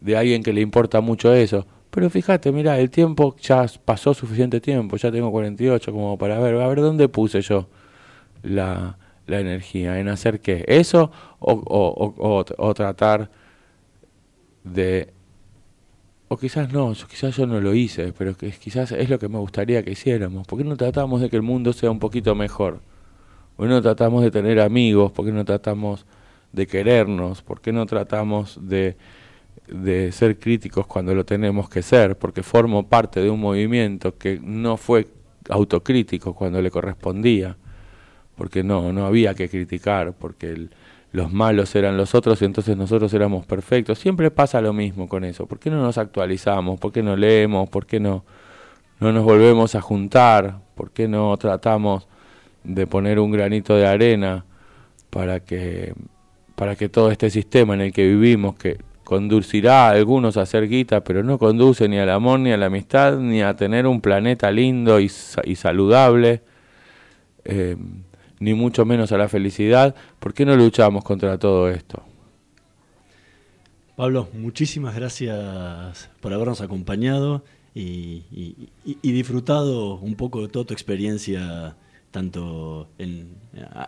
de 0.00 0.16
alguien 0.16 0.42
que 0.42 0.52
le 0.52 0.60
importa 0.60 1.00
mucho 1.00 1.34
eso. 1.34 1.66
Pero 1.90 2.10
fíjate, 2.10 2.52
mira, 2.52 2.78
el 2.78 2.90
tiempo 2.90 3.34
ya 3.40 3.66
pasó 3.84 4.14
suficiente 4.14 4.60
tiempo, 4.60 4.96
ya 4.96 5.10
tengo 5.10 5.30
48 5.30 5.92
como 5.92 6.18
para 6.18 6.38
ver, 6.38 6.56
a 6.56 6.68
ver 6.68 6.80
dónde 6.80 7.08
puse 7.08 7.40
yo 7.40 7.68
la, 8.42 8.98
la 9.26 9.40
energía, 9.40 9.98
en 9.98 10.08
hacer 10.08 10.40
qué, 10.40 10.64
eso 10.68 11.10
o, 11.38 11.52
o, 11.52 12.14
o, 12.18 12.44
o 12.58 12.74
tratar 12.74 13.30
de 14.64 15.12
o 16.28 16.36
quizás 16.36 16.72
no, 16.72 16.92
quizás 17.08 17.36
yo 17.36 17.46
no 17.46 17.60
lo 17.60 17.74
hice, 17.74 18.12
pero 18.12 18.36
que 18.36 18.50
quizás 18.50 18.92
es 18.92 19.08
lo 19.08 19.18
que 19.18 19.28
me 19.28 19.38
gustaría 19.38 19.82
que 19.82 19.92
hiciéramos. 19.92 20.46
¿Por 20.46 20.58
qué 20.58 20.64
no 20.64 20.76
tratamos 20.76 21.22
de 21.22 21.30
que 21.30 21.36
el 21.36 21.42
mundo 21.42 21.72
sea 21.72 21.90
un 21.90 21.98
poquito 21.98 22.34
mejor? 22.34 22.80
¿Por 23.56 23.66
qué 23.66 23.74
no 23.74 23.82
tratamos 23.82 24.22
de 24.22 24.30
tener 24.30 24.60
amigos? 24.60 25.10
¿Por 25.12 25.24
qué 25.24 25.32
no 25.32 25.44
tratamos 25.46 26.04
de 26.52 26.66
querernos? 26.66 27.42
¿Por 27.42 27.62
qué 27.62 27.72
no 27.72 27.86
tratamos 27.86 28.58
de, 28.60 28.96
de 29.70 30.12
ser 30.12 30.38
críticos 30.38 30.86
cuando 30.86 31.14
lo 31.14 31.24
tenemos 31.24 31.68
que 31.68 31.82
ser? 31.82 32.16
Porque 32.16 32.42
formo 32.42 32.88
parte 32.88 33.20
de 33.20 33.30
un 33.30 33.40
movimiento 33.40 34.16
que 34.16 34.40
no 34.42 34.76
fue 34.76 35.08
autocrítico 35.48 36.34
cuando 36.34 36.60
le 36.60 36.70
correspondía, 36.70 37.56
porque 38.36 38.62
no, 38.62 38.92
no 38.92 39.06
había 39.06 39.34
que 39.34 39.48
criticar, 39.48 40.12
porque 40.12 40.68
los 41.12 41.32
malos 41.32 41.74
eran 41.74 41.96
los 41.96 42.14
otros 42.14 42.40
y 42.42 42.44
entonces 42.44 42.76
nosotros 42.76 43.12
éramos 43.14 43.46
perfectos. 43.46 43.98
Siempre 43.98 44.30
pasa 44.30 44.60
lo 44.60 44.72
mismo 44.72 45.08
con 45.08 45.24
eso. 45.24 45.46
¿Por 45.46 45.58
qué 45.58 45.70
no 45.70 45.82
nos 45.82 45.98
actualizamos? 45.98 46.78
¿Por 46.78 46.92
qué 46.92 47.02
no 47.02 47.16
leemos? 47.16 47.68
¿Por 47.68 47.86
qué 47.86 47.98
no, 47.98 48.24
no 49.00 49.12
nos 49.12 49.24
volvemos 49.24 49.74
a 49.74 49.80
juntar? 49.80 50.60
¿Por 50.74 50.90
qué 50.90 51.08
no 51.08 51.36
tratamos 51.36 52.06
de 52.64 52.86
poner 52.86 53.18
un 53.18 53.30
granito 53.30 53.76
de 53.76 53.86
arena 53.86 54.44
para 55.10 55.40
que, 55.40 55.94
para 56.54 56.76
que 56.76 56.88
todo 56.88 57.10
este 57.10 57.30
sistema 57.30 57.74
en 57.74 57.80
el 57.80 57.92
que 57.92 58.06
vivimos, 58.06 58.56
que 58.56 58.78
conducirá 59.08 59.86
a 59.86 59.92
algunos 59.92 60.36
a 60.36 60.42
hacer 60.42 60.68
guita, 60.68 61.02
pero 61.02 61.22
no 61.22 61.38
conduce 61.38 61.88
ni 61.88 61.96
al 61.96 62.10
amor, 62.10 62.40
ni 62.40 62.52
a 62.52 62.58
la 62.58 62.66
amistad, 62.66 63.16
ni 63.16 63.40
a 63.40 63.56
tener 63.56 63.86
un 63.86 64.02
planeta 64.02 64.50
lindo 64.50 65.00
y, 65.00 65.10
y 65.44 65.54
saludable, 65.56 66.42
eh, 67.46 67.78
ni 68.38 68.52
mucho 68.52 68.84
menos 68.84 69.10
a 69.10 69.16
la 69.16 69.30
felicidad, 69.30 69.94
¿por 70.18 70.34
qué 70.34 70.44
no 70.44 70.54
luchamos 70.56 71.04
contra 71.04 71.38
todo 71.38 71.70
esto? 71.70 72.02
Pablo, 73.96 74.28
muchísimas 74.34 74.94
gracias 74.94 76.10
por 76.20 76.34
habernos 76.34 76.60
acompañado 76.60 77.42
y, 77.74 78.68
disfrutado 79.02 79.94
un 80.00 80.16
poco 80.16 80.42
de 80.42 80.48
toda 80.48 80.66
tu 80.66 80.74
experiencia, 80.74 81.76
tanto 82.10 82.90
en, 82.98 83.38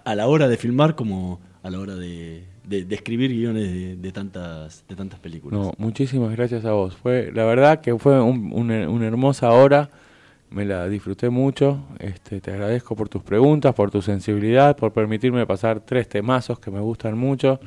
a, 0.02 0.14
la 0.14 0.28
hora 0.28 0.48
de 0.48 0.56
filmar 0.56 0.94
como 0.94 1.40
a 1.62 1.68
la 1.68 1.78
hora 1.78 1.94
de, 1.96 2.44
de, 2.64 2.84
de 2.84 2.94
escribir 2.94 3.30
guiones 3.30 3.72
de, 3.72 3.96
de, 3.96 4.12
tantas, 4.12 4.84
de 4.88 4.96
tantas 4.96 5.20
películas. 5.20 5.58
No, 5.58 5.72
muchísimas 5.78 6.30
gracias 6.36 6.64
a 6.64 6.72
vos. 6.72 6.96
Fue, 6.96 7.30
la 7.32 7.44
verdad 7.44 7.80
que 7.80 7.96
fue 7.98 8.20
un, 8.20 8.52
una, 8.52 8.88
una 8.88 9.06
hermosa 9.06 9.50
hora 9.50 9.90
me 10.50 10.64
la 10.64 10.88
disfruté 10.88 11.30
mucho. 11.30 11.84
Este, 11.98 12.40
te 12.40 12.50
agradezco 12.50 12.96
por 12.96 13.08
tus 13.08 13.22
preguntas, 13.22 13.74
por 13.74 13.90
tu 13.90 14.02
sensibilidad, 14.02 14.76
por 14.76 14.92
permitirme 14.92 15.46
pasar 15.46 15.80
tres 15.80 16.08
temazos 16.08 16.58
que 16.58 16.70
me 16.70 16.80
gustan 16.80 17.16
mucho. 17.16 17.61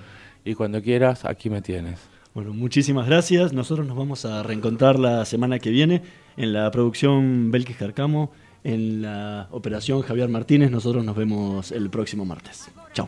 Y 0.45 0.53
cuando 0.53 0.81
quieras, 0.81 1.25
aquí 1.25 1.49
me 1.49 1.61
tienes. 1.61 1.99
Bueno, 2.33 2.53
muchísimas 2.53 3.07
gracias. 3.07 3.53
Nosotros 3.53 3.87
nos 3.87 3.95
vamos 3.95 4.25
a 4.25 4.43
reencontrar 4.43 4.99
la 4.99 5.23
semana 5.25 5.59
que 5.59 5.69
viene 5.69 6.01
en 6.35 6.51
la 6.51 6.69
producción 6.71 7.51
Belkis 7.51 7.77
Carcamo, 7.77 8.31
en 8.63 9.01
la 9.01 9.47
operación 9.51 10.01
Javier 10.01 10.29
Martínez. 10.29 10.71
Nosotros 10.71 11.05
nos 11.05 11.15
vemos 11.15 11.71
el 11.71 11.89
próximo 11.89 12.25
martes. 12.25 12.69
Chao. 12.93 13.07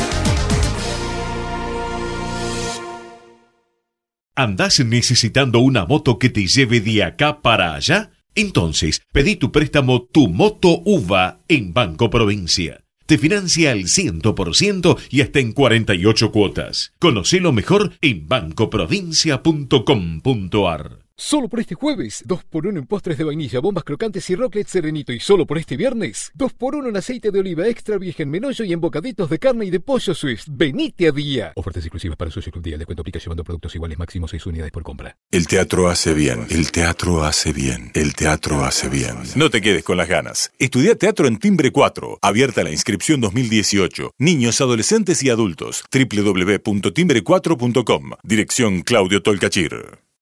¿Andás 4.41 4.83
necesitando 4.83 5.59
una 5.59 5.85
moto 5.85 6.17
que 6.17 6.31
te 6.31 6.47
lleve 6.47 6.81
de 6.81 7.03
acá 7.03 7.43
para 7.43 7.75
allá? 7.75 8.09
Entonces, 8.33 9.03
pedí 9.13 9.35
tu 9.35 9.51
préstamo 9.51 10.01
Tu 10.01 10.29
Moto 10.29 10.81
UVA 10.83 11.41
en 11.47 11.73
Banco 11.73 12.09
Provincia. 12.09 12.83
Te 13.05 13.19
financia 13.19 13.71
al 13.71 13.83
100% 13.83 14.97
y 15.11 15.21
hasta 15.21 15.39
en 15.39 15.51
48 15.51 16.31
cuotas. 16.31 16.91
Conocelo 16.97 17.51
mejor 17.51 17.93
en 18.01 18.27
bancoprovincia.com.ar. 18.27 21.00
Solo 21.15 21.49
por 21.49 21.59
este 21.59 21.75
jueves, 21.75 22.23
2x1 22.27 22.77
en 22.77 22.87
postres 22.87 23.17
de 23.17 23.23
vainilla, 23.23 23.59
bombas 23.59 23.83
crocantes 23.83 24.29
y 24.29 24.35
rocklet 24.35 24.67
serenito. 24.67 25.13
Y 25.13 25.19
solo 25.19 25.45
por 25.45 25.57
este 25.57 25.77
viernes, 25.77 26.31
2x1 26.37 26.89
en 26.89 26.97
aceite 26.97 27.31
de 27.31 27.39
oliva 27.39 27.67
extra 27.67 27.97
virgen 27.97 28.29
menollo 28.29 28.65
y 28.65 28.73
en 28.73 28.81
bocaditos 28.81 29.29
de 29.29 29.39
carne 29.39 29.65
y 29.65 29.69
de 29.69 29.79
pollo 29.79 30.13
Swift. 30.15 30.45
Venite 30.49 31.07
a 31.07 31.11
día. 31.11 31.53
Ofertas 31.55 31.83
exclusivas 31.83 32.17
para 32.17 32.31
socios 32.31 32.53
con 32.53 32.61
día. 32.61 32.73
El 32.73 32.79
descuento 32.79 33.01
aplica 33.01 33.19
llevando 33.19 33.43
productos 33.43 33.75
iguales 33.75 33.99
máximo 33.99 34.27
6 34.27 34.45
unidades 34.47 34.71
por 34.71 34.83
compra. 34.83 35.15
El 35.31 35.47
teatro 35.47 35.89
hace 35.89 36.13
bien. 36.13 36.45
El 36.49 36.71
teatro 36.71 37.23
hace 37.23 37.53
bien. 37.53 37.91
El 37.93 38.13
teatro 38.15 38.63
hace 38.63 38.89
bien. 38.89 39.17
No 39.35 39.49
te 39.49 39.61
quedes 39.61 39.83
con 39.83 39.97
las 39.97 40.09
ganas. 40.09 40.51
Estudia 40.59 40.95
teatro 40.95 41.27
en 41.27 41.37
Timbre 41.37 41.71
4. 41.71 42.19
Abierta 42.21 42.63
la 42.63 42.71
inscripción 42.71 43.21
2018. 43.21 44.11
Niños, 44.17 44.61
adolescentes 44.61 45.21
y 45.23 45.29
adultos. 45.29 45.83
www.timbre4.com. 45.91 48.11
Dirección 48.23 48.81
Claudio 48.81 49.21
Tolcachir. 49.21 49.99